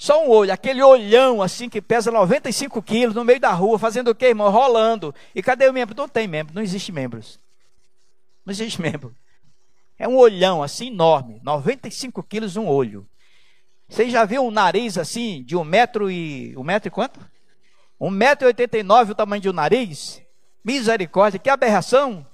Só 0.00 0.24
um 0.24 0.30
olho, 0.30 0.50
aquele 0.50 0.82
olhão 0.82 1.42
assim 1.42 1.68
que 1.68 1.78
pesa 1.78 2.10
95 2.10 2.80
quilos 2.80 3.14
no 3.14 3.22
meio 3.22 3.38
da 3.38 3.52
rua, 3.52 3.78
fazendo 3.78 4.08
o 4.08 4.14
quê, 4.14 4.28
irmão? 4.28 4.50
Rolando. 4.50 5.14
E 5.34 5.42
cadê 5.42 5.68
o 5.68 5.74
membro? 5.74 5.94
Não 5.94 6.08
tem 6.08 6.26
membro, 6.26 6.54
não 6.54 6.62
existe 6.62 6.90
membros. 6.90 7.38
Não 8.42 8.50
existe 8.50 8.80
membro. 8.80 9.14
É 9.98 10.08
um 10.08 10.16
olhão 10.16 10.62
assim 10.62 10.86
enorme, 10.86 11.38
95 11.42 12.22
quilos 12.22 12.56
um 12.56 12.66
olho. 12.66 13.06
Você 13.90 14.08
já 14.08 14.24
viu 14.24 14.42
um 14.42 14.50
nariz 14.50 14.96
assim 14.96 15.42
de 15.42 15.54
um 15.54 15.64
metro 15.64 16.10
e. 16.10 16.56
Um 16.56 16.62
metro 16.62 16.88
e 16.88 16.90
quanto? 16.90 17.20
Um 18.00 18.08
metro 18.08 18.46
e 18.46 18.48
oitenta 18.48 18.78
e 18.78 18.82
nove 18.82 19.12
o 19.12 19.14
tamanho 19.14 19.42
de 19.42 19.50
um 19.50 19.52
nariz? 19.52 20.22
Misericórdia, 20.64 21.38
que 21.38 21.50
aberração! 21.50 22.26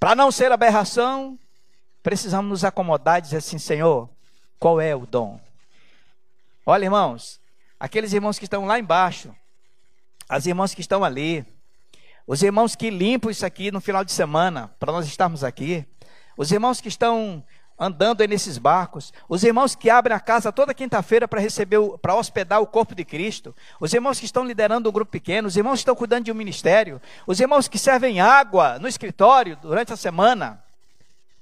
Para 0.00 0.16
não 0.16 0.32
ser 0.32 0.50
aberração, 0.50 1.38
precisamos 2.02 2.50
nos 2.50 2.64
acomodar 2.64 3.20
e 3.20 3.22
dizer 3.22 3.36
assim, 3.36 3.58
Senhor, 3.58 4.10
qual 4.58 4.80
é 4.80 4.96
o 4.96 5.06
dom? 5.06 5.38
Olha, 6.70 6.84
irmãos, 6.84 7.40
aqueles 7.80 8.12
irmãos 8.12 8.38
que 8.38 8.44
estão 8.44 8.66
lá 8.66 8.78
embaixo, 8.78 9.34
as 10.28 10.44
irmãs 10.44 10.74
que 10.74 10.82
estão 10.82 11.02
ali, 11.02 11.42
os 12.26 12.42
irmãos 12.42 12.76
que 12.76 12.90
limpam 12.90 13.30
isso 13.30 13.46
aqui 13.46 13.72
no 13.72 13.80
final 13.80 14.04
de 14.04 14.12
semana, 14.12 14.70
para 14.78 14.92
nós 14.92 15.06
estarmos 15.06 15.42
aqui, 15.42 15.86
os 16.36 16.52
irmãos 16.52 16.78
que 16.78 16.88
estão 16.88 17.42
andando 17.78 18.20
aí 18.20 18.28
nesses 18.28 18.58
barcos, 18.58 19.14
os 19.30 19.44
irmãos 19.44 19.74
que 19.74 19.88
abrem 19.88 20.14
a 20.14 20.20
casa 20.20 20.52
toda 20.52 20.74
quinta-feira 20.74 21.26
para 21.26 21.40
receber, 21.40 21.80
para 22.02 22.14
hospedar 22.14 22.60
o 22.60 22.66
corpo 22.66 22.94
de 22.94 23.02
Cristo, 23.02 23.56
os 23.80 23.94
irmãos 23.94 24.20
que 24.20 24.26
estão 24.26 24.44
liderando 24.44 24.90
um 24.90 24.92
grupo 24.92 25.10
pequeno, 25.10 25.48
os 25.48 25.56
irmãos 25.56 25.76
que 25.76 25.78
estão 25.78 25.96
cuidando 25.96 26.24
de 26.24 26.32
um 26.32 26.34
ministério, 26.34 27.00
os 27.26 27.40
irmãos 27.40 27.66
que 27.66 27.78
servem 27.78 28.20
água 28.20 28.78
no 28.78 28.88
escritório 28.88 29.56
durante 29.56 29.94
a 29.94 29.96
semana. 29.96 30.62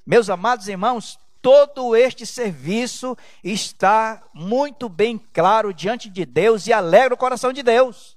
Meus 0.07 0.31
amados 0.31 0.69
irmãos, 0.69 1.19
todo 1.43 1.95
este 1.95 2.27
serviço 2.27 3.17
está 3.43 4.23
muito 4.35 4.89
bem 4.89 5.19
claro 5.33 5.73
diante 5.73 6.09
de 6.09 6.25
Deus 6.25 6.67
e 6.67 6.73
alegra 6.73 7.15
o 7.15 7.19
coração 7.19 7.53
de 7.53 7.63
Deus. 7.63 8.17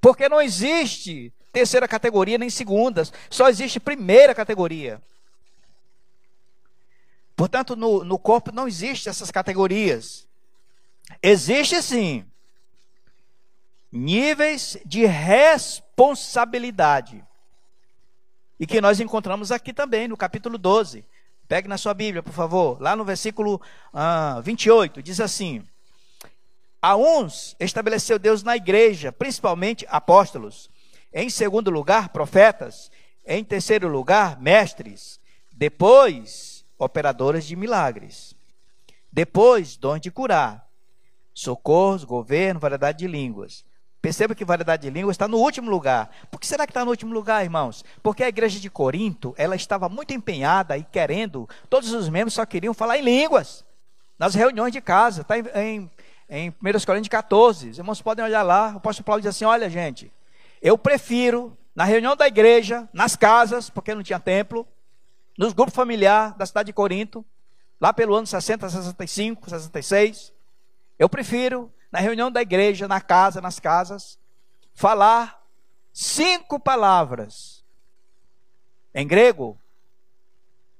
Porque 0.00 0.28
não 0.28 0.40
existe 0.40 1.32
terceira 1.52 1.86
categoria 1.86 2.38
nem 2.38 2.50
segundas, 2.50 3.12
só 3.30 3.48
existe 3.48 3.78
primeira 3.78 4.34
categoria. 4.34 5.00
Portanto, 7.36 7.76
no, 7.76 8.02
no 8.04 8.18
corpo 8.18 8.52
não 8.52 8.68
existe 8.68 9.08
essas 9.08 9.30
categorias. 9.30 10.26
Existe 11.22 11.82
sim 11.82 12.26
níveis 13.90 14.76
de 14.86 15.04
responsabilidade. 15.04 17.22
E 18.58 18.66
que 18.66 18.80
nós 18.80 18.98
encontramos 19.00 19.52
aqui 19.52 19.70
também 19.72 20.08
no 20.08 20.16
capítulo 20.16 20.56
12. 20.56 21.04
Pegue 21.52 21.68
na 21.68 21.76
sua 21.76 21.92
Bíblia, 21.92 22.22
por 22.22 22.32
favor, 22.32 22.80
lá 22.80 22.96
no 22.96 23.04
versículo 23.04 23.60
ah, 23.92 24.40
28, 24.42 25.02
diz 25.02 25.20
assim: 25.20 25.62
A 26.80 26.96
uns 26.96 27.54
estabeleceu 27.60 28.18
Deus 28.18 28.42
na 28.42 28.56
igreja, 28.56 29.12
principalmente 29.12 29.86
apóstolos, 29.90 30.70
em 31.12 31.28
segundo 31.28 31.70
lugar, 31.70 32.08
profetas, 32.08 32.90
em 33.26 33.44
terceiro 33.44 33.86
lugar, 33.86 34.40
mestres, 34.40 35.20
depois, 35.52 36.64
operadores 36.78 37.44
de 37.44 37.54
milagres, 37.54 38.34
depois, 39.12 39.76
dons 39.76 40.00
de 40.00 40.10
curar, 40.10 40.66
socorros, 41.34 42.02
governo, 42.02 42.60
variedade 42.60 43.00
de 43.00 43.06
línguas. 43.06 43.62
Perceba 44.02 44.34
que 44.34 44.44
variedade 44.44 44.82
de 44.82 44.90
línguas 44.90 45.14
está 45.14 45.28
no 45.28 45.38
último 45.38 45.70
lugar. 45.70 46.10
Por 46.28 46.40
que 46.40 46.46
será 46.46 46.66
que 46.66 46.72
está 46.72 46.84
no 46.84 46.90
último 46.90 47.14
lugar, 47.14 47.44
irmãos? 47.44 47.84
Porque 48.02 48.24
a 48.24 48.28
igreja 48.28 48.58
de 48.58 48.68
Corinto, 48.68 49.32
ela 49.38 49.54
estava 49.54 49.88
muito 49.88 50.12
empenhada 50.12 50.76
e 50.76 50.82
querendo, 50.82 51.48
todos 51.70 51.92
os 51.92 52.08
membros 52.08 52.34
só 52.34 52.44
queriam 52.44 52.74
falar 52.74 52.98
em 52.98 53.02
línguas. 53.02 53.64
Nas 54.18 54.34
reuniões 54.34 54.72
de 54.72 54.80
casa, 54.80 55.20
está 55.22 55.38
em, 55.38 55.44
em, 55.54 55.90
em 56.28 56.48
1 56.50 56.54
Coríntios 56.84 57.08
14. 57.08 57.70
Os 57.70 57.78
irmãos 57.78 58.02
podem 58.02 58.24
olhar 58.24 58.42
lá, 58.42 58.72
o 58.74 58.78
apóstolo 58.78 59.04
Paulo 59.04 59.22
diz 59.22 59.30
assim: 59.30 59.44
olha, 59.44 59.70
gente, 59.70 60.12
eu 60.60 60.76
prefiro, 60.76 61.56
na 61.72 61.84
reunião 61.84 62.16
da 62.16 62.26
igreja, 62.26 62.88
nas 62.92 63.14
casas, 63.14 63.70
porque 63.70 63.94
não 63.94 64.02
tinha 64.02 64.18
templo, 64.18 64.66
nos 65.38 65.52
grupos 65.52 65.76
familiares 65.76 66.36
da 66.36 66.44
cidade 66.44 66.66
de 66.66 66.72
Corinto, 66.72 67.24
lá 67.80 67.92
pelo 67.92 68.16
ano 68.16 68.26
60, 68.26 68.68
65, 68.68 69.48
66, 69.48 70.32
eu 70.98 71.08
prefiro 71.08 71.70
na 71.92 72.00
reunião 72.00 72.30
da 72.30 72.40
igreja, 72.40 72.88
na 72.88 73.02
casa, 73.02 73.40
nas 73.42 73.60
casas, 73.60 74.18
falar 74.74 75.44
cinco 75.92 76.58
palavras 76.58 77.62
em 78.94 79.06
grego 79.06 79.58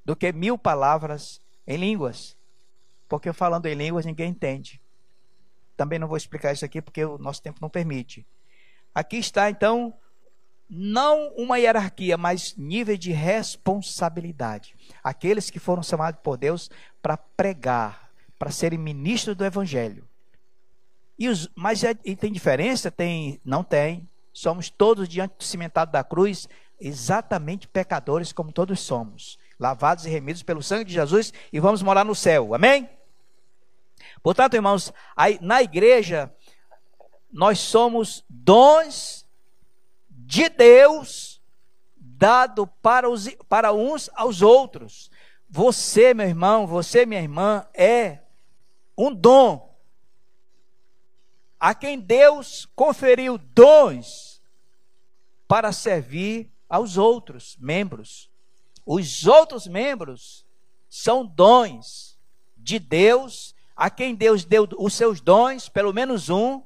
do 0.03 0.17
que 0.17 0.33
mil 0.33 0.57
palavras 0.57 1.39
em 1.67 1.77
línguas. 1.77 2.35
Porque 3.09 3.31
falando 3.33 3.67
em 3.67 3.75
línguas 3.75 4.07
ninguém 4.07 4.31
entende. 4.31 4.81
Também 5.77 5.99
não 5.99 6.09
vou 6.09 6.17
explicar 6.17 6.53
isso 6.53 6.65
aqui 6.65 6.81
porque 6.81 7.05
o 7.05 7.19
nosso 7.19 7.43
tempo 7.43 7.59
não 7.61 7.69
permite. 7.69 8.27
Aqui 8.95 9.19
está 9.19 9.51
então 9.51 9.95
não 10.69 11.29
uma 11.35 11.59
hierarquia, 11.59 12.17
mas 12.17 12.57
nível 12.57 12.97
de 12.97 13.13
responsabilidade. 13.13 14.75
Aqueles 15.05 15.51
que 15.51 15.59
foram 15.59 15.83
chamados 15.83 16.21
por 16.23 16.39
Deus 16.39 16.71
para 17.03 17.19
pregar, 17.19 18.11
para 18.39 18.51
serem 18.51 18.79
ministros 18.79 19.37
do 19.37 19.45
evangelho. 19.45 20.09
E 21.19 21.29
os, 21.29 21.49
mas 21.55 21.85
é, 21.85 21.95
e 22.05 22.17
tem 22.17 22.33
diferença? 22.33 22.91
Tem, 22.91 23.41
não 23.45 23.63
tem. 23.63 24.09
Somos 24.33 24.71
todos 24.71 25.09
diante 25.09 25.37
do 25.37 25.45
cimentado 25.45 25.93
da 25.93 26.03
cruz, 26.03 26.49
exatamente 26.81 27.69
pecadores 27.69 28.33
como 28.33 28.53
todos 28.53 28.81
somos, 28.81 29.39
lavados 29.59 30.07
e 30.07 30.11
remidos 30.11 30.43
pelo 30.43 30.63
sangue 30.63 30.85
de 30.85 30.93
Jesus 30.95 31.33
e 31.53 31.61
vamos 31.61 31.83
morar 31.83 32.05
no 32.05 32.15
céu. 32.15 32.55
Amém? 32.55 32.89
Portanto, 34.23 34.55
irmãos, 34.55 34.93
aí, 35.17 35.39
na 35.41 35.63
igreja 35.63 36.33
nós 37.33 37.59
somos 37.59 38.25
dons 38.29 39.27
de 40.09 40.49
Deus 40.49 41.41
dado 41.97 42.67
para, 42.67 43.09
os, 43.09 43.29
para 43.49 43.73
uns 43.73 44.11
aos 44.15 44.43
outros. 44.43 45.11
Você, 45.49 46.15
meu 46.15 46.27
irmão, 46.27 46.67
você, 46.67 47.05
minha 47.05 47.21
irmã, 47.21 47.67
é 47.75 48.19
um 48.97 49.13
dom 49.13 49.72
a 51.63 51.77
quem 51.77 52.01
Deus 52.01 52.67
conferiu 52.75 53.39
dons 53.39 54.43
para 55.47 55.71
servir 55.71 56.51
aos 56.69 56.97
outros 56.97 57.57
membros. 57.61 58.29
Os 58.85 59.29
outros 59.29 59.69
membros 59.69 60.45
são 60.91 61.25
dons 61.25 62.19
de 62.57 62.81
Deus, 62.81 63.55
a 63.77 63.89
quem 63.89 64.13
Deus 64.13 64.45
deu 64.45 64.69
os 64.77 64.93
seus 64.95 65.21
dons, 65.21 65.69
pelo 65.69 65.93
menos 65.93 66.29
um, 66.29 66.65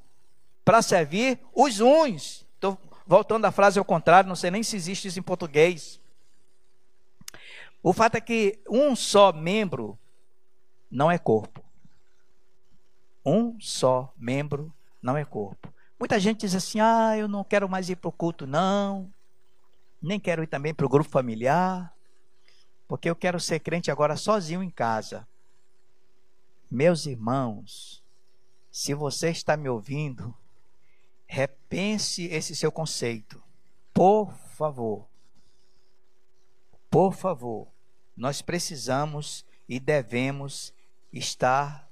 para 0.64 0.80
servir 0.80 1.40
os 1.52 1.78
uns. 1.78 2.46
Estou 2.54 2.78
voltando 3.06 3.44
à 3.44 3.52
frase 3.52 3.78
ao 3.78 3.84
contrário, 3.84 4.30
não 4.30 4.34
sei 4.34 4.50
nem 4.50 4.62
se 4.62 4.76
existe 4.76 5.08
isso 5.08 5.18
em 5.18 5.22
português. 5.22 6.00
O 7.82 7.92
fato 7.92 8.14
é 8.14 8.20
que 8.22 8.58
um 8.66 8.96
só 8.96 9.30
membro 9.30 9.98
não 10.90 11.10
é 11.10 11.18
corpo. 11.18 11.62
Um 13.22 13.60
só 13.60 14.10
membro 14.16 14.72
não 15.02 15.16
é 15.16 15.24
corpo. 15.24 15.72
Muita 15.98 16.18
gente 16.20 16.40
diz 16.40 16.54
assim: 16.54 16.80
ah, 16.80 17.16
eu 17.16 17.28
não 17.28 17.44
quero 17.44 17.68
mais 17.68 17.88
ir 17.88 17.96
para 17.96 18.08
o 18.08 18.12
culto, 18.12 18.46
não. 18.46 19.12
Nem 20.00 20.20
quero 20.20 20.42
ir 20.42 20.46
também 20.46 20.74
para 20.74 20.86
o 20.86 20.88
grupo 20.88 21.08
familiar. 21.08 21.92
Porque 22.86 23.08
eu 23.08 23.16
quero 23.16 23.40
ser 23.40 23.60
crente 23.60 23.90
agora 23.90 24.16
sozinho 24.16 24.62
em 24.62 24.70
casa. 24.70 25.26
Meus 26.70 27.06
irmãos, 27.06 28.04
se 28.70 28.94
você 28.94 29.30
está 29.30 29.56
me 29.56 29.68
ouvindo, 29.68 30.34
repense 31.26 32.26
esse 32.26 32.54
seu 32.54 32.70
conceito. 32.70 33.42
Por 33.92 34.32
favor. 34.32 35.08
Por 36.90 37.14
favor. 37.14 37.68
Nós 38.16 38.42
precisamos 38.42 39.44
e 39.68 39.80
devemos 39.80 40.72
estar 41.12 41.85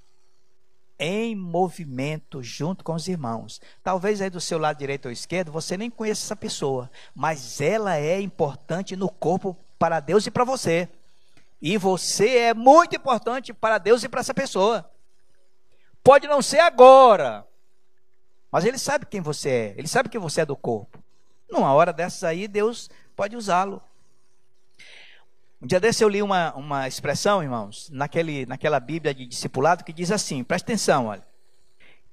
em 0.98 1.34
movimento 1.34 2.42
junto 2.42 2.84
com 2.84 2.94
os 2.94 3.08
irmãos. 3.08 3.60
Talvez 3.82 4.20
aí 4.20 4.30
do 4.30 4.40
seu 4.40 4.58
lado 4.58 4.78
direito 4.78 5.06
ou 5.06 5.12
esquerdo 5.12 5.52
você 5.52 5.76
nem 5.76 5.90
conheça 5.90 6.24
essa 6.24 6.36
pessoa, 6.36 6.90
mas 7.14 7.60
ela 7.60 7.96
é 7.96 8.20
importante 8.20 8.96
no 8.96 9.08
corpo 9.08 9.56
para 9.78 10.00
Deus 10.00 10.26
e 10.26 10.30
para 10.30 10.44
você. 10.44 10.88
E 11.60 11.76
você 11.78 12.38
é 12.38 12.54
muito 12.54 12.94
importante 12.96 13.52
para 13.52 13.78
Deus 13.78 14.04
e 14.04 14.08
para 14.08 14.20
essa 14.20 14.34
pessoa. 14.34 14.90
Pode 16.02 16.28
não 16.28 16.42
ser 16.42 16.60
agora, 16.60 17.46
mas 18.52 18.64
ele 18.64 18.78
sabe 18.78 19.06
quem 19.06 19.20
você 19.20 19.48
é, 19.48 19.74
ele 19.76 19.88
sabe 19.88 20.08
que 20.08 20.18
você 20.18 20.42
é 20.42 20.46
do 20.46 20.56
corpo. 20.56 21.02
Numa 21.50 21.72
hora 21.72 21.92
dessas 21.92 22.22
aí, 22.24 22.46
Deus 22.46 22.90
pode 23.16 23.36
usá-lo. 23.36 23.82
Um 25.64 25.66
dia 25.66 25.80
desse 25.80 26.04
eu 26.04 26.10
li 26.10 26.20
uma, 26.20 26.52
uma 26.56 26.86
expressão, 26.86 27.42
irmãos, 27.42 27.88
naquele, 27.90 28.44
naquela 28.44 28.78
Bíblia 28.78 29.14
de 29.14 29.24
discipulado 29.24 29.82
que 29.82 29.94
diz 29.94 30.10
assim: 30.10 30.44
presta 30.44 30.66
atenção, 30.66 31.06
olha. 31.06 31.26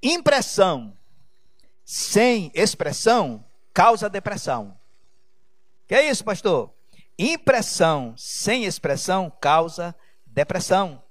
Impressão 0.02 0.96
sem 1.84 2.50
expressão 2.54 3.44
causa 3.74 4.08
depressão. 4.08 4.74
Que 5.86 5.94
é 5.94 6.08
isso, 6.08 6.24
pastor? 6.24 6.72
Impressão 7.18 8.14
sem 8.16 8.64
expressão 8.64 9.30
causa 9.38 9.94
depressão. 10.24 11.02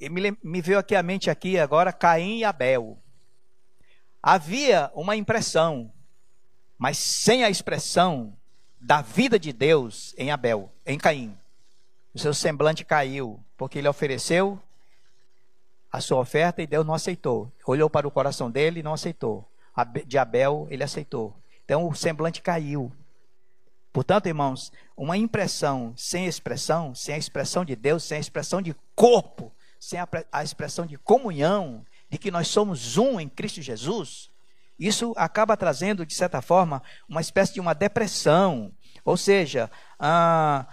E 0.00 0.08
me, 0.08 0.36
me 0.42 0.60
veio 0.60 0.80
aqui 0.80 0.96
a 0.96 1.02
mente 1.02 1.30
aqui 1.30 1.60
agora 1.60 1.92
Caim 1.92 2.38
e 2.38 2.44
Abel. 2.44 2.98
Havia 4.20 4.90
uma 4.96 5.14
impressão, 5.14 5.92
mas 6.76 6.98
sem 6.98 7.44
a 7.44 7.50
expressão 7.50 8.36
da 8.80 9.00
vida 9.00 9.38
de 9.38 9.52
Deus 9.52 10.12
em 10.18 10.32
Abel, 10.32 10.68
em 10.84 10.98
Caim. 10.98 11.38
O 12.14 12.18
seu 12.18 12.34
semblante 12.34 12.84
caiu, 12.84 13.40
porque 13.56 13.78
ele 13.78 13.88
ofereceu 13.88 14.60
a 15.90 16.00
sua 16.00 16.20
oferta 16.20 16.62
e 16.62 16.66
Deus 16.66 16.86
não 16.86 16.94
aceitou. 16.94 17.50
Olhou 17.66 17.88
para 17.88 18.06
o 18.08 18.10
coração 18.10 18.50
dele 18.50 18.80
e 18.80 18.82
não 18.82 18.94
aceitou. 18.94 19.46
De 20.06 20.18
Abel, 20.18 20.66
ele 20.70 20.82
aceitou. 20.82 21.34
Então 21.64 21.88
o 21.88 21.94
semblante 21.94 22.42
caiu. 22.42 22.92
Portanto, 23.92 24.26
irmãos, 24.26 24.72
uma 24.96 25.16
impressão 25.16 25.92
sem 25.96 26.26
expressão, 26.26 26.94
sem 26.94 27.14
a 27.14 27.18
expressão 27.18 27.64
de 27.64 27.76
Deus, 27.76 28.02
sem 28.04 28.16
a 28.16 28.20
expressão 28.20 28.62
de 28.62 28.74
corpo, 28.94 29.52
sem 29.78 29.98
a, 29.98 30.08
a 30.30 30.42
expressão 30.42 30.86
de 30.86 30.96
comunhão, 30.96 31.84
de 32.08 32.18
que 32.18 32.30
nós 32.30 32.48
somos 32.48 32.96
um 32.96 33.20
em 33.20 33.28
Cristo 33.28 33.60
Jesus, 33.60 34.30
isso 34.78 35.12
acaba 35.16 35.56
trazendo, 35.56 36.04
de 36.04 36.14
certa 36.14 36.42
forma, 36.42 36.82
uma 37.08 37.20
espécie 37.20 37.54
de 37.54 37.60
uma 37.60 37.74
depressão. 37.74 38.72
Ou 39.04 39.16
seja, 39.16 39.70
ah, 39.98 40.66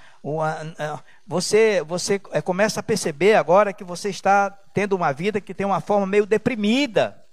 você, 1.25 1.81
você 1.85 2.21
é, 2.31 2.41
começa 2.41 2.79
a 2.79 2.83
perceber 2.83 3.35
agora 3.35 3.73
que 3.73 3.83
você 3.83 4.09
está 4.09 4.49
tendo 4.73 4.95
uma 4.95 5.11
vida 5.13 5.39
que 5.39 5.53
tem 5.53 5.65
uma 5.65 5.81
forma 5.81 6.05
meio 6.05 6.25
deprimida. 6.25 7.23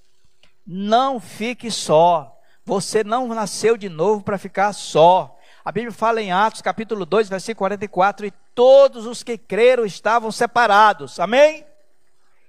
Não 0.67 1.19
fique 1.21 1.71
só. 1.71 2.33
Você 2.65 3.05
não 3.05 3.29
nasceu 3.29 3.77
de 3.77 3.89
novo 3.89 4.23
para 4.23 4.39
ficar 4.39 4.73
só. 4.73 5.37
A 5.65 5.73
Bíblia 5.73 5.93
fala 5.93 6.23
em 6.23 6.31
Atos, 6.31 6.63
capítulo 6.63 7.05
2, 7.05 7.29
versículo 7.29 7.59
44, 7.59 8.27
e 8.27 8.33
todos 8.55 9.05
os 9.05 9.25
que 9.25 9.37
creram 9.37 9.85
estavam 9.85 10.31
separados. 10.31 11.19
Amém? 11.19 11.67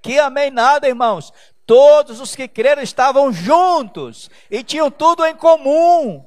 Que 0.03 0.19
amém 0.19 0.51
nada, 0.51 0.87
irmãos. 0.87 1.33
Todos 1.65 2.21
os 2.21 2.35
que 2.35 2.47
creram 2.47 2.81
estavam 2.81 3.33
juntos 3.33 4.29
e 4.51 4.63
tinham 4.63 4.91
tudo 4.91 5.25
em 5.25 5.35
comum. 5.35 6.23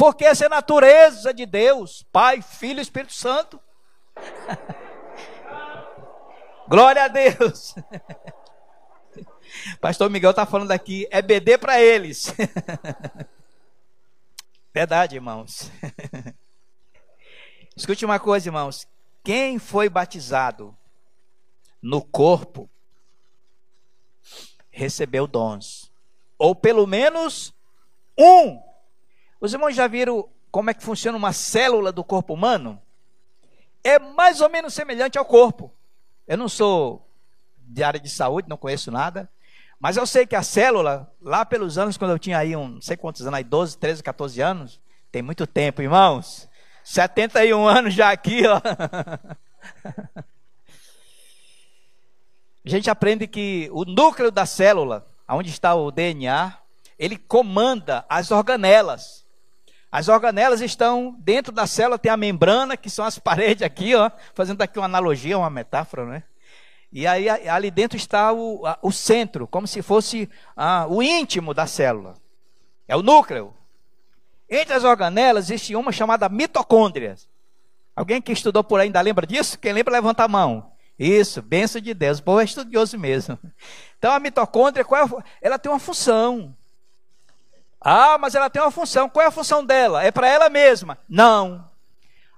Porque 0.00 0.24
essa 0.24 0.44
é 0.44 0.46
a 0.46 0.48
natureza 0.48 1.34
de 1.34 1.44
Deus, 1.44 2.06
Pai, 2.10 2.40
Filho 2.40 2.78
e 2.78 2.80
Espírito 2.80 3.12
Santo. 3.12 3.60
Glória 6.66 7.04
a 7.04 7.08
Deus. 7.08 7.74
Pastor 9.78 10.08
Miguel 10.08 10.30
está 10.30 10.46
falando 10.46 10.70
aqui, 10.70 11.06
é 11.10 11.20
BD 11.20 11.58
para 11.58 11.82
eles. 11.82 12.34
Verdade, 14.72 15.16
irmãos. 15.16 15.70
Escute 17.76 18.06
uma 18.06 18.18
coisa, 18.18 18.48
irmãos. 18.48 18.88
Quem 19.22 19.58
foi 19.58 19.90
batizado 19.90 20.74
no 21.82 22.00
corpo 22.00 22.70
recebeu 24.70 25.26
dons. 25.26 25.92
Ou 26.38 26.54
pelo 26.54 26.86
menos 26.86 27.52
um 28.16 28.69
os 29.40 29.52
irmãos 29.52 29.74
já 29.74 29.86
viram 29.86 30.28
como 30.50 30.70
é 30.70 30.74
que 30.74 30.82
funciona 30.82 31.16
uma 31.16 31.32
célula 31.32 31.92
do 31.92 32.04
corpo 32.04 32.34
humano? 32.34 32.80
É 33.82 33.98
mais 33.98 34.40
ou 34.40 34.50
menos 34.50 34.74
semelhante 34.74 35.16
ao 35.16 35.24
corpo. 35.24 35.72
Eu 36.26 36.36
não 36.36 36.48
sou 36.48 37.06
de 37.56 37.82
área 37.82 38.00
de 38.00 38.10
saúde, 38.10 38.48
não 38.48 38.56
conheço 38.56 38.90
nada, 38.90 39.30
mas 39.78 39.96
eu 39.96 40.06
sei 40.06 40.26
que 40.26 40.36
a 40.36 40.42
célula, 40.42 41.10
lá 41.22 41.44
pelos 41.44 41.78
anos, 41.78 41.96
quando 41.96 42.10
eu 42.10 42.18
tinha 42.18 42.36
aí, 42.36 42.54
um, 42.54 42.68
não 42.68 42.82
sei 42.82 42.96
quantos 42.96 43.22
anos, 43.22 43.34
aí 43.34 43.44
12, 43.44 43.78
13, 43.78 44.02
14 44.02 44.40
anos, 44.42 44.80
tem 45.10 45.22
muito 45.22 45.46
tempo, 45.46 45.80
irmãos. 45.80 46.48
71 46.84 47.66
anos 47.66 47.94
já 47.94 48.10
aqui, 48.10 48.42
ó. 48.46 48.60
A 52.62 52.68
gente 52.68 52.90
aprende 52.90 53.26
que 53.26 53.70
o 53.72 53.86
núcleo 53.86 54.30
da 54.30 54.44
célula, 54.44 55.06
onde 55.26 55.48
está 55.48 55.74
o 55.74 55.90
DNA, 55.90 56.54
ele 56.98 57.16
comanda 57.16 58.04
as 58.06 58.30
organelas. 58.30 59.24
As 59.90 60.08
organelas 60.08 60.60
estão 60.60 61.16
dentro 61.18 61.52
da 61.52 61.66
célula, 61.66 61.98
tem 61.98 62.12
a 62.12 62.16
membrana, 62.16 62.76
que 62.76 62.88
são 62.88 63.04
as 63.04 63.18
paredes 63.20 63.62
aqui, 63.62 63.94
ó, 63.94 64.10
fazendo 64.34 64.62
aqui 64.62 64.78
uma 64.78 64.84
analogia, 64.84 65.38
uma 65.38 65.50
metáfora, 65.50 66.06
né? 66.06 66.22
E 66.92 67.06
aí 67.06 67.28
ali 67.28 67.70
dentro 67.70 67.96
está 67.96 68.32
o, 68.32 68.62
o 68.82 68.90
centro, 68.90 69.46
como 69.46 69.66
se 69.66 69.80
fosse 69.80 70.28
o 70.88 71.02
íntimo 71.02 71.54
da 71.54 71.66
célula. 71.66 72.14
É 72.88 72.96
o 72.96 73.02
núcleo. 73.02 73.54
Entre 74.48 74.74
as 74.74 74.82
organelas 74.82 75.44
existe 75.44 75.76
uma 75.76 75.92
chamada 75.92 76.28
mitocôndria. 76.28 77.14
Alguém 77.94 78.20
que 78.20 78.32
estudou 78.32 78.64
por 78.64 78.80
aí 78.80 78.86
ainda 78.86 79.00
lembra 79.00 79.24
disso? 79.24 79.56
Quem 79.56 79.72
lembra, 79.72 79.92
levanta 79.92 80.24
a 80.24 80.28
mão. 80.28 80.72
Isso, 80.98 81.40
benção 81.40 81.80
de 81.80 81.94
Deus. 81.94 82.18
O 82.18 82.22
povo 82.24 82.40
é 82.40 82.44
estudioso 82.44 82.98
mesmo. 82.98 83.38
Então 83.98 84.12
a 84.12 84.18
mitocôndria, 84.18 84.84
qual 84.84 85.06
é 85.06 85.22
ela 85.40 85.58
tem 85.58 85.70
uma 85.70 85.78
função. 85.78 86.56
Ah, 87.80 88.18
mas 88.18 88.34
ela 88.34 88.50
tem 88.50 88.60
uma 88.60 88.70
função. 88.70 89.08
Qual 89.08 89.24
é 89.24 89.28
a 89.28 89.32
função 89.32 89.64
dela? 89.64 90.04
É 90.04 90.10
para 90.10 90.28
ela 90.28 90.50
mesma? 90.50 90.98
Não. 91.08 91.68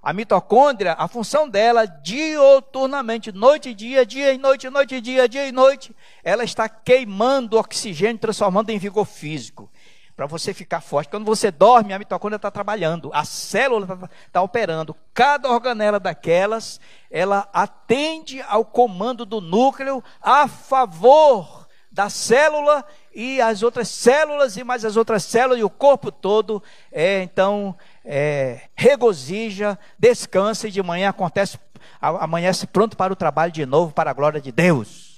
A 0.01 0.12
mitocôndria, 0.12 0.95
a 0.99 1.07
função 1.07 1.49
dela, 1.49 1.86
dioturnamente, 1.86 3.30
noite 3.30 3.68
e 3.70 3.74
dia, 3.74 4.05
dia 4.05 4.32
e 4.32 4.38
noite, 4.38 4.68
noite 4.68 4.97
e 4.97 5.01
dia, 5.01 5.28
dia 5.28 5.47
e 5.47 5.53
noite, 5.53 5.95
ela 6.24 6.43
está 6.43 6.68
queimando 6.68 7.57
oxigênio, 7.57 8.18
transformando 8.18 8.70
em 8.70 8.78
vigor 8.78 9.05
físico. 9.05 9.70
Para 10.16 10.26
você 10.26 10.53
ficar 10.53 10.80
forte. 10.80 11.09
Quando 11.09 11.24
você 11.24 11.51
dorme, 11.51 11.93
a 11.93 11.99
mitocôndria 11.99 12.36
está 12.36 12.51
trabalhando, 12.51 13.11
a 13.14 13.24
célula 13.24 13.84
está 13.84 14.11
tá 14.30 14.43
operando. 14.43 14.95
Cada 15.14 15.49
organela 15.49 15.99
daquelas, 15.99 16.80
ela 17.11 17.49
atende 17.53 18.43
ao 18.43 18.64
comando 18.64 19.24
do 19.24 19.40
núcleo 19.40 20.03
a 20.20 20.47
favor 20.47 21.62
da 21.93 22.09
célula 22.09 22.84
e 23.14 23.40
as 23.40 23.62
outras 23.62 23.88
células 23.88 24.57
e 24.57 24.64
mais 24.64 24.82
as 24.84 24.97
outras 24.97 25.24
células 25.24 25.61
e 25.61 25.62
o 25.62 25.68
corpo 25.68 26.11
todo, 26.11 26.62
é, 26.90 27.22
então, 27.22 27.76
é, 28.03 28.68
regozija, 28.74 29.78
descansa 29.99 30.68
e 30.68 30.70
de 30.70 30.82
manhã 30.82 31.11
acontece, 31.11 31.59
amanhece 32.01 32.66
pronto 32.66 32.97
para 32.97 33.12
o 33.12 33.16
trabalho 33.16 33.53
de 33.53 33.66
novo, 33.66 33.93
para 33.93 34.11
a 34.11 34.14
glória 34.14 34.40
de 34.40 34.51
Deus. 34.51 35.12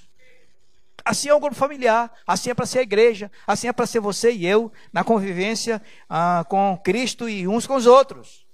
Assim 1.05 1.29
é 1.29 1.35
o 1.35 1.39
grupo 1.39 1.55
familiar, 1.55 2.12
assim 2.27 2.51
é 2.51 2.55
para 2.55 2.66
ser 2.66 2.81
a 2.81 2.83
igreja, 2.83 3.31
assim 3.47 3.68
é 3.68 3.72
para 3.72 3.87
ser 3.87 4.01
você 4.01 4.33
e 4.33 4.45
eu, 4.45 4.72
na 4.93 5.05
convivência 5.05 5.81
ah, 6.11 6.45
com 6.49 6.81
Cristo 6.83 7.29
e 7.29 7.47
uns 7.47 7.66
com 7.66 7.77
os 7.77 7.87
outros. 7.87 8.45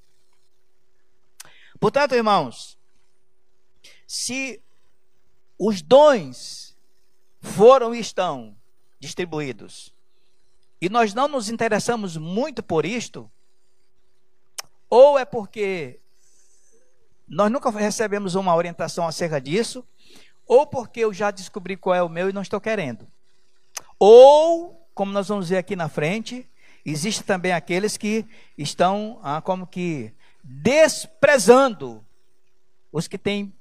Portanto, 1.78 2.14
irmãos, 2.14 2.76
se 4.06 4.60
os 5.58 5.80
dons 5.80 6.69
foram 7.40 7.94
e 7.94 8.00
estão 8.00 8.56
distribuídos. 8.98 9.92
E 10.80 10.88
nós 10.88 11.14
não 11.14 11.28
nos 11.28 11.48
interessamos 11.48 12.16
muito 12.16 12.62
por 12.62 12.86
isto, 12.86 13.30
ou 14.88 15.18
é 15.18 15.24
porque 15.24 16.00
nós 17.28 17.50
nunca 17.50 17.70
recebemos 17.70 18.34
uma 18.34 18.54
orientação 18.54 19.06
acerca 19.06 19.40
disso, 19.40 19.86
ou 20.46 20.66
porque 20.66 21.00
eu 21.00 21.12
já 21.12 21.30
descobri 21.30 21.76
qual 21.76 21.94
é 21.94 22.02
o 22.02 22.08
meu 22.08 22.28
e 22.28 22.32
não 22.32 22.42
estou 22.42 22.60
querendo. 22.60 23.06
Ou, 23.98 24.84
como 24.94 25.12
nós 25.12 25.28
vamos 25.28 25.48
ver 25.48 25.58
aqui 25.58 25.76
na 25.76 25.88
frente, 25.88 26.48
existe 26.84 27.22
também 27.22 27.52
aqueles 27.52 27.96
que 27.96 28.26
estão 28.58 29.20
ah, 29.22 29.40
como 29.40 29.66
que 29.66 30.12
desprezando 30.42 32.04
os 32.90 33.06
que 33.06 33.16
têm 33.18 33.54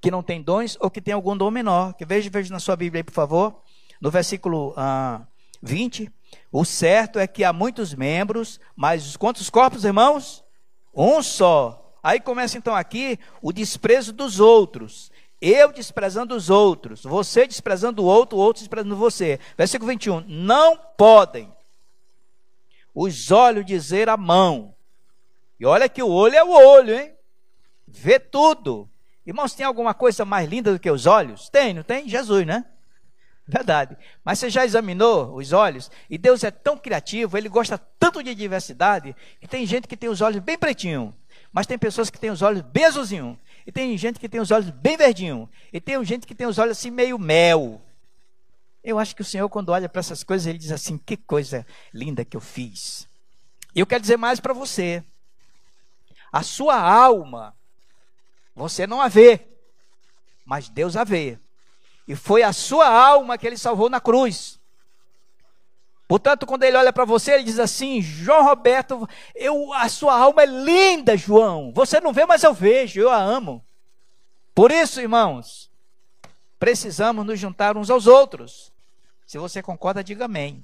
que 0.00 0.10
não 0.10 0.22
têm 0.22 0.42
dons 0.42 0.76
ou 0.80 0.90
que 0.90 1.00
têm 1.00 1.14
algum 1.14 1.36
dom 1.36 1.50
menor. 1.50 1.94
Que 1.94 2.04
veja, 2.04 2.30
veja 2.30 2.52
na 2.52 2.58
sua 2.58 2.76
Bíblia 2.76 3.00
aí, 3.00 3.04
por 3.04 3.12
favor 3.14 3.60
no 4.00 4.10
versículo 4.10 4.72
ah, 4.76 5.20
20, 5.62 6.10
o 6.50 6.64
certo 6.64 7.18
é 7.18 7.26
que 7.26 7.44
há 7.44 7.52
muitos 7.52 7.92
membros, 7.92 8.58
mas 8.74 9.16
quantos 9.16 9.50
corpos, 9.50 9.84
irmãos? 9.84 10.42
Um 10.94 11.22
só. 11.22 11.76
Aí 12.02 12.18
começa 12.18 12.56
então 12.56 12.74
aqui 12.74 13.18
o 13.42 13.52
desprezo 13.52 14.12
dos 14.12 14.40
outros. 14.40 15.12
Eu 15.40 15.72
desprezando 15.72 16.34
os 16.34 16.50
outros, 16.50 17.02
você 17.02 17.46
desprezando 17.46 18.02
o 18.02 18.06
outro, 18.06 18.38
o 18.38 18.40
outro 18.40 18.62
desprezando 18.62 18.96
você. 18.96 19.38
Versículo 19.56 19.90
21. 19.90 20.24
Não 20.26 20.76
podem 20.96 21.52
os 22.94 23.30
olhos 23.30 23.64
dizer 23.64 24.08
a 24.08 24.16
mão. 24.16 24.74
E 25.58 25.66
olha 25.66 25.88
que 25.88 26.02
o 26.02 26.08
olho 26.08 26.34
é 26.34 26.44
o 26.44 26.50
olho, 26.50 26.98
hein? 26.98 27.12
Vê 27.86 28.18
tudo. 28.18 28.89
Irmãos, 29.30 29.54
tem 29.54 29.64
alguma 29.64 29.94
coisa 29.94 30.24
mais 30.24 30.50
linda 30.50 30.72
do 30.72 30.80
que 30.80 30.90
os 30.90 31.06
olhos? 31.06 31.48
Tem, 31.48 31.72
não 31.72 31.84
tem? 31.84 32.08
Jesus, 32.08 32.44
né? 32.44 32.64
Verdade. 33.46 33.96
Mas 34.24 34.40
você 34.40 34.50
já 34.50 34.64
examinou 34.64 35.36
os 35.36 35.52
olhos? 35.52 35.88
E 36.10 36.18
Deus 36.18 36.42
é 36.42 36.50
tão 36.50 36.76
criativo, 36.76 37.38
ele 37.38 37.48
gosta 37.48 37.78
tanto 37.78 38.24
de 38.24 38.34
diversidade, 38.34 39.14
que 39.40 39.46
tem 39.46 39.64
gente 39.64 39.86
que 39.86 39.96
tem 39.96 40.10
os 40.10 40.20
olhos 40.20 40.40
bem 40.40 40.58
pretinho, 40.58 41.14
mas 41.52 41.64
tem 41.64 41.78
pessoas 41.78 42.10
que 42.10 42.18
têm 42.18 42.30
os 42.30 42.42
olhos 42.42 42.62
bem 42.62 42.86
azulzinho, 42.86 43.38
e 43.64 43.70
tem 43.70 43.96
gente 43.96 44.18
que 44.18 44.28
tem 44.28 44.40
os 44.40 44.50
olhos 44.50 44.68
bem 44.70 44.96
verdinho, 44.96 45.48
e 45.72 45.80
tem 45.80 46.04
gente 46.04 46.26
que 46.26 46.34
tem 46.34 46.48
os 46.48 46.58
olhos 46.58 46.76
assim 46.76 46.90
meio 46.90 47.16
mel. 47.16 47.80
Eu 48.82 48.98
acho 48.98 49.14
que 49.14 49.22
o 49.22 49.24
Senhor, 49.24 49.48
quando 49.48 49.68
olha 49.68 49.88
para 49.88 50.00
essas 50.00 50.24
coisas, 50.24 50.48
ele 50.48 50.58
diz 50.58 50.72
assim: 50.72 50.98
que 50.98 51.16
coisa 51.16 51.64
linda 51.94 52.24
que 52.24 52.36
eu 52.36 52.40
fiz. 52.40 53.08
E 53.76 53.78
eu 53.78 53.86
quero 53.86 54.00
dizer 54.00 54.16
mais 54.16 54.40
para 54.40 54.52
você: 54.52 55.04
a 56.32 56.42
sua 56.42 56.80
alma, 56.80 57.54
você 58.54 58.86
não 58.86 59.00
a 59.00 59.08
vê, 59.08 59.46
mas 60.44 60.68
Deus 60.68 60.96
a 60.96 61.04
vê. 61.04 61.38
E 62.06 62.16
foi 62.16 62.42
a 62.42 62.52
sua 62.52 62.88
alma 62.88 63.38
que 63.38 63.46
ele 63.46 63.56
salvou 63.56 63.88
na 63.88 64.00
cruz. 64.00 64.58
Portanto, 66.08 66.44
quando 66.44 66.64
ele 66.64 66.76
olha 66.76 66.92
para 66.92 67.04
você, 67.04 67.34
ele 67.34 67.44
diz 67.44 67.60
assim: 67.60 68.02
João 68.02 68.44
Roberto, 68.44 69.08
eu, 69.32 69.72
a 69.74 69.88
sua 69.88 70.18
alma 70.18 70.42
é 70.42 70.46
linda, 70.46 71.16
João. 71.16 71.72
Você 71.72 72.00
não 72.00 72.12
vê, 72.12 72.26
mas 72.26 72.42
eu 72.42 72.52
vejo, 72.52 73.00
eu 73.00 73.10
a 73.10 73.16
amo. 73.16 73.64
Por 74.52 74.72
isso, 74.72 75.00
irmãos, 75.00 75.70
precisamos 76.58 77.24
nos 77.24 77.38
juntar 77.38 77.76
uns 77.76 77.90
aos 77.90 78.08
outros. 78.08 78.72
Se 79.24 79.38
você 79.38 79.62
concorda, 79.62 80.02
diga 80.02 80.24
amém. 80.24 80.60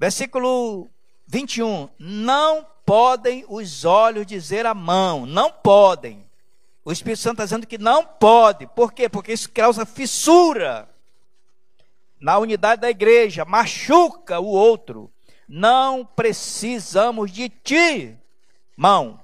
Versículo 0.00 0.88
21. 1.28 1.88
Não 1.96 2.66
podem 2.84 3.44
os 3.48 3.84
olhos 3.84 4.26
dizer 4.26 4.66
a 4.66 4.74
mão, 4.74 5.24
não 5.26 5.52
podem. 5.52 6.23
O 6.84 6.92
Espírito 6.92 7.20
Santo 7.22 7.34
está 7.34 7.44
dizendo 7.44 7.66
que 7.66 7.78
não 7.78 8.04
pode. 8.04 8.66
Por 8.66 8.92
quê? 8.92 9.08
Porque 9.08 9.32
isso 9.32 9.50
causa 9.50 9.86
fissura 9.86 10.88
na 12.20 12.38
unidade 12.38 12.82
da 12.82 12.90
igreja, 12.90 13.44
machuca 13.44 14.38
o 14.38 14.46
outro. 14.46 15.10
Não 15.48 16.04
precisamos 16.04 17.30
de 17.30 17.48
ti, 17.48 18.16
mão, 18.76 19.20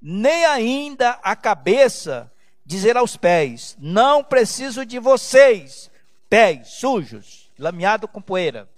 nem 0.00 0.44
ainda 0.44 1.18
a 1.22 1.34
cabeça 1.34 2.30
dizer 2.64 2.96
aos 2.96 3.16
pés: 3.16 3.76
Não 3.78 4.22
preciso 4.22 4.84
de 4.84 4.98
vocês, 4.98 5.90
pés 6.28 6.68
sujos, 6.68 7.50
lameados 7.58 8.10
com 8.10 8.20
poeira. 8.20 8.68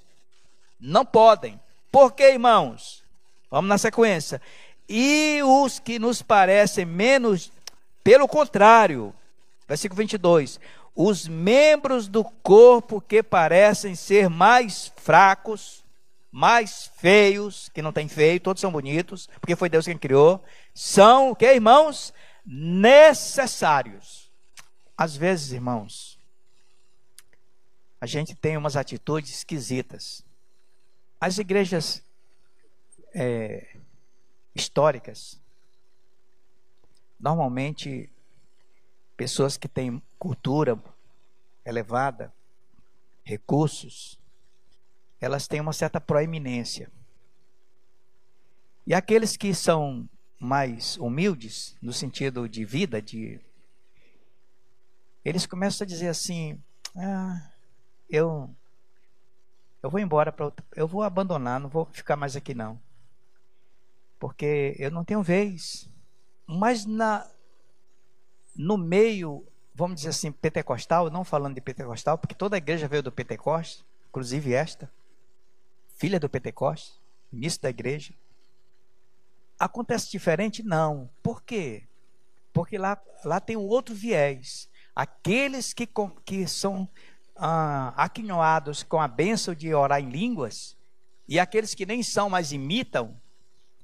Não 0.78 1.04
podem. 1.04 1.60
Por 1.90 2.12
quê, 2.12 2.32
irmãos? 2.32 3.02
Vamos 3.50 3.68
na 3.68 3.76
sequência. 3.76 4.40
E 4.88 5.40
os 5.42 5.78
que 5.78 5.98
nos 5.98 6.22
parecem 6.22 6.84
menos 6.84 7.50
pelo 8.02 8.26
contrário, 8.26 9.14
versículo 9.68 9.98
22, 9.98 10.58
os 10.94 11.28
membros 11.28 12.08
do 12.08 12.24
corpo 12.24 13.00
que 13.00 13.22
parecem 13.22 13.94
ser 13.94 14.28
mais 14.28 14.92
fracos, 14.96 15.84
mais 16.30 16.90
feios, 16.96 17.68
que 17.70 17.82
não 17.82 17.92
tem 17.92 18.08
feio, 18.08 18.40
todos 18.40 18.60
são 18.60 18.70
bonitos, 18.70 19.28
porque 19.40 19.56
foi 19.56 19.68
Deus 19.68 19.84
quem 19.86 19.98
criou, 19.98 20.42
são 20.74 21.30
o 21.30 21.36
que, 21.36 21.46
irmãos? 21.46 22.12
Necessários. 22.44 24.30
Às 24.96 25.16
vezes, 25.16 25.52
irmãos, 25.52 26.18
a 28.00 28.06
gente 28.06 28.34
tem 28.34 28.56
umas 28.56 28.76
atitudes 28.76 29.30
esquisitas. 29.30 30.24
As 31.20 31.38
igrejas 31.38 32.02
é, 33.14 33.76
históricas, 34.54 35.38
Normalmente, 37.20 38.10
pessoas 39.16 39.58
que 39.58 39.68
têm 39.68 40.02
cultura 40.18 40.82
elevada, 41.64 42.32
recursos, 43.22 44.18
elas 45.20 45.46
têm 45.46 45.60
uma 45.60 45.74
certa 45.74 46.00
proeminência. 46.00 46.90
E 48.86 48.94
aqueles 48.94 49.36
que 49.36 49.54
são 49.54 50.08
mais 50.38 50.96
humildes, 50.96 51.76
no 51.82 51.92
sentido 51.92 52.48
de 52.48 52.64
vida, 52.64 53.02
de 53.02 53.38
eles 55.22 55.44
começam 55.44 55.84
a 55.84 55.88
dizer 55.88 56.08
assim: 56.08 56.58
ah, 56.96 57.50
eu 58.08 58.48
eu 59.82 59.90
vou 59.90 60.00
embora 60.00 60.32
para 60.32 60.50
eu 60.74 60.88
vou 60.88 61.02
abandonar, 61.02 61.60
não 61.60 61.68
vou 61.68 61.84
ficar 61.92 62.16
mais 62.16 62.34
aqui 62.36 62.54
não. 62.54 62.80
Porque 64.18 64.74
eu 64.78 64.90
não 64.90 65.04
tenho 65.04 65.22
vez. 65.22 65.89
Mas 66.52 66.84
na, 66.84 67.30
no 68.56 68.76
meio, 68.76 69.46
vamos 69.72 69.96
dizer 69.96 70.08
assim, 70.08 70.32
pentecostal, 70.32 71.08
não 71.08 71.22
falando 71.22 71.54
de 71.54 71.60
pentecostal, 71.60 72.18
porque 72.18 72.34
toda 72.34 72.56
a 72.56 72.58
igreja 72.58 72.88
veio 72.88 73.04
do 73.04 73.12
Pentecostes, 73.12 73.84
inclusive 74.08 74.52
esta, 74.52 74.90
filha 75.96 76.18
do 76.18 76.28
Pentecostes, 76.28 76.98
início 77.32 77.62
da 77.62 77.70
igreja. 77.70 78.12
Acontece 79.58 80.10
diferente? 80.10 80.62
Não. 80.62 81.08
Por 81.22 81.40
quê? 81.42 81.84
Porque 82.52 82.76
lá, 82.76 83.00
lá 83.24 83.38
tem 83.38 83.56
um 83.56 83.68
outro 83.68 83.94
viés. 83.94 84.68
aqueles 84.92 85.72
que, 85.72 85.88
que 86.24 86.48
são 86.48 86.88
ah, 87.36 87.94
aquinhoados 87.96 88.82
com 88.82 89.00
a 89.00 89.06
bênção 89.06 89.54
de 89.54 89.72
orar 89.72 90.00
em 90.00 90.10
línguas, 90.10 90.76
e 91.28 91.38
aqueles 91.38 91.76
que 91.76 91.86
nem 91.86 92.02
são, 92.02 92.28
mas 92.28 92.50
imitam, 92.50 93.16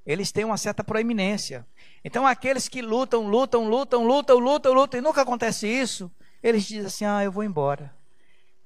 eles 0.05 0.33
têm 0.33 0.45
uma 0.45 0.57
certa 0.57 0.83
proeminência. 0.83 1.67
Então, 2.07 2.24
aqueles 2.24 2.68
que 2.68 2.80
lutam, 2.80 3.26
lutam, 3.26 3.68
lutam, 3.68 4.07
lutam, 4.07 4.38
lutam, 4.38 4.72
lutam, 4.72 5.00
e 5.00 5.02
nunca 5.02 5.22
acontece 5.22 5.66
isso, 5.66 6.09
eles 6.40 6.62
dizem 6.62 6.86
assim: 6.86 7.04
ah, 7.04 7.24
eu 7.24 7.32
vou 7.32 7.42
embora. 7.42 7.92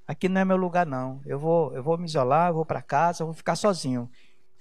Aqui 0.06 0.28
não 0.28 0.42
é 0.42 0.44
meu 0.44 0.58
lugar, 0.58 0.84
não. 0.84 1.22
Eu 1.24 1.38
vou, 1.38 1.74
eu 1.74 1.82
vou 1.82 1.96
me 1.96 2.04
isolar, 2.04 2.50
eu 2.50 2.54
vou 2.56 2.66
para 2.66 2.82
casa, 2.82 3.22
eu 3.22 3.26
vou 3.26 3.34
ficar 3.34 3.56
sozinho. 3.56 4.10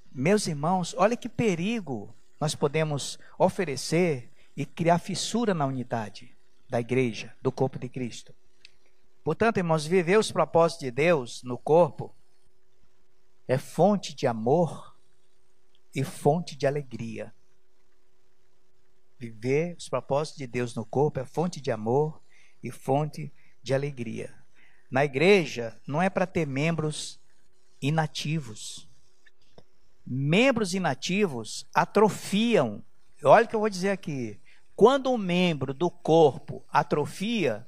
Meus 0.09 0.47
irmãos, 0.47 0.95
olha 0.97 1.17
que 1.17 1.27
perigo 1.27 2.15
nós 2.39 2.55
podemos 2.55 3.19
oferecer 3.37 4.31
e 4.55 4.65
criar 4.65 4.99
fissura 4.99 5.53
na 5.53 5.65
unidade 5.65 6.33
da 6.69 6.79
igreja, 6.79 7.35
do 7.41 7.51
corpo 7.51 7.77
de 7.77 7.89
Cristo. 7.89 8.33
Portanto, 9.25 9.57
irmãos, 9.57 9.85
viver 9.85 10.17
os 10.17 10.31
propósitos 10.31 10.85
de 10.85 10.91
Deus 10.91 11.43
no 11.43 11.57
corpo 11.57 12.15
é 13.45 13.57
fonte 13.57 14.15
de 14.15 14.25
amor 14.25 14.95
e 15.93 16.01
fonte 16.01 16.55
de 16.55 16.65
alegria. 16.65 17.33
Viver 19.19 19.75
os 19.77 19.89
propósitos 19.89 20.37
de 20.37 20.47
Deus 20.47 20.73
no 20.73 20.85
corpo 20.85 21.19
é 21.19 21.25
fonte 21.25 21.59
de 21.59 21.69
amor 21.71 22.21
e 22.63 22.71
fonte 22.71 23.33
de 23.61 23.73
alegria. 23.73 24.33
Na 24.89 25.03
igreja 25.03 25.77
não 25.85 26.01
é 26.01 26.09
para 26.09 26.25
ter 26.25 26.47
membros 26.47 27.19
inativos. 27.81 28.89
Membros 30.07 30.73
inativos 30.73 31.67
atrofiam. 31.73 32.81
Olha 33.21 33.43
o 33.43 33.47
que 33.49 33.55
eu 33.55 33.59
vou 33.59 33.69
dizer 33.69 33.89
aqui. 33.89 34.39
Quando 34.73 35.11
um 35.11 35.17
membro 35.17 35.73
do 35.73 35.91
corpo 35.91 36.63
atrofia, 36.71 37.67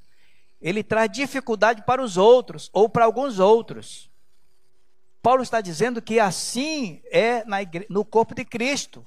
ele 0.61 0.81
traz 0.81 1.11
dificuldade 1.11 1.83
para 1.83 2.01
os 2.01 2.15
outros 2.15 2.69
ou 2.71 2.87
para 2.87 3.03
alguns 3.03 3.39
outros. 3.39 4.09
Paulo 5.21 5.43
está 5.43 5.59
dizendo 5.59 6.01
que 6.01 6.17
assim 6.17 7.01
é 7.11 7.43
no 7.89 8.05
corpo 8.05 8.33
de 8.33 8.45
Cristo. 8.45 9.05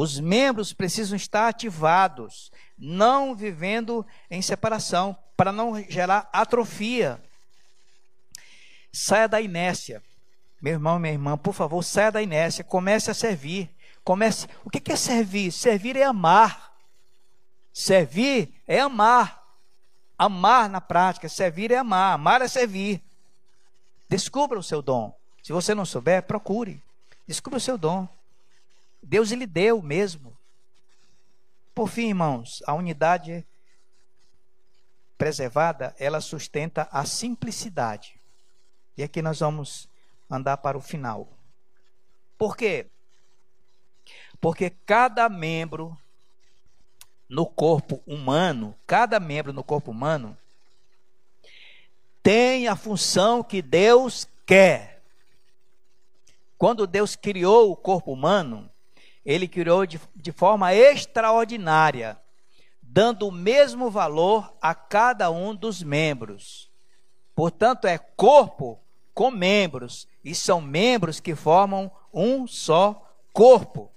Os 0.00 0.20
membros 0.20 0.72
precisam 0.72 1.16
estar 1.16 1.48
ativados, 1.48 2.52
não 2.78 3.34
vivendo 3.34 4.06
em 4.30 4.40
separação, 4.40 5.16
para 5.36 5.50
não 5.50 5.74
gerar 5.90 6.30
atrofia. 6.32 7.20
Saia 8.92 9.26
da 9.26 9.40
inércia. 9.40 10.00
Meu 10.62 10.74
irmão, 10.74 11.00
minha 11.00 11.14
irmã, 11.14 11.36
por 11.36 11.52
favor, 11.52 11.82
saia 11.82 12.12
da 12.12 12.22
inércia, 12.22 12.62
comece 12.62 13.10
a 13.10 13.14
servir. 13.14 13.68
Comece. 14.04 14.46
O 14.64 14.70
que 14.70 14.92
é 14.92 14.94
servir? 14.94 15.50
Servir 15.50 15.96
é 15.96 16.04
amar. 16.04 16.72
Servir 17.72 18.54
é 18.68 18.78
amar. 18.78 19.44
Amar 20.16 20.70
na 20.70 20.80
prática, 20.80 21.28
servir 21.28 21.72
é 21.72 21.76
amar, 21.76 22.14
amar 22.14 22.40
é 22.40 22.46
servir. 22.46 23.02
Descubra 24.08 24.60
o 24.60 24.62
seu 24.62 24.80
dom. 24.80 25.12
Se 25.42 25.52
você 25.52 25.74
não 25.74 25.84
souber, 25.84 26.22
procure. 26.22 26.80
Descubra 27.26 27.56
o 27.56 27.60
seu 27.60 27.76
dom. 27.76 28.08
Deus 29.02 29.30
lhe 29.30 29.46
deu 29.46 29.82
mesmo. 29.82 30.36
Por 31.74 31.88
fim, 31.88 32.08
irmãos, 32.08 32.62
a 32.66 32.74
unidade 32.74 33.46
preservada, 35.16 35.94
ela 35.98 36.20
sustenta 36.20 36.88
a 36.92 37.04
simplicidade. 37.04 38.20
E 38.96 39.02
aqui 39.02 39.20
nós 39.20 39.40
vamos 39.40 39.88
andar 40.30 40.56
para 40.58 40.78
o 40.78 40.80
final. 40.80 41.28
Por 42.36 42.56
quê? 42.56 42.86
Porque 44.40 44.70
cada 44.70 45.28
membro 45.28 45.96
no 47.28 47.44
corpo 47.44 48.02
humano, 48.06 48.74
cada 48.86 49.20
membro 49.20 49.52
no 49.52 49.62
corpo 49.62 49.90
humano, 49.90 50.36
tem 52.22 52.68
a 52.68 52.76
função 52.76 53.42
que 53.42 53.60
Deus 53.60 54.28
quer. 54.46 55.02
Quando 56.56 56.86
Deus 56.86 57.16
criou 57.16 57.70
o 57.70 57.76
corpo 57.76 58.12
humano, 58.12 58.70
ele 59.28 59.46
criou 59.46 59.84
de, 59.84 60.00
de 60.16 60.32
forma 60.32 60.74
extraordinária, 60.74 62.18
dando 62.80 63.28
o 63.28 63.30
mesmo 63.30 63.90
valor 63.90 64.56
a 64.58 64.74
cada 64.74 65.30
um 65.30 65.54
dos 65.54 65.82
membros. 65.82 66.70
Portanto, 67.34 67.86
é 67.86 67.98
corpo 67.98 68.80
com 69.12 69.30
membros, 69.30 70.08
e 70.24 70.34
são 70.34 70.62
membros 70.62 71.20
que 71.20 71.34
formam 71.34 71.92
um 72.10 72.46
só 72.46 73.06
corpo. 73.30 73.92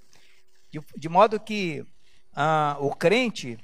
De, 0.69 0.81
de 0.97 1.07
modo 1.07 1.39
que 1.39 1.85
ah, 2.35 2.75
o 2.81 2.93
crente 2.93 3.57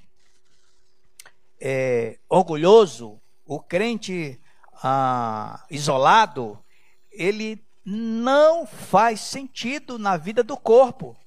é, 1.60 2.18
orgulhoso, 2.30 3.20
o 3.46 3.60
crente 3.60 4.40
ah, 4.82 5.66
isolado, 5.70 6.64
ele 7.12 7.62
não 7.84 8.66
faz 8.66 9.20
sentido 9.20 10.00
na 10.00 10.16
vida 10.16 10.42
do 10.42 10.56
corpo. 10.56 11.18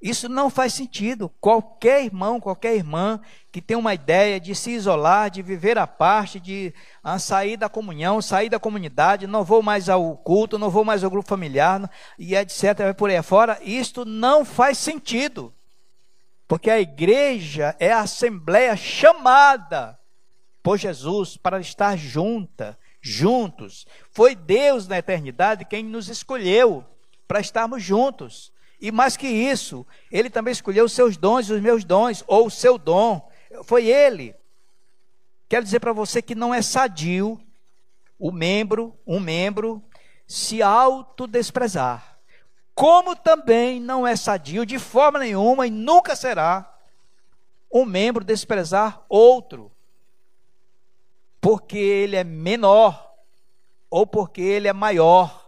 Isso 0.00 0.28
não 0.28 0.48
faz 0.48 0.74
sentido. 0.74 1.28
Qualquer 1.40 2.04
irmão, 2.04 2.38
qualquer 2.38 2.76
irmã 2.76 3.20
que 3.50 3.60
tem 3.60 3.76
uma 3.76 3.94
ideia 3.94 4.38
de 4.38 4.54
se 4.54 4.70
isolar, 4.70 5.30
de 5.30 5.42
viver 5.42 5.76
à 5.76 5.86
parte, 5.86 6.38
de 6.38 6.72
ah, 7.02 7.18
sair 7.18 7.56
da 7.56 7.68
comunhão, 7.68 8.22
sair 8.22 8.48
da 8.48 8.60
comunidade, 8.60 9.26
não 9.26 9.42
vou 9.42 9.62
mais 9.62 9.88
ao 9.88 10.16
culto, 10.18 10.58
não 10.58 10.70
vou 10.70 10.84
mais 10.84 11.02
ao 11.02 11.10
grupo 11.10 11.28
familiar, 11.28 11.90
e 12.16 12.36
etc., 12.36 12.94
por 12.96 13.10
aí 13.10 13.20
fora, 13.22 13.58
isto 13.62 14.04
não 14.04 14.44
faz 14.44 14.78
sentido. 14.78 15.52
Porque 16.46 16.70
a 16.70 16.80
igreja 16.80 17.74
é 17.80 17.92
a 17.92 18.00
assembleia 18.00 18.76
chamada 18.76 19.98
por 20.62 20.78
Jesus 20.78 21.36
para 21.36 21.60
estar 21.60 21.96
junta, 21.96 22.78
juntos. 23.00 23.86
Foi 24.12 24.36
Deus 24.36 24.86
na 24.86 24.98
eternidade 24.98 25.64
quem 25.64 25.82
nos 25.82 26.08
escolheu 26.08 26.84
para 27.26 27.40
estarmos 27.40 27.82
juntos. 27.82 28.52
E 28.80 28.92
mais 28.92 29.16
que 29.16 29.26
isso, 29.26 29.86
ele 30.10 30.30
também 30.30 30.52
escolheu 30.52 30.84
os 30.84 30.92
seus 30.92 31.16
dons 31.16 31.48
e 31.48 31.52
os 31.52 31.60
meus 31.60 31.84
dons, 31.84 32.22
ou 32.26 32.46
o 32.46 32.50
seu 32.50 32.78
dom. 32.78 33.28
Foi 33.64 33.86
ele. 33.86 34.34
Quero 35.48 35.64
dizer 35.64 35.80
para 35.80 35.92
você 35.92 36.22
que 36.22 36.34
não 36.34 36.54
é 36.54 36.62
sadio 36.62 37.40
o 38.18 38.30
membro, 38.30 38.96
um 39.06 39.18
membro, 39.18 39.82
se 40.26 40.62
autodesprezar. 40.62 42.18
Como 42.74 43.16
também 43.16 43.80
não 43.80 44.06
é 44.06 44.14
sadio 44.14 44.64
de 44.64 44.78
forma 44.78 45.18
nenhuma 45.18 45.66
e 45.66 45.70
nunca 45.70 46.14
será 46.14 46.78
um 47.72 47.84
membro 47.84 48.24
desprezar 48.24 49.04
outro, 49.08 49.70
porque 51.40 51.76
ele 51.76 52.16
é 52.16 52.24
menor 52.24 53.14
ou 53.90 54.06
porque 54.06 54.40
ele 54.40 54.68
é 54.68 54.72
maior 54.72 55.47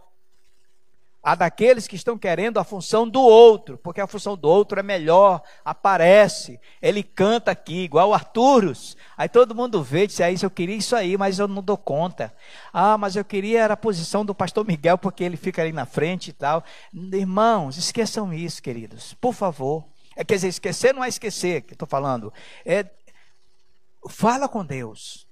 a 1.23 1.35
daqueles 1.35 1.87
que 1.87 1.95
estão 1.95 2.17
querendo 2.17 2.57
a 2.57 2.63
função 2.63 3.07
do 3.07 3.21
outro, 3.21 3.77
porque 3.77 4.01
a 4.01 4.07
função 4.07 4.35
do 4.35 4.49
outro 4.49 4.79
é 4.79 4.83
melhor, 4.83 5.41
aparece, 5.63 6.59
ele 6.81 7.03
canta 7.03 7.51
aqui, 7.51 7.83
igual 7.83 8.09
o 8.09 8.13
Arturos. 8.13 8.97
Aí 9.15 9.29
todo 9.29 9.53
mundo 9.53 9.83
vê, 9.83 10.07
diz, 10.07 10.19
ah, 10.19 10.31
isso 10.31 10.45
eu 10.45 10.49
queria 10.49 10.75
isso 10.75 10.95
aí, 10.95 11.15
mas 11.17 11.37
eu 11.37 11.47
não 11.47 11.61
dou 11.61 11.77
conta. 11.77 12.33
Ah, 12.73 12.97
mas 12.97 13.15
eu 13.15 13.23
queria 13.23 13.61
era 13.61 13.75
a 13.75 13.77
posição 13.77 14.25
do 14.25 14.33
pastor 14.33 14.65
Miguel, 14.65 14.97
porque 14.97 15.23
ele 15.23 15.37
fica 15.37 15.61
ali 15.61 15.71
na 15.71 15.85
frente 15.85 16.29
e 16.29 16.33
tal. 16.33 16.63
Irmãos, 16.91 17.77
esqueçam 17.77 18.33
isso, 18.33 18.61
queridos, 18.61 19.13
por 19.13 19.33
favor. 19.33 19.85
É, 20.15 20.23
quer 20.23 20.35
dizer, 20.35 20.47
esquecer 20.47 20.93
não 20.93 21.03
é 21.03 21.07
esquecer, 21.07 21.61
que 21.61 21.73
estou 21.73 21.87
falando. 21.87 22.33
É, 22.65 22.85
fala 24.09 24.47
com 24.47 24.65
Deus. 24.65 25.27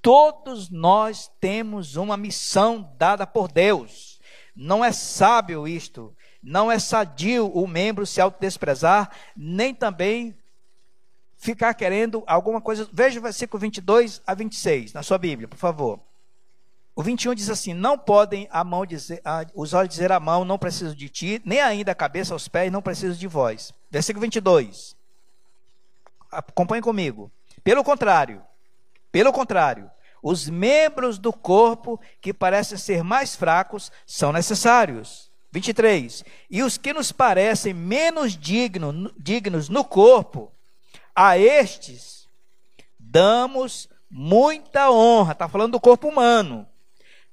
Todos 0.00 0.70
nós 0.70 1.30
temos 1.40 1.96
uma 1.96 2.16
missão 2.16 2.94
dada 2.96 3.26
por 3.26 3.50
Deus. 3.50 4.15
Não 4.56 4.82
é 4.82 4.90
sábio 4.90 5.68
isto, 5.68 6.16
não 6.42 6.72
é 6.72 6.78
sadio 6.78 7.46
o 7.46 7.66
membro 7.68 8.06
se 8.06 8.20
autodesprezar, 8.20 9.10
nem 9.36 9.74
também 9.74 10.34
ficar 11.36 11.74
querendo 11.74 12.24
alguma 12.26 12.60
coisa. 12.60 12.88
Veja 12.90 13.20
o 13.20 13.22
versículo 13.22 13.60
22 13.60 14.22
a 14.26 14.34
26 14.34 14.94
na 14.94 15.02
sua 15.02 15.18
Bíblia, 15.18 15.46
por 15.46 15.58
favor. 15.58 16.00
O 16.94 17.02
21 17.02 17.34
diz 17.34 17.50
assim: 17.50 17.74
Não 17.74 17.98
podem 17.98 18.48
a 18.50 18.64
mão 18.64 18.86
dizer, 18.86 19.20
a, 19.22 19.44
os 19.54 19.74
olhos 19.74 19.90
dizer 19.90 20.10
à 20.10 20.18
mão, 20.18 20.46
não 20.46 20.58
preciso 20.58 20.96
de 20.96 21.10
ti, 21.10 21.42
nem 21.44 21.60
ainda 21.60 21.92
a 21.92 21.94
cabeça 21.94 22.32
aos 22.32 22.48
pés, 22.48 22.72
não 22.72 22.80
preciso 22.80 23.18
de 23.18 23.26
vós. 23.26 23.74
Versículo 23.90 24.22
22. 24.22 24.96
Acompanhe 26.32 26.82
comigo. 26.82 27.30
Pelo 27.62 27.84
contrário, 27.84 28.42
pelo 29.12 29.32
contrário, 29.32 29.90
os 30.22 30.48
membros 30.48 31.18
do 31.18 31.32
corpo 31.32 32.00
que 32.20 32.32
parecem 32.32 32.78
ser 32.78 33.02
mais 33.04 33.34
fracos 33.34 33.92
são 34.06 34.32
necessários. 34.32 35.30
23. 35.52 36.24
E 36.50 36.62
os 36.62 36.76
que 36.76 36.92
nos 36.92 37.12
parecem 37.12 37.72
menos 37.72 38.36
digno, 38.36 39.10
dignos 39.16 39.68
no 39.68 39.84
corpo, 39.84 40.52
a 41.14 41.38
estes 41.38 42.28
damos 42.98 43.88
muita 44.10 44.90
honra. 44.90 45.32
Está 45.32 45.48
falando 45.48 45.72
do 45.72 45.80
corpo 45.80 46.08
humano. 46.08 46.66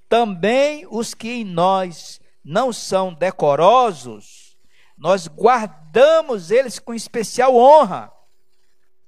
Também 0.08 0.88
os 0.90 1.14
que 1.14 1.30
em 1.30 1.44
nós 1.44 2.22
não 2.44 2.72
são 2.72 3.14
decorosos, 3.14 4.58
nós 4.98 5.28
guardamos 5.28 6.52
eles 6.52 6.78
com 6.80 6.94
especial 6.94 7.56
honra 7.56 8.12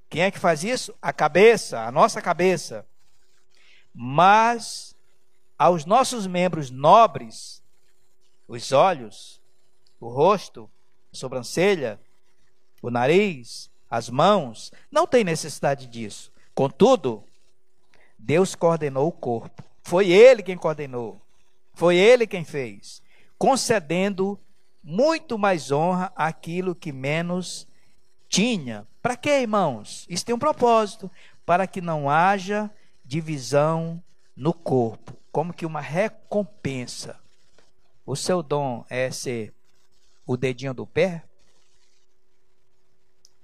Quem 0.09 0.23
é 0.23 0.31
que 0.31 0.39
faz 0.39 0.63
isso? 0.63 0.93
A 1.01 1.13
cabeça, 1.13 1.81
a 1.81 1.91
nossa 1.91 2.21
cabeça. 2.21 2.85
Mas 3.97 4.93
aos 5.57 5.85
nossos 5.85 6.27
membros 6.27 6.69
nobres, 6.69 7.63
os 8.45 8.73
olhos, 8.73 9.41
o 10.01 10.09
rosto, 10.09 10.69
a 11.13 11.15
sobrancelha, 11.15 11.97
o 12.81 12.91
nariz, 12.91 13.69
as 13.89 14.09
mãos, 14.09 14.71
não 14.91 15.07
tem 15.07 15.23
necessidade 15.23 15.87
disso. 15.87 16.29
Contudo, 16.53 17.23
Deus 18.19 18.53
coordenou 18.53 19.07
o 19.07 19.13
corpo. 19.13 19.63
Foi 19.81 20.11
Ele 20.11 20.43
quem 20.43 20.57
coordenou. 20.57 21.21
Foi 21.73 21.95
Ele 21.95 22.27
quem 22.27 22.43
fez, 22.43 23.01
concedendo 23.37 24.37
muito 24.83 25.37
mais 25.37 25.71
honra 25.71 26.11
àquilo 26.15 26.75
que 26.75 26.91
menos 26.91 27.65
tinha. 28.27 28.85
Para 29.01 29.15
quê, 29.15 29.41
irmãos? 29.41 30.05
Isso 30.09 30.25
tem 30.25 30.35
um 30.35 30.39
propósito: 30.39 31.09
para 31.45 31.65
que 31.65 31.81
não 31.81 32.09
haja 32.09 32.69
divisão 33.05 34.01
no 34.35 34.53
corpo, 34.53 35.15
como 35.31 35.53
que 35.53 35.65
uma 35.65 35.79
recompensa. 35.79 37.19
O 38.05 38.15
seu 38.15 38.43
dom 38.43 38.85
é 38.89 39.09
ser 39.11 39.53
o 40.25 40.35
dedinho 40.35 40.73
do 40.73 40.85
pé? 40.85 41.23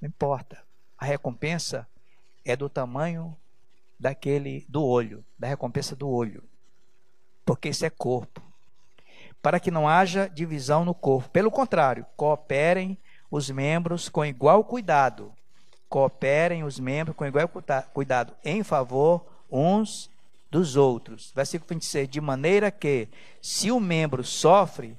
Não 0.02 0.08
importa. 0.10 0.62
A 0.98 1.06
recompensa 1.06 1.88
é 2.44 2.56
do 2.56 2.68
tamanho 2.68 3.36
daquele 4.00 4.66
do 4.68 4.84
olho, 4.84 5.24
da 5.38 5.48
recompensa 5.48 5.96
do 5.96 6.10
olho. 6.10 6.44
Porque 7.46 7.70
isso 7.70 7.86
é 7.86 7.90
corpo. 7.90 8.42
Para 9.42 9.60
que 9.60 9.72
não 9.72 9.88
haja 9.88 10.28
divisão 10.28 10.84
no 10.86 10.94
corpo. 10.94 11.30
Pelo 11.30 11.50
contrário, 11.50 12.06
cooperem 12.16 12.98
os 13.30 13.50
membros 13.50 14.10
com 14.10 14.26
igual 14.26 14.64
cuidado. 14.64 15.34
Cooperem 15.90 16.64
os 16.64 16.80
membros 16.80 17.16
com 17.16 17.26
igual 17.26 17.50
cuidado 17.94 18.34
em 18.44 18.64
favor 18.64 19.31
uns 19.52 20.10
dos 20.50 20.76
outros. 20.76 21.32
Versículo 21.36 21.70
26. 21.70 22.08
De 22.08 22.22
maneira 22.22 22.72
que, 22.72 23.08
se 23.42 23.72
um 23.72 23.80
membro 23.80 24.24
sofre, 24.24 24.96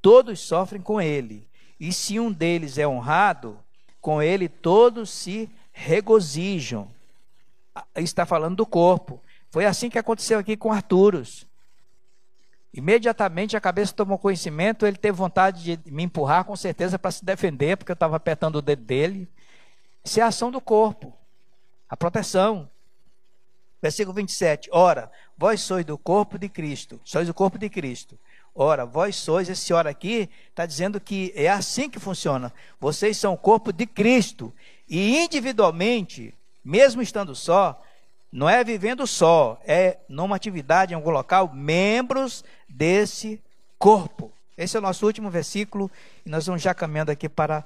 todos 0.00 0.40
sofrem 0.40 0.80
com 0.80 1.00
ele. 1.00 1.46
E 1.78 1.92
se 1.92 2.18
um 2.18 2.32
deles 2.32 2.78
é 2.78 2.86
honrado, 2.86 3.58
com 4.00 4.22
ele 4.22 4.48
todos 4.48 5.10
se 5.10 5.48
regozijam. 5.72 6.90
Ah, 7.74 7.84
está 7.96 8.26
falando 8.26 8.56
do 8.56 8.66
corpo. 8.66 9.20
Foi 9.50 9.64
assim 9.64 9.88
que 9.88 9.98
aconteceu 9.98 10.38
aqui 10.38 10.56
com 10.56 10.72
Arturos. 10.72 11.46
Imediatamente 12.72 13.56
a 13.56 13.60
cabeça 13.60 13.94
tomou 13.94 14.18
conhecimento, 14.18 14.86
ele 14.86 14.96
teve 14.96 15.16
vontade 15.16 15.76
de 15.76 15.90
me 15.90 16.02
empurrar, 16.02 16.44
com 16.44 16.54
certeza, 16.54 16.98
para 16.98 17.10
se 17.10 17.24
defender, 17.24 17.76
porque 17.76 17.90
eu 17.90 17.94
estava 17.94 18.16
apertando 18.16 18.56
o 18.56 18.62
dedo 18.62 18.84
dele. 18.84 19.28
Isso 20.04 20.20
é 20.20 20.22
a 20.22 20.26
ação 20.26 20.50
do 20.50 20.60
corpo, 20.60 21.12
a 21.88 21.96
proteção. 21.96 22.68
Versículo 23.80 24.14
27. 24.14 24.68
Ora, 24.72 25.10
vós 25.36 25.60
sois 25.60 25.84
do 25.84 25.96
corpo 25.96 26.38
de 26.38 26.48
Cristo, 26.48 27.00
sois 27.04 27.28
o 27.28 27.34
corpo 27.34 27.58
de 27.58 27.68
Cristo. 27.68 28.18
Ora, 28.54 28.84
vós 28.84 29.14
sois, 29.14 29.48
esse 29.48 29.72
ora 29.72 29.90
aqui 29.90 30.28
está 30.48 30.66
dizendo 30.66 31.00
que 31.00 31.32
é 31.36 31.48
assim 31.48 31.88
que 31.88 32.00
funciona. 32.00 32.52
Vocês 32.80 33.16
são 33.16 33.34
o 33.34 33.38
corpo 33.38 33.72
de 33.72 33.86
Cristo. 33.86 34.52
E 34.88 35.16
individualmente, 35.16 36.34
mesmo 36.64 37.00
estando 37.00 37.36
só, 37.36 37.80
não 38.32 38.48
é 38.48 38.64
vivendo 38.64 39.06
só, 39.06 39.60
é 39.64 39.98
numa 40.08 40.34
atividade 40.34 40.92
em 40.92 40.96
algum 40.96 41.10
local, 41.10 41.52
membros 41.54 42.44
desse 42.68 43.40
corpo. 43.78 44.32
Esse 44.56 44.76
é 44.76 44.80
o 44.80 44.82
nosso 44.82 45.06
último 45.06 45.30
versículo 45.30 45.88
e 46.26 46.28
nós 46.28 46.46
vamos 46.46 46.60
já 46.60 46.74
caminhando 46.74 47.12
aqui 47.12 47.28
para 47.28 47.64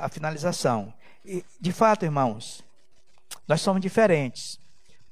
a 0.00 0.08
finalização. 0.08 0.92
E, 1.24 1.44
de 1.60 1.72
fato, 1.72 2.04
irmãos, 2.04 2.64
nós 3.46 3.60
somos 3.60 3.80
diferentes, 3.80 4.58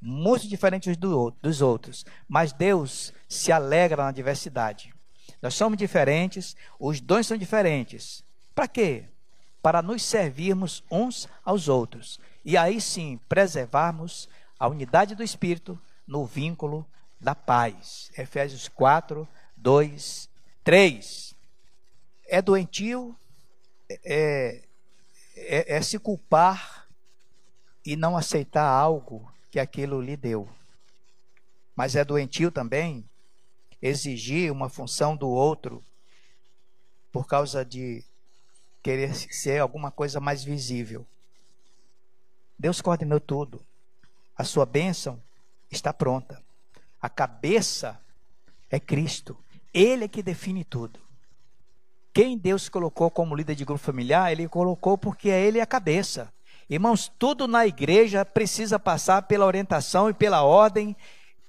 muito 0.00 0.48
diferentes 0.48 0.96
do, 0.96 1.30
dos 1.42 1.60
outros, 1.60 2.06
mas 2.28 2.52
Deus 2.52 3.12
se 3.28 3.52
alegra 3.52 4.04
na 4.04 4.12
diversidade. 4.12 4.94
Nós 5.42 5.54
somos 5.54 5.78
diferentes, 5.78 6.56
os 6.78 7.00
dons 7.00 7.26
são 7.26 7.36
diferentes. 7.36 8.24
Para 8.54 8.68
quê? 8.68 9.04
Para 9.62 9.82
nos 9.82 10.02
servirmos 10.02 10.82
uns 10.90 11.28
aos 11.44 11.68
outros. 11.68 12.18
E 12.44 12.56
aí 12.56 12.80
sim, 12.80 13.20
preservarmos 13.28 14.28
a 14.58 14.68
unidade 14.68 15.14
do 15.14 15.22
Espírito 15.22 15.80
no 16.06 16.24
vínculo 16.24 16.86
da 17.20 17.34
paz. 17.34 18.10
Efésios 18.16 18.68
4, 18.68 19.28
2, 19.56 20.28
3. 20.64 21.34
É 22.26 22.40
doentio, 22.40 23.14
é, 23.88 24.62
é, 25.36 25.76
é 25.76 25.82
se 25.82 25.98
culpar 25.98 26.86
e 27.84 27.96
não 27.96 28.16
aceitar 28.16 28.66
algo 28.66 29.30
que 29.50 29.58
aquilo 29.58 30.00
lhe 30.00 30.16
deu. 30.16 30.48
Mas 31.74 31.96
é 31.96 32.04
doentio 32.04 32.50
também 32.50 33.04
exigir 33.80 34.52
uma 34.52 34.68
função 34.68 35.16
do 35.16 35.28
outro 35.28 35.82
por 37.10 37.26
causa 37.26 37.64
de 37.64 38.04
querer 38.82 39.14
ser 39.14 39.60
alguma 39.60 39.90
coisa 39.90 40.20
mais 40.20 40.44
visível. 40.44 41.06
Deus 42.58 42.80
coordenou 42.80 43.18
tudo. 43.18 43.64
A 44.36 44.44
sua 44.44 44.66
bênção 44.66 45.20
está 45.70 45.92
pronta. 45.92 46.42
A 47.00 47.08
cabeça 47.08 48.00
é 48.70 48.78
Cristo. 48.78 49.36
Ele 49.72 50.04
é 50.04 50.08
que 50.08 50.22
define 50.22 50.64
tudo. 50.64 51.00
Quem 52.12 52.36
Deus 52.36 52.68
colocou 52.68 53.10
como 53.10 53.36
líder 53.36 53.54
de 53.54 53.64
grupo 53.64 53.82
familiar, 53.82 54.32
ele 54.32 54.48
colocou 54.48 54.98
porque 54.98 55.30
é 55.30 55.46
ele 55.46 55.60
a 55.60 55.66
cabeça. 55.66 56.32
Irmãos, 56.70 57.10
tudo 57.18 57.48
na 57.48 57.66
igreja 57.66 58.24
precisa 58.24 58.78
passar 58.78 59.22
pela 59.22 59.44
orientação 59.44 60.08
e 60.08 60.14
pela 60.14 60.44
ordem 60.44 60.96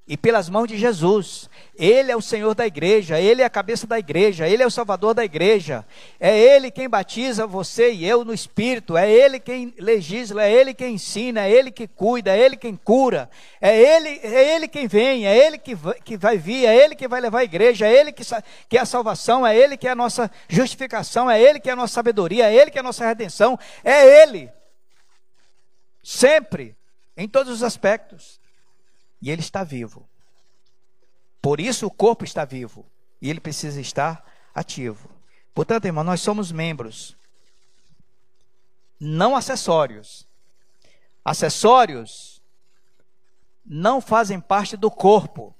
e 0.08 0.18
pelas 0.18 0.50
mãos 0.50 0.66
de 0.68 0.80
Jesus. 0.80 1.48
Ele 1.76 2.12
é 2.12 2.16
o 2.18 2.22
Senhor 2.24 2.56
da 2.56 2.66
igreja, 2.66 3.20
ele 3.20 3.44
é 3.44 3.46
a 3.46 3.50
cabeça 3.50 3.86
da 3.86 4.00
igreja, 4.00 4.50
ele 4.50 4.64
é 4.64 4.66
o 4.66 4.72
Salvador 4.72 5.14
da 5.14 5.24
igreja. 5.24 5.86
É 6.20 6.36
ele 6.36 6.72
quem 6.72 6.90
batiza 6.90 7.46
você 7.46 7.92
e 7.92 8.04
eu 8.04 8.26
no 8.26 8.34
Espírito, 8.34 8.98
é 8.98 9.12
ele 9.12 9.40
quem 9.40 9.72
legisla, 9.78 10.44
é 10.44 10.52
ele 10.52 10.74
quem 10.74 10.96
ensina, 10.96 11.46
é 11.46 11.52
ele 11.52 11.70
que 11.70 11.88
cuida, 11.88 12.36
é 12.36 12.40
ele 12.40 12.58
quem 12.58 12.76
cura, 12.76 13.30
é 13.62 13.80
ele, 13.80 14.20
é 14.24 14.56
ele 14.56 14.68
quem 14.68 14.88
vem, 14.88 15.28
é 15.28 15.38
ele 15.38 15.60
que 15.60 15.76
vai, 15.76 16.00
que 16.04 16.18
vai 16.18 16.36
vir, 16.36 16.66
é 16.66 16.76
ele 16.76 16.96
que 16.96 17.08
vai 17.08 17.22
levar 17.22 17.42
a 17.42 17.44
igreja, 17.44 17.86
é 17.88 17.94
ele 17.94 18.12
que, 18.12 18.24
que 18.68 18.76
é 18.76 18.82
a 18.82 18.86
salvação, 18.86 19.46
é 19.46 19.56
ele 19.56 19.78
que 19.78 19.88
é 19.88 19.92
a 19.92 19.96
nossa 19.96 20.32
justificação, 20.50 21.30
é 21.30 21.40
ele 21.40 21.60
que 21.60 21.70
é 21.70 21.74
a 21.74 21.76
nossa 21.76 21.94
sabedoria, 21.94 22.50
é 22.50 22.56
ele 22.56 22.72
que 22.72 22.80
é 22.80 22.82
a 22.82 22.84
nossa 22.84 23.06
redenção, 23.06 23.56
é 23.84 24.24
ele. 24.24 24.50
Sempre, 26.04 26.76
em 27.16 27.28
todos 27.28 27.52
os 27.52 27.64
aspectos. 27.64 28.40
E 29.22 29.30
ele 29.30 29.42
está 29.42 29.64
vivo. 29.64 30.08
Por 31.42 31.60
isso 31.60 31.88
o 31.88 31.92
corpo 31.92 32.24
está 32.24 32.46
vivo. 32.46 32.86
E 33.22 33.30
ele 33.30 33.40
precisa 33.40 33.80
estar 33.80 34.26
ativo. 34.54 35.10
Portanto, 35.54 35.86
irmão, 35.86 36.04
nós 36.04 36.22
somos 36.22 36.52
membros. 36.52 37.16
Não 39.00 39.36
acessórios. 39.36 40.28
Acessórios 41.24 42.42
não 43.66 44.02
fazem 44.02 44.40
parte 44.40 44.76
do 44.76 44.90
corpo. 44.90 45.56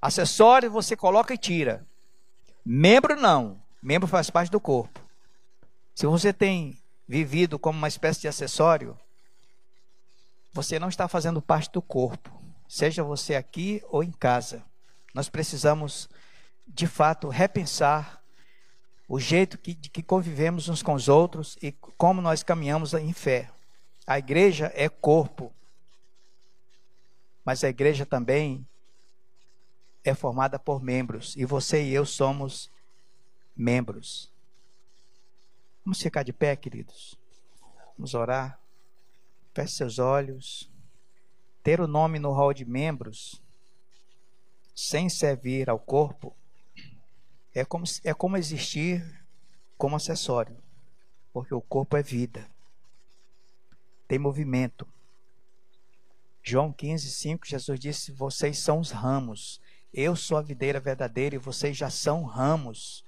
Acessório 0.00 0.70
você 0.70 0.96
coloca 0.96 1.34
e 1.34 1.38
tira. 1.38 1.86
Membro 2.64 3.16
não. 3.16 3.60
Membro 3.82 4.08
faz 4.08 4.30
parte 4.30 4.50
do 4.50 4.60
corpo. 4.60 5.00
Se 5.94 6.06
você 6.06 6.32
tem 6.32 6.78
vivido 7.06 7.58
como 7.58 7.78
uma 7.78 7.88
espécie 7.88 8.22
de 8.22 8.28
acessório, 8.28 8.98
você 10.54 10.78
não 10.78 10.88
está 10.88 11.06
fazendo 11.08 11.42
parte 11.42 11.70
do 11.70 11.82
corpo 11.82 12.32
seja 12.68 13.02
você 13.02 13.34
aqui 13.34 13.82
ou 13.88 14.02
em 14.02 14.10
casa. 14.10 14.64
Nós 15.12 15.28
precisamos, 15.28 16.08
de 16.66 16.86
fato, 16.86 17.28
repensar 17.28 18.22
o 19.08 19.20
jeito 19.20 19.58
que, 19.58 19.74
de 19.74 19.88
que 19.88 20.02
convivemos 20.02 20.68
uns 20.68 20.82
com 20.82 20.94
os 20.94 21.08
outros 21.08 21.58
e 21.62 21.72
como 21.72 22.22
nós 22.22 22.42
caminhamos 22.42 22.94
em 22.94 23.12
fé. 23.12 23.50
A 24.06 24.18
igreja 24.18 24.72
é 24.74 24.88
corpo, 24.88 25.52
mas 27.44 27.62
a 27.62 27.68
igreja 27.68 28.06
também 28.06 28.66
é 30.02 30.14
formada 30.14 30.58
por 30.58 30.82
membros 30.82 31.34
e 31.36 31.44
você 31.44 31.82
e 31.82 31.94
eu 31.94 32.04
somos 32.04 32.70
membros. 33.56 34.30
Vamos 35.84 36.00
ficar 36.00 36.22
de 36.22 36.32
pé, 36.32 36.56
queridos. 36.56 37.16
Vamos 37.96 38.14
orar. 38.14 38.63
Feche 39.54 39.74
seus 39.74 39.98
olhos 39.98 40.68
ter 41.62 41.80
o 41.80 41.86
nome 41.86 42.18
no 42.18 42.30
hall 42.30 42.52
de 42.52 42.64
membros 42.66 43.40
sem 44.74 45.08
servir 45.08 45.70
ao 45.70 45.78
corpo 45.78 46.36
é 47.54 47.64
como, 47.64 47.84
é 48.04 48.12
como 48.12 48.36
existir 48.36 49.24
como 49.78 49.96
acessório, 49.96 50.56
porque 51.32 51.54
o 51.54 51.60
corpo 51.60 51.96
é 51.96 52.02
vida, 52.02 52.46
tem 54.08 54.18
movimento. 54.18 54.86
João 56.42 56.72
15, 56.72 57.10
5, 57.10 57.46
Jesus 57.46 57.80
disse: 57.80 58.12
Vocês 58.12 58.58
são 58.58 58.80
os 58.80 58.90
ramos, 58.90 59.60
eu 59.92 60.16
sou 60.16 60.36
a 60.36 60.42
videira 60.42 60.80
verdadeira 60.80 61.36
e 61.36 61.38
vocês 61.38 61.76
já 61.76 61.88
são 61.88 62.24
ramos 62.24 63.04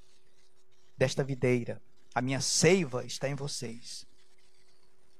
desta 0.97 1.23
videira. 1.23 1.83
A 2.15 2.23
minha 2.23 2.41
seiva 2.41 3.05
está 3.05 3.29
em 3.29 3.35
vocês. 3.35 4.06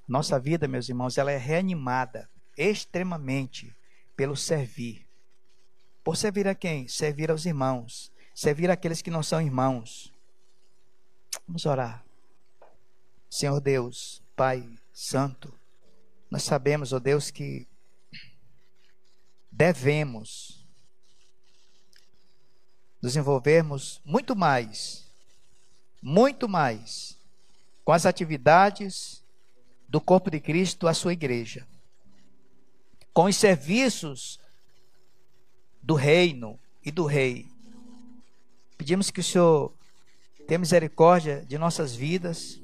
Nossa 0.07 0.39
vida, 0.39 0.69
meus 0.69 0.89
irmãos, 0.89 1.19
ela 1.19 1.33
é 1.33 1.37
reanimada 1.37 2.31
extremamente 2.57 3.75
pelo 4.17 4.37
servir. 4.37 5.07
Por 6.05 6.17
servir 6.17 6.47
a 6.47 6.55
quem? 6.55 6.87
Servir 6.87 7.31
aos 7.31 7.45
irmãos. 7.45 8.13
Servir 8.35 8.71
aqueles 8.71 9.03
que 9.03 9.11
não 9.11 9.23
são 9.23 9.41
irmãos. 9.41 10.13
Vamos 11.47 11.67
orar. 11.67 12.05
Senhor 13.29 13.61
Deus, 13.61 14.23
Pai 14.37 14.67
Santo, 14.93 15.53
nós 16.31 16.43
sabemos, 16.43 16.93
ó 16.93 16.97
oh 16.97 17.01
Deus, 17.01 17.31
que 17.31 17.67
devemos 19.51 20.65
nos 23.03 23.17
envolvermos 23.17 24.01
muito 24.05 24.35
mais, 24.35 25.11
muito 26.03 26.49
mais, 26.49 27.19
com 27.85 27.93
as 27.93 28.07
atividades 28.07 29.23
do 29.89 30.01
corpo 30.01 30.31
de 30.31 30.41
Cristo, 30.41 30.89
a 30.89 30.95
sua 30.95 31.13
igreja, 31.13 31.67
com 33.13 33.25
os 33.25 33.37
serviços 33.37 34.39
do 35.83 35.95
reino 35.95 36.59
e 36.85 36.91
do 36.91 37.05
rei. 37.05 37.47
Pedimos 38.77 39.11
que 39.11 39.21
o 39.21 39.25
Senhor 39.25 39.73
tenha 40.47 40.59
misericórdia 40.59 41.45
de 41.49 41.57
nossas 41.59 41.95
vidas. 41.95 42.61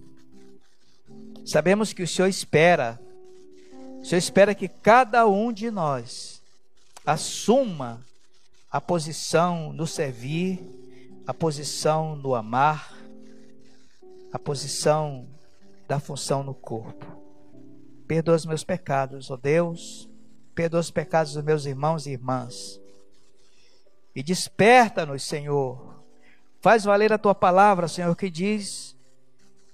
Sabemos 1.45 1.93
que 1.93 2.03
o 2.03 2.09
Senhor 2.09 2.29
espera, 2.29 3.01
o 4.01 4.05
Senhor 4.05 4.19
espera 4.19 4.55
que 4.55 4.69
cada 4.69 5.27
um 5.27 5.53
de 5.53 5.71
nós 5.71 6.43
assuma 7.05 8.05
a 8.71 8.81
posição 8.81 9.73
no 9.73 9.87
servir, 9.87 10.61
a 11.27 11.35
posição 11.35 12.17
no 12.17 12.35
amar, 12.35 12.97
a 14.33 14.39
posição 14.39 15.27
da 15.93 16.01
função 16.01 16.43
no 16.43 16.55
corpo. 16.55 17.05
Perdoa 18.09 18.37
os 18.37 18.47
meus 18.47 18.65
pecados, 18.65 19.31
ó 19.31 19.37
Deus, 19.37 20.09
perdoa 20.55 20.81
os 20.81 20.91
pecados 20.91 21.35
dos 21.35 21.45
meus 21.45 21.67
irmãos 21.67 22.07
e 22.07 22.13
irmãs. 22.13 22.81
E 24.17 24.23
desperta-nos, 24.23 25.23
Senhor. 25.23 26.03
Faz 26.63 26.85
valer 26.85 27.13
a 27.13 27.19
tua 27.19 27.35
palavra, 27.35 27.89
Senhor, 27.89 28.17
que 28.17 28.31
diz: 28.31 28.97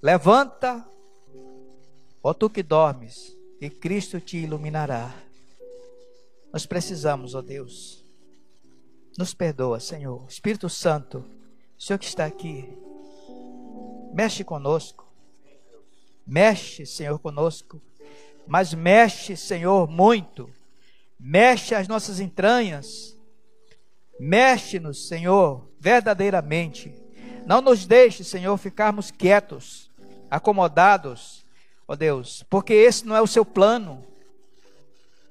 Levanta, 0.03 0.85
ó 2.21 2.35
tu 2.35 2.51
que 2.51 2.64
dormes, 2.64 3.37
e 3.61 3.71
Cristo 3.71 4.21
te 4.21 4.39
iluminará. 4.39 5.14
Nós 6.53 6.66
precisamos, 6.66 7.37
ó 7.37 7.41
Deus. 7.41 8.05
Nos 9.16 9.35
perdoa, 9.35 9.79
Senhor. 9.79 10.27
Espírito 10.29 10.69
Santo, 10.69 11.25
Senhor 11.79 11.99
que 12.01 12.07
está 12.07 12.25
aqui, 12.27 12.77
mexe 14.12 14.43
conosco. 14.43 15.08
Mexe, 16.29 16.85
Senhor, 16.85 17.18
conosco. 17.18 17.81
Mas 18.47 18.74
mexe, 18.74 19.35
Senhor, 19.35 19.89
muito. 19.89 20.51
Mexe 21.18 21.74
as 21.74 21.89
nossas 21.89 22.20
entranhas. 22.20 23.16
Mexe-nos, 24.20 25.09
Senhor, 25.09 25.66
verdadeiramente. 25.81 26.95
Não 27.47 27.62
nos 27.62 27.87
deixe, 27.87 28.22
Senhor, 28.22 28.55
ficarmos 28.59 29.11
quietos, 29.11 29.91
acomodados, 30.31 31.47
ó 31.87 31.97
Deus, 31.97 32.45
porque 32.51 32.74
esse 32.74 33.07
não 33.07 33.16
é 33.16 33.22
o 33.22 33.26
seu 33.26 33.45
plano. 33.45 34.05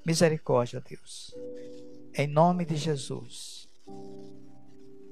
Misericórdia, 0.03 0.81
Deus. 0.81 1.35
Em 2.15 2.25
nome 2.25 2.65
de 2.65 2.75
Jesus. 2.75 3.69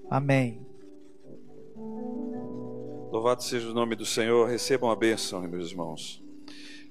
Amém. 0.09 0.64
Louvado 3.15 3.41
seja 3.41 3.69
o 3.69 3.73
nome 3.73 3.95
do 3.95 4.05
Senhor. 4.05 4.45
Recebam 4.45 4.91
a 4.91 4.95
bênção, 4.95 5.41
meus 5.43 5.71
irmãos. 5.71 6.21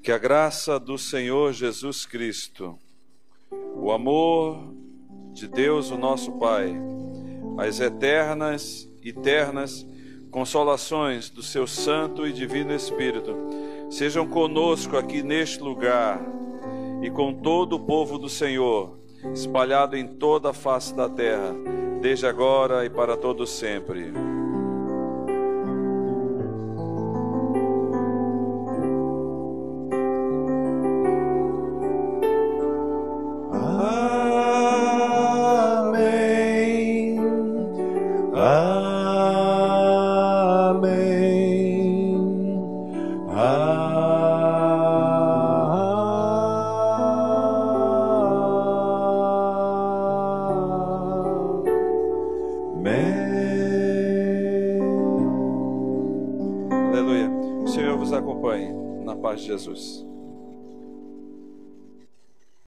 Que 0.03 0.11
a 0.11 0.17
graça 0.17 0.81
do 0.81 0.97
Senhor 0.97 1.53
Jesus 1.53 2.07
Cristo, 2.07 2.79
o 3.77 3.93
amor 3.93 4.75
de 5.35 5.47
Deus, 5.47 5.91
o 5.91 5.99
nosso 5.99 6.33
Pai, 6.33 6.75
as 7.59 7.79
eternas 7.79 8.91
e 9.03 9.13
ternas 9.13 9.87
consolações 10.31 11.29
do 11.29 11.43
seu 11.43 11.67
Santo 11.67 12.27
e 12.27 12.33
Divino 12.33 12.75
Espírito 12.75 13.37
sejam 13.91 14.27
conosco 14.27 14.97
aqui 14.97 15.23
neste 15.23 15.61
lugar 15.61 16.25
e 17.03 17.11
com 17.11 17.35
todo 17.35 17.77
o 17.77 17.81
povo 17.81 18.19
do 18.19 18.31
Senhor, 18.31 18.99
espalhado 19.35 19.95
em 19.95 20.09
toda 20.09 20.49
a 20.49 20.55
face 20.55 20.95
da 20.95 21.07
terra, 21.07 21.55
desde 22.01 22.27
agora 22.27 22.83
e 22.87 22.89
para 22.89 23.15
todo 23.15 23.47
sempre. 23.47 24.11